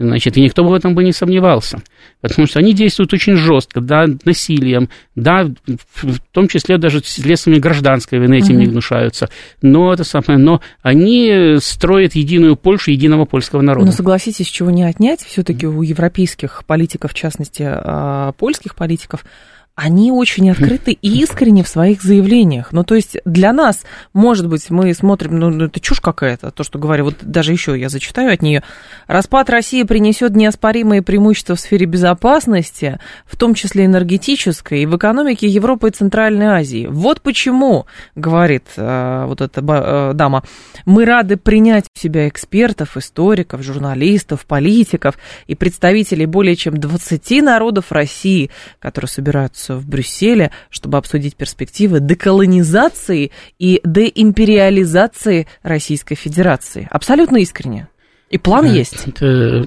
Значит, 0.02 0.36
и 0.36 0.40
никто 0.40 0.64
бы 0.64 0.70
в 0.70 0.74
этом 0.74 0.94
бы 0.94 1.04
не 1.04 1.12
сомневался. 1.12 1.80
Потому 2.20 2.46
что 2.46 2.58
они 2.58 2.72
действуют 2.72 3.12
очень 3.12 3.36
жестко, 3.36 3.80
да, 3.80 4.06
насилием, 4.24 4.88
да, 5.14 5.48
в 5.66 6.18
том 6.32 6.48
числе 6.48 6.78
даже 6.78 7.00
средствами 7.04 7.58
гражданской 7.58 8.18
войны 8.18 8.38
этим 8.38 8.54
угу. 8.54 8.60
не 8.60 8.66
гнушаются. 8.66 9.28
Но 9.60 9.92
это 9.92 10.04
самое, 10.04 10.38
но 10.38 10.60
они 10.82 11.56
строят 11.60 12.14
единую 12.14 12.56
Польшу, 12.56 12.90
единого 12.90 13.24
польского 13.24 13.62
народа. 13.62 13.86
Но 13.86 13.92
согласитесь, 13.92 14.48
чего 14.48 14.70
не 14.70 14.82
отнять, 14.82 15.20
все-таки 15.22 15.66
у 15.66 15.82
европейских 15.82 16.64
политиков, 16.66 17.12
в 17.12 17.14
частности, 17.14 17.64
а, 17.64 18.32
польских 18.32 18.74
политиков, 18.74 19.24
они 19.74 20.12
очень 20.12 20.50
открыты 20.50 20.92
и 20.92 21.22
искренне 21.22 21.64
в 21.64 21.68
своих 21.68 22.02
заявлениях. 22.02 22.72
Ну, 22.72 22.84
то 22.84 22.94
есть 22.94 23.16
для 23.24 23.52
нас, 23.54 23.84
может 24.12 24.46
быть, 24.46 24.68
мы 24.68 24.92
смотрим, 24.92 25.38
ну, 25.38 25.48
ну 25.48 25.64
это 25.64 25.80
чушь 25.80 26.00
какая-то, 26.00 26.50
то, 26.50 26.62
что 26.62 26.78
говорю, 26.78 27.04
вот 27.06 27.16
даже 27.22 27.52
еще 27.52 27.78
я 27.78 27.88
зачитаю 27.88 28.34
от 28.34 28.42
нее. 28.42 28.62
Распад 29.06 29.48
России 29.48 29.82
принесет 29.84 30.36
неоспоримые 30.36 31.00
преимущества 31.00 31.56
в 31.56 31.60
сфере 31.60 31.86
безопасности, 31.86 33.00
в 33.24 33.36
том 33.36 33.54
числе 33.54 33.86
энергетической, 33.86 34.82
и 34.82 34.86
в 34.86 34.96
экономике 34.96 35.46
Европы 35.46 35.88
и 35.88 35.92
Центральной 35.92 36.46
Азии. 36.46 36.86
Вот 36.90 37.22
почему, 37.22 37.86
говорит 38.14 38.64
э, 38.76 39.24
вот 39.26 39.40
эта 39.40 39.62
э, 39.62 40.12
дама, 40.14 40.44
мы 40.84 41.06
рады 41.06 41.38
принять 41.38 41.86
в 41.94 41.98
себя 41.98 42.28
экспертов, 42.28 42.98
историков, 42.98 43.62
журналистов, 43.62 44.44
политиков 44.44 45.16
и 45.46 45.54
представителей 45.54 46.26
более 46.26 46.56
чем 46.56 46.76
20 46.76 47.42
народов 47.42 47.90
России, 47.90 48.50
которые 48.78 49.08
собираются 49.08 49.61
встречаются 49.62 49.76
в 49.76 49.88
Брюсселе, 49.88 50.50
чтобы 50.70 50.98
обсудить 50.98 51.36
перспективы 51.36 52.00
деколонизации 52.00 53.30
и 53.58 53.80
деимпериализации 53.84 55.46
Российской 55.62 56.14
Федерации. 56.14 56.88
Абсолютно 56.90 57.38
искренне. 57.38 57.88
И 58.30 58.38
план 58.38 58.66
Э, 58.66 58.76
есть. 58.76 59.06
это, 59.06 59.66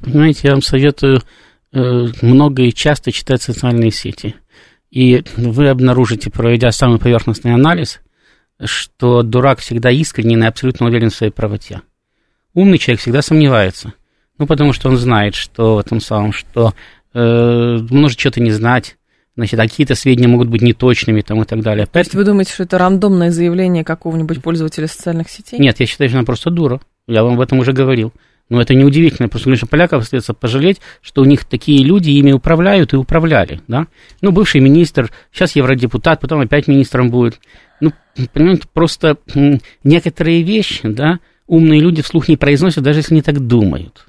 понимаете, 0.00 0.40
я 0.48 0.52
вам 0.52 0.62
советую 0.62 1.20
э, 1.72 2.06
много 2.22 2.62
и 2.62 2.72
часто 2.72 3.12
читать 3.12 3.42
социальные 3.42 3.90
сети. 3.90 4.34
И 4.90 5.22
вы 5.36 5.68
обнаружите, 5.68 6.30
проведя 6.30 6.70
самый 6.70 6.98
поверхностный 6.98 7.54
анализ, 7.54 8.00
что 8.62 9.22
дурак 9.22 9.58
всегда 9.58 9.90
искренне 9.90 10.36
и 10.36 10.46
абсолютно 10.46 10.86
уверен 10.86 11.10
в 11.10 11.14
своей 11.14 11.32
правоте. 11.32 11.80
Умный 12.54 12.78
человек 12.78 13.00
всегда 13.00 13.22
сомневается. 13.22 13.94
Ну, 14.38 14.46
потому 14.46 14.72
что 14.72 14.88
он 14.88 14.96
знает, 14.96 15.34
что 15.34 15.76
в 15.76 15.78
этом 15.78 16.00
самом, 16.00 16.32
что 16.32 16.74
э, 17.14 17.78
может 17.90 18.18
что-то 18.18 18.40
не 18.40 18.50
знать, 18.50 18.96
значит, 19.36 19.58
а 19.58 19.62
какие-то 19.62 19.94
сведения 19.94 20.28
могут 20.28 20.48
быть 20.48 20.62
неточными 20.62 21.20
там, 21.22 21.42
и 21.42 21.44
так 21.44 21.60
далее. 21.60 21.86
То 21.86 21.98
есть 21.98 22.14
вы 22.14 22.24
думаете, 22.24 22.52
что 22.52 22.64
это 22.64 22.78
рандомное 22.78 23.30
заявление 23.30 23.84
какого-нибудь 23.84 24.42
пользователя 24.42 24.86
социальных 24.86 25.30
сетей? 25.30 25.58
Нет, 25.58 25.80
я 25.80 25.86
считаю, 25.86 26.10
что 26.10 26.18
она 26.18 26.26
просто 26.26 26.50
дура. 26.50 26.80
Я 27.06 27.24
вам 27.24 27.34
об 27.34 27.40
этом 27.40 27.58
уже 27.58 27.72
говорил. 27.72 28.12
Но 28.48 28.60
это 28.60 28.74
неудивительно, 28.74 29.28
просто, 29.28 29.46
конечно, 29.46 29.66
поляков 29.66 30.02
остается 30.02 30.34
пожалеть, 30.34 30.80
что 31.00 31.22
у 31.22 31.24
них 31.24 31.46
такие 31.46 31.82
люди 31.82 32.10
ими 32.10 32.32
управляют 32.32 32.92
и 32.92 32.96
управляли, 32.96 33.62
да. 33.66 33.86
Ну, 34.20 34.30
бывший 34.30 34.60
министр, 34.60 35.10
сейчас 35.32 35.56
евродепутат, 35.56 36.20
потом 36.20 36.40
опять 36.40 36.68
министром 36.68 37.10
будет. 37.10 37.40
Ну, 37.80 37.92
понимаете, 38.34 38.64
просто 38.72 39.16
некоторые 39.84 40.42
вещи, 40.42 40.86
да, 40.86 41.20
умные 41.46 41.80
люди 41.80 42.02
вслух 42.02 42.28
не 42.28 42.36
произносят, 42.36 42.84
даже 42.84 42.98
если 42.98 43.14
не 43.14 43.22
так 43.22 43.40
думают. 43.40 44.06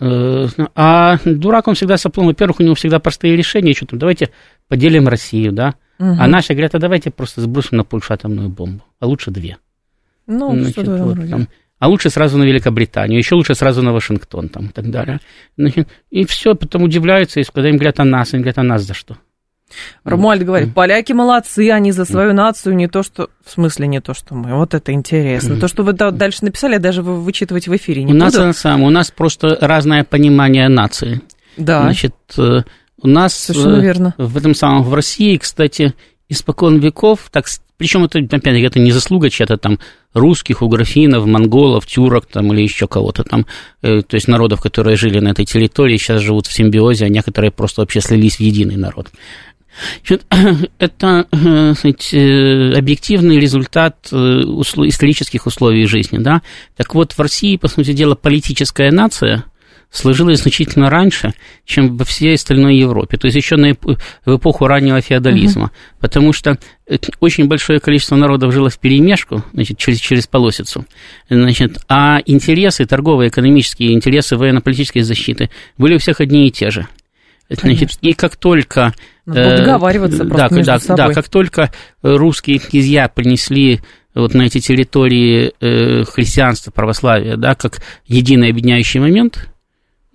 Э, 0.00 0.48
А 0.74 1.18
дурак, 1.24 1.68
он 1.68 1.74
всегда 1.74 1.96
соплом. 1.96 2.26
Во-первых, 2.26 2.60
у 2.60 2.62
него 2.62 2.74
всегда 2.74 2.98
простые 2.98 3.36
решения. 3.36 3.72
Что 3.72 3.86
там, 3.86 3.98
давайте 3.98 4.30
поделим 4.68 5.08
Россию, 5.08 5.52
да. 5.52 5.74
Мгм. 5.98 6.16
А 6.20 6.26
наши 6.26 6.52
говорят, 6.52 6.74
а 6.74 6.78
давайте 6.78 7.10
просто 7.10 7.40
сбросим 7.40 7.76
на 7.76 7.84
Польшу 7.84 8.12
атомную 8.12 8.48
бомбу. 8.48 8.82
А 8.98 9.06
лучше 9.06 9.30
две. 9.30 9.58
Ну, 10.26 10.54
Значит, 10.56 10.86
вот 10.88 11.28
там. 11.28 11.48
А 11.78 11.88
лучше 11.88 12.10
сразу 12.10 12.38
на 12.38 12.44
Великобританию, 12.44 13.18
еще 13.18 13.34
лучше 13.34 13.56
сразу 13.56 13.82
на 13.82 13.92
Вашингтон 13.92 14.48
там, 14.48 14.66
и 14.66 14.68
так 14.68 14.88
далее. 14.88 15.18
Значит, 15.56 15.88
и 16.10 16.24
все, 16.24 16.54
потом 16.54 16.84
удивляются, 16.84 17.40
и 17.40 17.44
когда 17.44 17.68
им 17.68 17.74
говорят 17.74 17.98
о 17.98 18.04
нас, 18.04 18.32
они 18.32 18.42
говорят, 18.42 18.58
а 18.58 18.62
нас 18.62 18.82
за 18.82 18.94
что? 18.94 19.16
Ромуальд 20.04 20.44
говорит, 20.44 20.74
поляки 20.74 21.12
молодцы, 21.12 21.70
они 21.70 21.92
за 21.92 22.04
свою 22.04 22.32
нацию 22.32 22.74
не 22.74 22.88
то, 22.88 23.02
что... 23.02 23.28
В 23.44 23.50
смысле 23.50 23.88
не 23.88 24.00
то, 24.00 24.14
что 24.14 24.34
мы. 24.34 24.54
Вот 24.56 24.74
это 24.74 24.92
интересно. 24.92 25.56
То, 25.58 25.66
что 25.68 25.82
вы 25.82 25.92
да- 25.92 26.10
дальше 26.12 26.44
написали, 26.44 26.74
я 26.74 26.78
даже 26.78 27.02
вы- 27.02 27.20
вычитывать 27.20 27.66
в 27.68 27.76
эфире 27.76 28.04
не 28.04 28.12
у 28.12 28.16
нас, 28.16 28.32
буду. 28.32 28.46
на 28.46 28.52
самом- 28.52 28.84
у 28.84 28.90
нас 28.90 29.10
просто 29.10 29.58
разное 29.60 30.04
понимание 30.04 30.68
нации. 30.68 31.20
Да, 31.56 31.82
Значит, 31.82 32.14
э, 32.38 32.62
у 33.00 33.08
нас 33.08 33.34
совершенно 33.34 33.76
э, 33.76 33.82
верно. 33.82 34.14
в 34.16 34.36
этом 34.36 34.54
самом, 34.54 34.84
в 34.84 34.94
России, 34.94 35.36
кстати, 35.36 35.92
испокон 36.28 36.78
веков, 36.78 37.28
так, 37.30 37.46
причем 37.76 38.04
это, 38.04 38.20
опять 38.20 38.62
это 38.62 38.78
не 38.78 38.92
заслуга 38.92 39.28
чья-то 39.28 39.56
там 39.58 39.78
русских, 40.14 40.62
уграфинов, 40.62 41.26
монголов, 41.26 41.86
тюрок 41.86 42.26
там 42.26 42.52
или 42.52 42.62
еще 42.62 42.86
кого-то 42.86 43.24
там, 43.24 43.46
э, 43.82 44.02
то 44.02 44.14
есть 44.14 44.28
народов, 44.28 44.60
которые 44.62 44.96
жили 44.96 45.18
на 45.18 45.30
этой 45.30 45.44
территории, 45.44 45.96
сейчас 45.96 46.22
живут 46.22 46.46
в 46.46 46.52
симбиозе, 46.52 47.06
а 47.06 47.08
некоторые 47.08 47.50
просто 47.50 47.80
вообще 47.82 48.00
слились 48.00 48.36
в 48.36 48.40
единый 48.40 48.76
народ. 48.76 49.10
Это 50.78 51.26
э, 51.30 51.74
сказать, 51.74 52.12
э, 52.12 52.72
объективный 52.76 53.38
результат 53.38 54.08
э, 54.12 54.16
исторических 54.16 55.46
условий 55.46 55.86
жизни. 55.86 56.18
Да? 56.18 56.42
Так 56.76 56.94
вот, 56.94 57.12
в 57.12 57.20
России, 57.20 57.56
по 57.56 57.68
сути 57.68 57.92
дела, 57.92 58.14
политическая 58.14 58.90
нация 58.90 59.44
сложилась 59.90 60.40
значительно 60.40 60.88
раньше, 60.88 61.34
чем 61.66 61.96
во 61.98 62.04
всей 62.06 62.34
остальной 62.34 62.76
Европе, 62.76 63.18
то 63.18 63.26
есть 63.26 63.36
еще 63.36 63.56
на 63.56 63.72
эп- 63.72 63.98
в 64.24 64.36
эпоху 64.36 64.66
раннего 64.66 65.02
феодализма, 65.02 65.70
потому 66.00 66.32
что 66.32 66.58
очень 67.20 67.46
большое 67.46 67.78
количество 67.78 68.16
народов 68.16 68.54
жило 68.54 68.70
в 68.70 68.78
перемешку, 68.78 69.44
значит, 69.52 69.76
через, 69.76 70.00
через 70.00 70.26
полосицу, 70.26 70.86
значит, 71.28 71.78
а 71.88 72.20
интересы, 72.24 72.86
торговые, 72.86 73.28
экономические 73.28 73.92
интересы 73.92 74.38
военно-политической 74.38 75.02
защиты 75.02 75.50
были 75.76 75.96
у 75.96 75.98
всех 75.98 76.22
одни 76.22 76.48
и 76.48 76.50
те 76.50 76.70
же. 76.70 76.88
Значит, 77.48 77.62
Конечно. 77.62 77.98
и 78.00 78.12
как 78.14 78.36
только... 78.36 78.94
Надо 79.26 79.40
э, 79.40 79.56
договариваться 79.58 80.24
да, 80.24 80.48
между 80.50 80.66
да, 80.66 80.78
собой. 80.80 80.96
Да, 80.96 81.14
как 81.14 81.28
только 81.28 81.62
э, 81.62 81.68
русские 82.02 82.58
князья 82.58 83.08
принесли 83.08 83.80
вот 84.14 84.34
на 84.34 84.42
эти 84.42 84.58
территории 84.58 85.52
э, 85.60 86.04
христианство, 86.04 86.70
православие, 86.70 87.36
да, 87.36 87.54
как 87.54 87.80
единый 88.06 88.50
объединяющий 88.50 89.00
момент, 89.00 89.48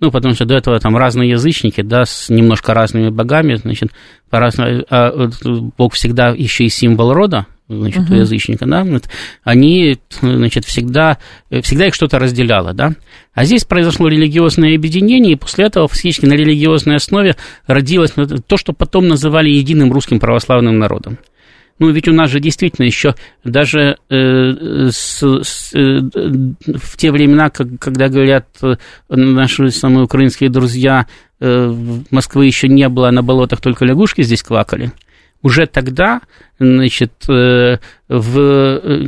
ну, 0.00 0.12
потому 0.12 0.34
что 0.34 0.44
до 0.44 0.54
этого 0.54 0.78
там 0.78 0.96
разные 0.96 1.30
язычники, 1.30 1.80
да, 1.80 2.04
с 2.04 2.28
немножко 2.28 2.74
разными 2.74 3.08
богами, 3.08 3.54
значит, 3.54 3.90
по 4.30 4.38
разному, 4.38 4.84
а 4.90 5.28
Бог 5.76 5.94
всегда 5.94 6.28
еще 6.28 6.64
и 6.64 6.68
символ 6.68 7.12
рода, 7.12 7.46
значит, 7.68 8.00
у 8.00 8.12
Мгм. 8.12 8.20
язычника, 8.20 8.66
да, 8.66 8.86
они, 9.44 9.98
значит, 10.20 10.64
всегда, 10.64 11.18
э, 11.50 11.60
всегда 11.60 11.86
их 11.88 11.94
что-то 11.94 12.18
разделяло, 12.18 12.72
да. 12.72 12.94
А 13.34 13.44
здесь 13.44 13.64
произошло 13.64 14.08
религиозное 14.08 14.74
объединение, 14.74 15.32
и 15.34 15.36
после 15.36 15.66
этого 15.66 15.86
фактически 15.88 16.26
на 16.26 16.32
религиозной 16.34 16.96
основе 16.96 17.36
родилось 17.66 18.12
то, 18.46 18.56
что 18.56 18.72
потом 18.72 19.06
называли 19.08 19.50
единым 19.50 19.92
русским 19.92 20.18
православным 20.18 20.78
народом. 20.78 21.18
Ну, 21.78 21.90
ведь 21.90 22.08
у 22.08 22.12
нас 22.12 22.28
же 22.30 22.40
действительно 22.40 22.86
еще 22.86 23.14
даже 23.44 23.98
э, 24.10 24.88
с- 24.90 25.22
с, 25.44 25.70
э, 25.74 26.00
в 26.00 26.96
те 26.96 27.12
времена, 27.12 27.50
как- 27.50 27.78
когда 27.78 28.08
говорят 28.08 28.48
э, 28.62 28.74
наши 29.08 29.70
самые 29.70 30.04
украинские 30.04 30.50
друзья, 30.50 31.06
э, 31.40 31.74
Москвы 32.10 32.46
еще 32.46 32.66
не 32.68 32.88
было, 32.88 33.12
на 33.12 33.22
болотах 33.22 33.60
только 33.60 33.84
лягушки 33.84 34.22
здесь 34.22 34.42
квакали. 34.42 34.90
Уже 35.40 35.66
тогда, 35.66 36.20
значит, 36.58 37.12
э, 37.28 37.78
в, 38.08 38.38
э, 38.38 39.06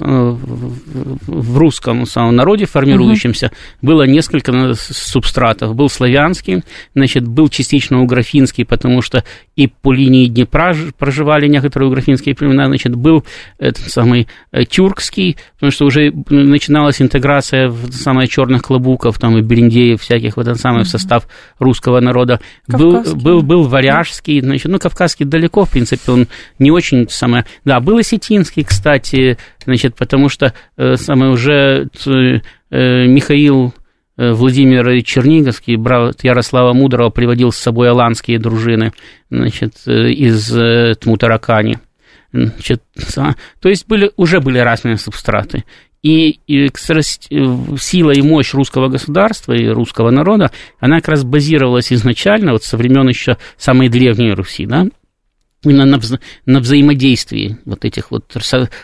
в- 0.00 1.18
в 1.26 1.58
русском 1.58 2.04
самом 2.06 2.36
народе 2.36 2.66
формирующемся 2.66 3.50
было 3.80 4.02
несколько 4.02 4.74
субстратов. 4.74 5.74
Был 5.74 5.88
славянский, 5.88 6.62
значит, 6.94 7.26
был 7.26 7.48
частично 7.48 8.02
уграфинский, 8.02 8.64
потому 8.64 9.00
что 9.02 9.24
и 9.56 9.66
по 9.66 9.92
линии 9.92 10.26
Днепра 10.26 10.76
проживали 10.98 11.48
некоторые 11.48 11.88
уграфинские 11.88 12.34
племена, 12.34 12.66
значит, 12.66 12.94
был 12.94 13.24
этот 13.58 13.90
самый 13.90 14.28
э, 14.52 14.64
тюркский, 14.64 15.36
потому 15.54 15.72
что 15.72 15.86
уже 15.86 16.12
начиналась 16.28 17.00
интеграция 17.00 17.68
в 17.68 17.92
самые 17.92 18.28
черных 18.28 18.62
клобуков, 18.62 19.18
там 19.18 19.38
и 19.38 19.42
бериндеев 19.42 20.00
всяких 20.00 20.36
в 20.36 20.40
этот 20.40 20.60
самый 20.60 20.84
в 20.84 20.88
состав 20.88 21.26
русского 21.58 22.00
народа. 22.00 22.40
Был, 22.68 23.02
был, 23.14 23.42
был 23.42 23.62
варяжский, 23.64 24.40
значит, 24.40 24.70
ну, 24.70 24.78
кавказский 24.78 25.24
далеко, 25.24 25.64
в 25.64 25.70
принципе, 25.70 26.12
он 26.12 26.28
не 26.62 26.70
очень 26.70 27.08
самое... 27.08 27.44
Да, 27.64 27.80
был 27.80 27.98
осетинский, 27.98 28.64
кстати, 28.64 29.36
значит, 29.64 29.96
потому 29.96 30.28
что 30.28 30.54
э, 30.76 30.96
самое 30.96 31.32
уже 31.32 31.88
э, 32.06 33.06
Михаил 33.06 33.74
э, 34.16 34.32
Владимир 34.32 35.02
Черниговский, 35.02 35.76
брат 35.76 36.22
Ярослава 36.22 36.72
Мудрого, 36.72 37.10
приводил 37.10 37.52
с 37.52 37.58
собой 37.58 37.90
аланские 37.90 38.38
дружины, 38.38 38.92
значит, 39.30 39.74
э, 39.86 40.10
из 40.10 40.56
э, 40.56 40.94
Тмутаракани. 40.94 41.78
Значит, 42.32 42.82
а, 43.16 43.34
то 43.60 43.68
есть 43.68 43.86
были, 43.86 44.10
уже 44.16 44.40
были 44.40 44.58
разные 44.58 44.96
субстраты. 44.96 45.64
И, 46.02 46.40
и 46.48 46.68
сила 46.74 48.10
и 48.10 48.22
мощь 48.22 48.54
русского 48.54 48.88
государства 48.88 49.52
и 49.52 49.68
русского 49.68 50.10
народа, 50.10 50.50
она 50.80 50.96
как 50.96 51.10
раз 51.10 51.24
базировалась 51.24 51.92
изначально, 51.92 52.52
вот 52.52 52.64
со 52.64 52.76
времен 52.76 53.08
еще 53.08 53.36
самой 53.56 53.88
древней 53.88 54.32
Руси, 54.32 54.66
да, 54.66 54.86
именно 55.64 55.84
на, 55.84 55.96
вза- 55.96 56.20
на 56.46 56.60
взаимодействии 56.60 57.58
вот 57.64 57.84
этих 57.84 58.10
вот 58.10 58.36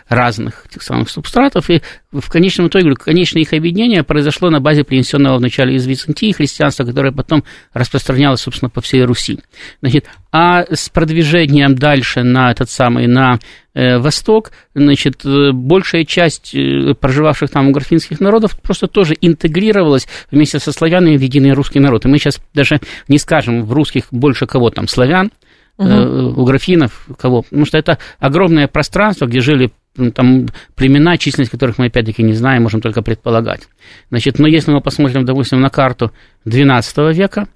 разных 0.09 0.67
этих 0.67 0.83
самых 0.83 1.11
субстратов. 1.11 1.71
И 1.71 1.83
в 2.13 2.29
конечном 2.31 2.69
итоге, 2.69 2.85
говорю, 2.85 2.97
конечное 2.97 3.43
их 3.43 3.53
объединение 3.53 4.03
произошло 4.03 4.51
на 4.51 4.61
базе 4.61 4.85
принесенного 4.85 5.39
вначале 5.39 5.75
из 5.75 5.87
Византии 5.87 6.33
христианства, 6.33 6.85
которое 6.85 7.13
потом 7.13 7.45
распространялось, 7.73 8.41
собственно, 8.41 8.71
по 8.71 8.81
всей 8.81 9.05
Руси. 9.05 9.41
Значит, 9.81 10.07
а 10.31 10.65
с 10.71 10.89
продвижением 10.89 11.75
дальше 11.75 12.23
на 12.23 12.51
этот 12.51 12.71
самый, 12.71 13.07
на 13.07 13.39
э, 13.75 13.99
восток, 13.99 14.53
значит, 14.75 15.25
э, 15.25 15.53
большая 15.53 16.05
часть 16.05 16.55
э, 16.55 16.95
проживавших 16.95 17.51
там 17.51 17.69
уграфинских 17.69 18.21
народов 18.21 18.61
просто 18.61 18.87
тоже 18.87 19.15
интегрировалась 19.21 20.07
вместе 20.31 20.59
со 20.59 20.73
славянами 20.73 21.17
в 21.17 21.23
единый 21.23 21.53
русский 21.53 21.81
народ. 21.81 22.05
И 22.05 22.09
мы 22.09 22.19
сейчас 22.19 22.41
даже 22.55 22.81
не 23.09 23.19
скажем 23.19 23.65
в 23.65 23.73
русских 23.73 24.05
больше 24.11 24.47
кого 24.47 24.71
там, 24.71 24.87
славян, 24.87 25.31
э, 25.79 26.05
у 26.05 26.45
графинов, 26.45 27.07
кого. 27.19 27.43
Потому 27.43 27.65
что 27.65 27.79
это 27.79 27.99
огромное 28.19 28.69
пространство, 28.69 29.27
где 29.27 29.41
жили 29.41 29.71
там 30.15 30.47
племена, 30.77 31.17
численность 31.19 31.51
которых 31.51 31.79
мы 31.79 31.87
опять-таки 31.87 32.23
не 32.23 32.33
знаем, 32.33 32.63
можем 32.63 32.81
только 32.81 33.03
предполагать. 33.03 33.69
Значит, 34.11 34.39
но 34.39 34.47
если 34.47 34.71
мы 34.71 34.81
посмотрим, 34.81 35.25
допустим, 35.25 35.61
на 35.61 35.71
карту 35.71 36.13
XII 36.47 37.13
века, 37.13 37.49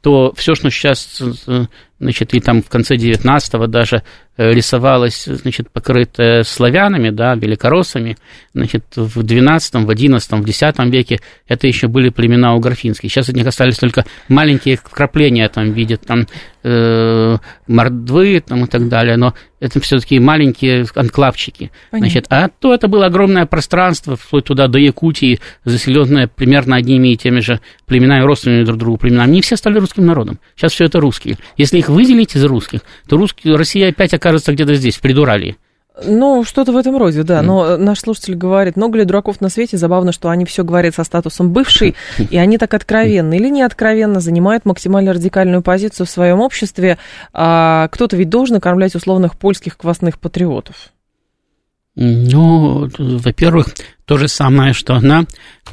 то 0.00 0.32
все, 0.36 0.54
что 0.54 0.70
сейчас, 0.70 1.22
э, 1.46 1.66
значит, 2.00 2.34
и 2.34 2.40
там 2.40 2.62
в 2.62 2.68
конце 2.68 2.96
19-го 2.96 3.66
даже 3.66 4.02
рисовалась, 4.36 5.24
значит, 5.26 5.70
покрытая 5.70 6.42
славянами, 6.42 7.10
да, 7.10 7.34
великороссами, 7.34 8.16
значит, 8.54 8.84
в 8.96 9.20
XII, 9.20 9.84
в 9.84 9.90
XI, 9.90 10.42
в 10.42 10.48
X 10.48 10.92
веке 10.92 11.20
это 11.46 11.66
еще 11.66 11.88
были 11.88 12.08
племена 12.08 12.54
уграфинские. 12.54 13.10
Сейчас 13.10 13.28
от 13.28 13.36
них 13.36 13.46
остались 13.46 13.76
только 13.76 14.04
маленькие 14.28 14.76
вкрапления 14.76 15.48
там 15.48 15.70
в 15.70 15.74
виде 15.74 15.96
там, 15.96 16.26
э, 16.62 17.36
мордвы 17.66 18.42
там, 18.46 18.64
и 18.64 18.68
так 18.68 18.88
далее, 18.88 19.16
но 19.16 19.34
это 19.62 19.80
все-таки 19.80 20.18
маленькие 20.18 20.86
анклавчики. 20.94 21.70
Понятно. 21.90 22.10
Значит, 22.10 22.26
а 22.30 22.48
то 22.48 22.74
это 22.74 22.88
было 22.88 23.06
огромное 23.06 23.46
пространство, 23.46 24.16
вплоть 24.16 24.44
туда 24.44 24.66
до 24.66 24.78
Якутии, 24.78 25.38
заселенное 25.64 26.26
примерно 26.26 26.76
одними 26.76 27.12
и 27.12 27.16
теми 27.16 27.38
же 27.38 27.60
племенами, 27.86 28.24
родственными 28.24 28.64
друг 28.64 28.78
другу 28.78 28.98
племенами. 28.98 29.30
Они 29.30 29.40
все 29.40 29.56
стали 29.56 29.78
русским 29.78 30.04
народом. 30.04 30.40
Сейчас 30.56 30.72
все 30.72 30.86
это 30.86 30.98
русские. 30.98 31.36
Если 31.56 31.78
их 31.78 31.88
выделить 31.88 32.34
из 32.34 32.44
русских, 32.44 32.80
то 33.08 33.16
русские, 33.16 33.54
Россия 33.56 33.90
опять 33.90 34.14
окажется 34.22 34.52
где-то 34.52 34.74
здесь, 34.74 34.96
в 34.96 35.00
Придуралии. 35.00 35.56
Ну, 36.04 36.42
что-то 36.44 36.72
в 36.72 36.76
этом 36.76 36.96
роде, 36.96 37.22
да. 37.22 37.42
Но 37.42 37.76
наш 37.76 38.00
слушатель 38.00 38.34
говорит, 38.34 38.76
много 38.76 38.98
ли 38.98 39.04
дураков 39.04 39.42
на 39.42 39.50
свете, 39.50 39.76
забавно, 39.76 40.12
что 40.12 40.30
они 40.30 40.46
все 40.46 40.64
говорят 40.64 40.94
со 40.94 41.04
статусом 41.04 41.52
бывший, 41.52 41.96
и 42.30 42.38
они 42.38 42.56
так 42.56 42.72
откровенно 42.72 43.34
или 43.34 43.50
не 43.50 43.62
откровенно 43.62 44.20
занимают 44.20 44.64
максимально 44.64 45.12
радикальную 45.12 45.60
позицию 45.60 46.06
в 46.06 46.10
своем 46.10 46.40
обществе. 46.40 46.96
А 47.34 47.88
кто-то 47.88 48.16
ведь 48.16 48.30
должен 48.30 48.56
окормлять 48.56 48.94
условных 48.94 49.36
польских 49.36 49.76
квасных 49.76 50.18
патриотов. 50.18 50.92
Ну, 51.94 52.88
во-первых, 52.98 53.66
то 54.06 54.16
же 54.16 54.28
самое, 54.28 54.72
что 54.72 54.94
она, 54.94 55.24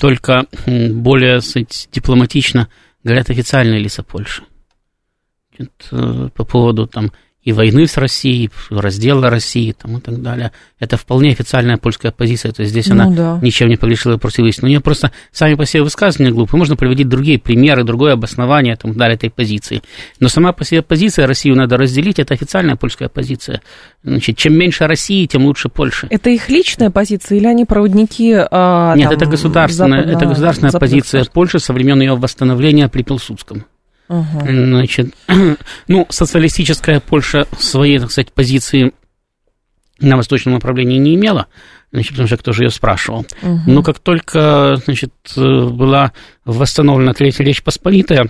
только 0.02 0.48
более 0.68 1.40
сказать, 1.40 1.88
дипломатично 1.94 2.68
говорят 3.06 3.30
официальные 3.30 3.80
лица 3.80 4.04
Польши. 4.04 4.44
Э, 5.92 6.30
по 6.34 6.44
поводу 6.44 6.88
там 6.88 7.12
и 7.50 7.52
войны 7.52 7.88
с 7.88 7.98
Россией, 7.98 8.52
раздела 8.70 9.30
России 9.30 9.72
там, 9.72 9.98
и 9.98 10.02
так 10.02 10.22
далее. 10.22 10.52
Это 10.80 10.98
вполне 10.98 11.32
официальная 11.32 11.78
польская 11.78 12.12
позиция, 12.12 12.52
то 12.52 12.62
есть 12.62 12.72
здесь 12.72 12.88
ну, 12.88 12.94
она 12.94 13.10
да. 13.10 13.40
ничем 13.42 13.70
не 13.70 13.76
погрешила 13.76 14.18
против 14.18 14.46
истины. 14.46 14.68
Но 14.68 14.70
нее 14.70 14.82
просто 14.82 15.12
сами 15.32 15.56
по 15.56 15.66
себе 15.66 15.84
высказывания 15.84 16.32
глупые, 16.32 16.60
можно 16.60 16.76
приводить 16.76 17.10
другие 17.10 17.40
примеры, 17.40 17.84
другое 17.84 18.14
обоснование 18.14 18.76
там, 18.76 18.94
далее 18.94 19.16
этой 19.16 19.32
позиции. 19.32 19.82
Но 20.20 20.30
сама 20.30 20.54
по 20.54 20.64
себе 20.64 20.82
позиция 20.82 21.26
Россию 21.26 21.56
надо 21.56 21.78
разделить, 21.78 22.20
это 22.20 22.36
официальная 22.36 22.76
польская 22.76 23.10
позиция. 23.10 23.62
Значит, 24.04 24.38
чем 24.38 24.54
меньше 24.54 24.86
России, 24.86 25.26
тем 25.26 25.46
лучше 25.46 25.70
Польша. 25.70 26.08
Это 26.10 26.30
их 26.30 26.50
личная 26.50 26.92
позиция 26.92 27.40
или 27.40 27.48
они 27.48 27.66
проводники? 27.66 28.34
А, 28.34 28.96
Нет, 28.96 29.10
там, 29.10 29.18
это 29.18 29.26
государственная, 29.26 30.02
западно, 30.02 30.18
это 30.18 30.26
государственная 30.28 30.72
позиция 30.72 31.26
Польши 31.26 31.60
со 31.60 31.74
времен 31.74 32.00
ее 32.00 32.16
восстановления 32.16 32.88
при 32.90 33.02
Пилсудском. 33.02 33.66
Угу. 34.10 34.40
Значит, 34.42 35.14
ну, 35.88 36.08
социалистическая 36.10 37.00
Польша 37.00 37.48
своей, 37.58 38.00
так 38.00 38.12
сказать, 38.12 38.34
позиции 38.34 38.92
на 40.00 40.18
восточном 40.18 40.56
направлении 40.56 40.98
не 40.98 41.16
имела, 41.16 41.48
значит, 41.92 42.12
потому 42.12 42.28
что 42.28 42.38
кто 42.38 42.52
же 42.52 42.64
ее 42.64 42.72
спрашивал. 42.72 43.26
Угу. 43.42 43.62
Но 43.68 43.84
как 43.84 44.00
только, 44.00 44.78
значит, 44.84 45.14
была 45.36 46.12
восстановлена 46.44 47.14
Третья 47.14 47.44
Речь 47.44 47.62
Посполитая, 47.64 48.30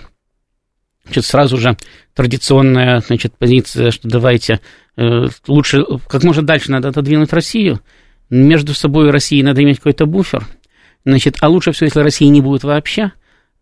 значит, 1.04 1.24
сразу 1.24 1.56
же 1.56 1.76
традиционная, 2.14 3.00
значит, 3.00 3.34
позиция, 3.38 3.90
что 3.90 4.06
давайте 4.08 4.60
э, 4.96 5.28
лучше, 5.46 5.84
как 6.08 6.22
можно 6.24 6.42
дальше 6.42 6.70
надо 6.70 6.88
отодвинуть 6.88 7.32
Россию, 7.32 7.80
между 8.28 8.74
собой 8.74 9.08
и 9.08 9.10
Россией 9.10 9.42
надо 9.42 9.62
иметь 9.62 9.78
какой-то 9.78 10.04
буфер, 10.04 10.46
значит, 11.06 11.38
а 11.40 11.48
лучше 11.48 11.72
всего, 11.72 11.86
если 11.86 12.00
России 12.00 12.26
не 12.26 12.42
будет 12.42 12.64
вообще, 12.64 13.12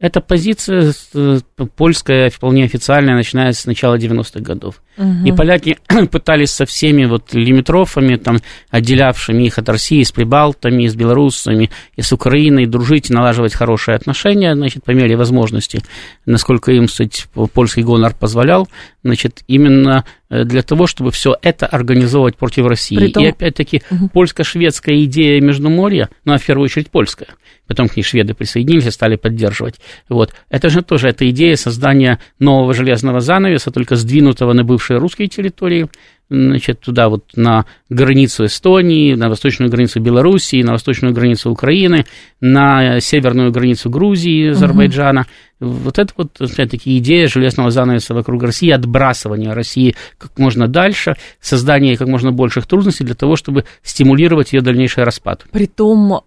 эта 0.01 0.20
позиция 0.20 0.92
э, 1.14 1.40
польская, 1.76 2.30
вполне 2.30 2.64
официальная, 2.64 3.16
начиная 3.16 3.53
с 3.53 3.66
начала 3.66 3.96
90-х 3.96 4.40
годов. 4.40 4.80
Угу. 4.96 5.26
И 5.26 5.32
поляки 5.32 5.78
пытались 6.12 6.53
со 6.53 6.66
всеми 6.66 7.05
вот 7.05 7.34
лимитрофами, 7.34 8.14
там, 8.14 8.38
отделявшими 8.70 9.42
их 9.42 9.59
от 9.59 9.68
России, 9.68 10.05
с 10.05 10.12
прибалтами, 10.12 10.86
с 10.86 10.94
белорусами, 10.94 11.70
и 11.96 12.03
с 12.03 12.12
Украиной, 12.12 12.66
дружить, 12.66 13.11
налаживать 13.11 13.55
хорошие 13.55 13.96
отношения, 13.96 14.55
значит, 14.55 14.84
по 14.84 14.92
мере 14.92 15.16
возможности, 15.16 15.82
насколько 16.26 16.70
им, 16.70 16.86
кстати, 16.86 17.24
польский 17.53 17.82
гонор 17.82 18.14
позволял, 18.14 18.68
значит, 19.03 19.42
именно 19.49 20.05
для 20.31 20.62
того, 20.62 20.87
чтобы 20.87 21.11
все 21.11 21.37
это 21.43 21.66
организовывать 21.66 22.37
против 22.37 22.66
России. 22.66 22.97
Притом... 22.97 23.24
И 23.24 23.29
опять-таки 23.29 23.83
угу. 23.91 24.09
польско-шведская 24.09 25.05
идея 25.05 25.41
Междуморья, 25.41 26.11
ну, 26.24 26.35
а 26.35 26.39
в 26.39 26.45
первую 26.45 26.64
очередь 26.66 26.91
польская, 26.91 27.29
потом 27.66 27.89
к 27.89 27.97
ней 27.97 28.03
шведы 28.03 28.35
присоединились 28.35 28.87
и 28.87 28.91
стали 28.91 29.16
поддерживать. 29.16 29.76
Вот. 30.09 30.35
Это 30.51 30.68
же 30.68 30.83
тоже 30.83 31.09
эта 31.09 31.29
идея 31.31 31.57
создания 31.57 32.18
нового 32.39 32.74
железного 32.74 33.20
занавеса, 33.20 33.70
только 33.70 33.97
сдвинутого 33.97 34.53
на 34.53 34.64
бывшие 34.64 34.99
русские 34.99 35.29
территории, 35.29 35.89
значит, 36.31 36.81
туда 36.81 37.09
вот 37.09 37.24
на 37.35 37.64
границу 37.89 38.47
Эстонии, 38.47 39.14
на 39.14 39.29
восточную 39.29 39.70
границу 39.70 40.01
Белоруссии, 40.01 40.62
на 40.62 40.72
восточную 40.72 41.14
границу 41.14 41.51
Украины, 41.51 42.05
на 42.41 43.01
северную 43.01 43.51
границу 43.51 43.89
Грузии, 43.91 44.51
Азербайджана. 44.51 45.22
Угу. 45.22 45.29
Вот 45.61 45.99
это 45.99 46.12
вот, 46.16 46.41
опять-таки, 46.41 46.97
идея 46.99 47.26
железного 47.26 47.72
занавеса 47.72 48.14
вокруг 48.14 48.43
России, 48.45 48.70
отбрасывания 48.70 49.53
России 49.53 49.97
как 50.16 50.39
можно 50.39 50.68
дальше, 50.68 51.16
создание 51.41 51.97
как 51.97 52.07
можно 52.07 52.31
больших 52.31 52.66
трудностей 52.66 53.03
для 53.03 53.16
того, 53.16 53.35
чтобы 53.35 53.64
стимулировать 53.83 54.53
ее 54.53 54.61
дальнейший 54.61 55.03
распад. 55.03 55.47
Притом, 55.51 56.20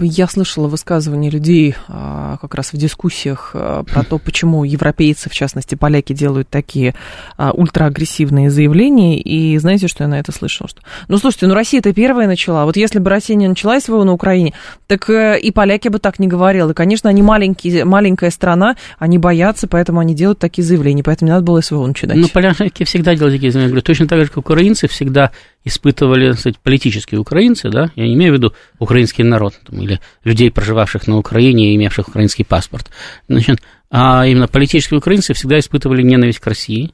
я 0.00 0.26
слышала 0.26 0.68
высказывания 0.68 1.28
людей 1.28 1.74
а, 1.88 2.38
как 2.40 2.54
раз 2.54 2.72
в 2.72 2.78
дискуссиях 2.78 3.50
а, 3.52 3.82
про 3.82 4.04
то, 4.04 4.18
почему 4.18 4.64
европейцы, 4.64 5.28
в 5.28 5.34
частности 5.34 5.74
поляки, 5.74 6.14
делают 6.14 6.48
такие 6.48 6.94
а, 7.36 7.50
ультраагрессивные 7.50 8.48
заявления, 8.48 9.20
и 9.20 9.47
знаете, 9.56 9.88
что 9.88 10.04
я 10.04 10.08
на 10.08 10.20
это 10.20 10.32
слышала? 10.32 10.68
Что, 10.68 10.82
ну, 11.08 11.16
слушайте, 11.16 11.46
ну, 11.46 11.54
Россия-то 11.54 11.92
первая 11.94 12.26
начала, 12.26 12.64
вот 12.64 12.76
если 12.76 12.98
бы 12.98 13.08
Россия 13.08 13.36
не 13.36 13.48
начала 13.48 13.80
СВО 13.80 14.04
на 14.04 14.12
Украине, 14.12 14.52
так 14.86 15.08
э, 15.08 15.38
и 15.40 15.50
поляки 15.50 15.88
бы 15.88 15.98
так 15.98 16.18
не 16.18 16.26
говорили. 16.26 16.72
Конечно, 16.72 17.08
они 17.08 17.22
маленькие, 17.22 17.84
маленькая 17.84 18.30
страна, 18.30 18.76
они 18.98 19.18
боятся, 19.18 19.66
поэтому 19.68 20.00
они 20.00 20.14
делают 20.14 20.38
такие 20.38 20.64
заявления, 20.64 21.02
поэтому 21.02 21.28
не 21.28 21.32
надо 21.32 21.44
было 21.44 21.60
СВО 21.60 21.86
начинать. 21.86 22.16
Ну, 22.16 22.28
поляки 22.28 22.84
всегда 22.84 23.14
делали 23.14 23.36
такие 23.36 23.52
заявления. 23.52 23.70
Говорю, 23.70 23.82
точно 23.82 24.06
так 24.06 24.20
же, 24.20 24.26
как 24.26 24.38
украинцы 24.38 24.88
всегда 24.88 25.32
испытывали, 25.64 26.32
сказать, 26.32 26.58
политические 26.58 27.20
украинцы, 27.20 27.68
да, 27.70 27.90
я 27.94 28.12
имею 28.12 28.32
в 28.32 28.36
виду 28.36 28.52
украинский 28.78 29.24
народ, 29.24 29.54
там, 29.66 29.80
или 29.80 30.00
людей, 30.24 30.50
проживавших 30.50 31.06
на 31.06 31.18
Украине 31.18 31.72
и 31.72 31.76
имевших 31.76 32.08
украинский 32.08 32.44
паспорт, 32.44 32.88
значит, 33.28 33.60
а 33.90 34.26
именно 34.26 34.48
политические 34.48 34.98
украинцы 34.98 35.34
всегда 35.34 35.58
испытывали 35.58 36.02
ненависть 36.02 36.40
к 36.40 36.46
России, 36.46 36.92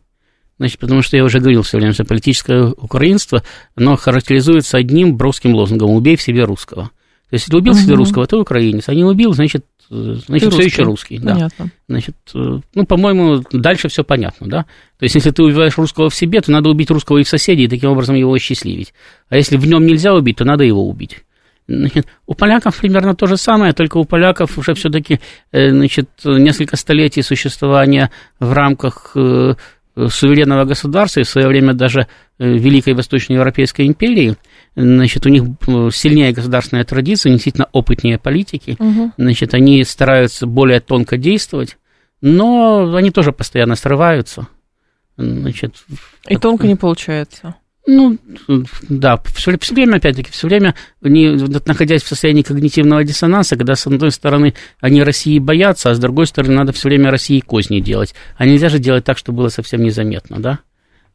Значит, 0.59 0.79
потому 0.79 1.03
что 1.03 1.17
я 1.17 1.25
уже 1.25 1.41
говорил 1.41 1.63
все 1.63 1.79
время, 1.79 1.93
что 1.93 2.05
политическое 2.05 2.67
украинство, 2.67 3.43
оно 3.75 3.97
характеризуется 3.97 4.77
одним 4.77 5.17
броским 5.17 5.55
лозунгом 5.55 5.91
«убей 5.91 6.17
в 6.17 6.23
себе 6.23 6.45
русского». 6.45 6.91
То 7.31 7.37
есть, 7.37 7.47
если 7.47 7.57
убил 7.57 7.73
угу. 7.73 7.81
себе 7.81 7.95
русского, 7.95 8.27
то 8.27 8.41
украинец, 8.41 8.89
а 8.89 8.95
не 8.95 9.03
убил, 9.03 9.33
значит, 9.33 9.65
значит, 9.91 10.53
все 10.53 10.63
еще 10.63 10.83
русский. 10.83 11.19
Понятно. 11.19 11.65
Да. 11.67 11.71
Значит, 11.89 12.17
э, 12.35 12.61
ну, 12.75 12.87
по-моему, 12.87 13.43
дальше 13.51 13.89
все 13.89 14.05
понятно, 14.05 14.47
да. 14.47 14.63
То 14.99 15.05
есть, 15.05 15.17
если 15.17 15.31
ты 15.31 15.43
убиваешь 15.43 15.77
русского 15.77 16.11
в 16.11 16.15
себе, 16.15 16.41
то 16.41 16.53
надо 16.53 16.71
убить 16.71 16.91
русского 16.91 17.19
и 17.19 17.25
в 17.25 17.29
соседей, 17.29 17.65
и 17.65 17.69
таким 17.69 17.91
образом 17.91 18.15
его 18.15 18.33
осчастливить. 18.33 18.95
А 19.31 19.37
если 19.37 19.57
в 19.57 19.67
нем 19.67 19.85
нельзя 19.87 20.15
убить, 20.15 20.37
то 20.37 20.45
надо 20.45 20.65
его 20.65 20.89
убить. 20.89 21.25
Значит, 21.67 22.07
у 22.27 22.35
поляков 22.35 22.79
примерно 22.79 23.15
то 23.15 23.27
же 23.27 23.39
самое, 23.39 23.73
только 23.73 23.97
у 23.97 24.05
поляков 24.05 24.59
уже 24.59 24.75
все-таки 24.75 25.21
э, 25.51 25.71
значит, 25.71 26.11
несколько 26.25 26.77
столетий 26.77 27.23
существования 27.23 28.11
в 28.39 28.53
рамках 28.53 29.13
э, 29.15 29.55
суверенного 29.97 30.64
государства 30.64 31.20
и 31.20 31.24
в 31.24 31.28
свое 31.28 31.47
время 31.47 31.72
даже 31.72 32.09
Великой 32.38 32.95
Восточноевропейской 32.95 33.86
империи– 33.86 34.36
значит, 34.76 35.24
у 35.26 35.28
них 35.28 35.45
э, 35.45 35.90
сильнее 35.92 36.32
государственная 36.32 36.84
традиция, 36.84 37.32
действительно 37.32 37.68
опытнее 37.72 38.18
политики, 38.18 38.76
угу. 38.78 39.12
значит, 39.16 39.55
они 39.55 39.82
стараются 39.84 40.47
более 40.47 40.80
тонко 40.80 41.16
действовать, 41.16 41.78
но 42.20 42.95
они 42.95 43.11
тоже 43.11 43.32
постоянно 43.32 43.76
срываются. 43.76 44.49
Значит, 45.16 45.76
и 46.28 46.36
тонко 46.36 46.66
не 46.66 46.74
получается. 46.74 47.55
Ну, 47.87 48.18
да, 48.89 49.20
все, 49.35 49.59
все 49.59 49.74
время, 49.74 49.97
опять-таки, 49.97 50.30
все 50.30 50.49
время, 50.49 50.74
они, 51.03 51.37
находясь 51.66 52.03
в 52.03 52.09
состоянии 52.09 52.43
когнитивного 52.43 53.05
диссонанса, 53.05 53.57
когда, 53.57 53.74
с 53.74 53.87
одной 53.87 54.11
стороны, 54.11 54.55
они 54.80 55.03
России 55.03 55.39
боятся, 55.39 55.91
а 55.91 55.95
с 55.95 55.99
другой 55.99 56.26
стороны, 56.26 56.55
надо 56.55 56.72
все 56.72 56.89
время 56.89 57.11
России 57.11 57.41
козни 57.41 57.80
делать. 57.80 58.14
А 58.37 58.47
нельзя 58.47 58.70
же 58.70 58.78
делать 58.78 59.05
так, 59.05 59.18
чтобы 59.18 59.39
было 59.39 59.49
совсем 59.49 59.82
незаметно, 59.82 60.41
да? 60.41 60.61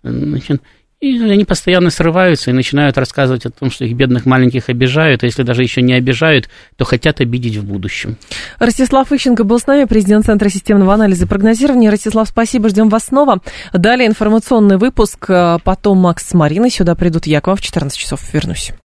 Значит, 0.03 0.61
и 1.01 1.17
они 1.21 1.45
постоянно 1.45 1.89
срываются 1.91 2.51
и 2.51 2.53
начинают 2.53 2.97
рассказывать 2.97 3.45
о 3.45 3.49
том, 3.49 3.71
что 3.71 3.85
их 3.85 3.95
бедных 3.95 4.25
маленьких 4.25 4.69
обижают, 4.69 5.23
а 5.23 5.27
если 5.27 5.43
даже 5.43 5.63
еще 5.63 5.81
не 5.81 5.93
обижают, 5.93 6.49
то 6.75 6.83
хотят 6.83 7.21
обидеть 7.21 7.55
в 7.55 7.63
будущем. 7.63 8.17
Ростислав 8.59 9.11
Ищенко 9.11 9.45
был 9.45 9.59
с 9.59 9.67
нами, 9.67 9.85
президент 9.85 10.25
Центра 10.25 10.49
системного 10.49 10.93
анализа 10.93 11.25
и 11.25 11.27
прогнозирования. 11.27 11.89
Ростислав, 11.89 12.27
спасибо, 12.27 12.67
ждем 12.69 12.89
вас 12.89 13.05
снова. 13.05 13.41
Далее 13.71 14.07
информационный 14.07 14.77
выпуск, 14.77 15.25
а 15.29 15.59
потом 15.59 15.99
Макс 15.99 16.27
с 16.27 16.33
Мариной, 16.33 16.69
сюда 16.69 16.95
придут 16.95 17.27
Якова 17.27 17.55
в 17.55 17.61
14 17.61 17.97
часов. 17.97 18.21
Вернусь. 18.33 18.73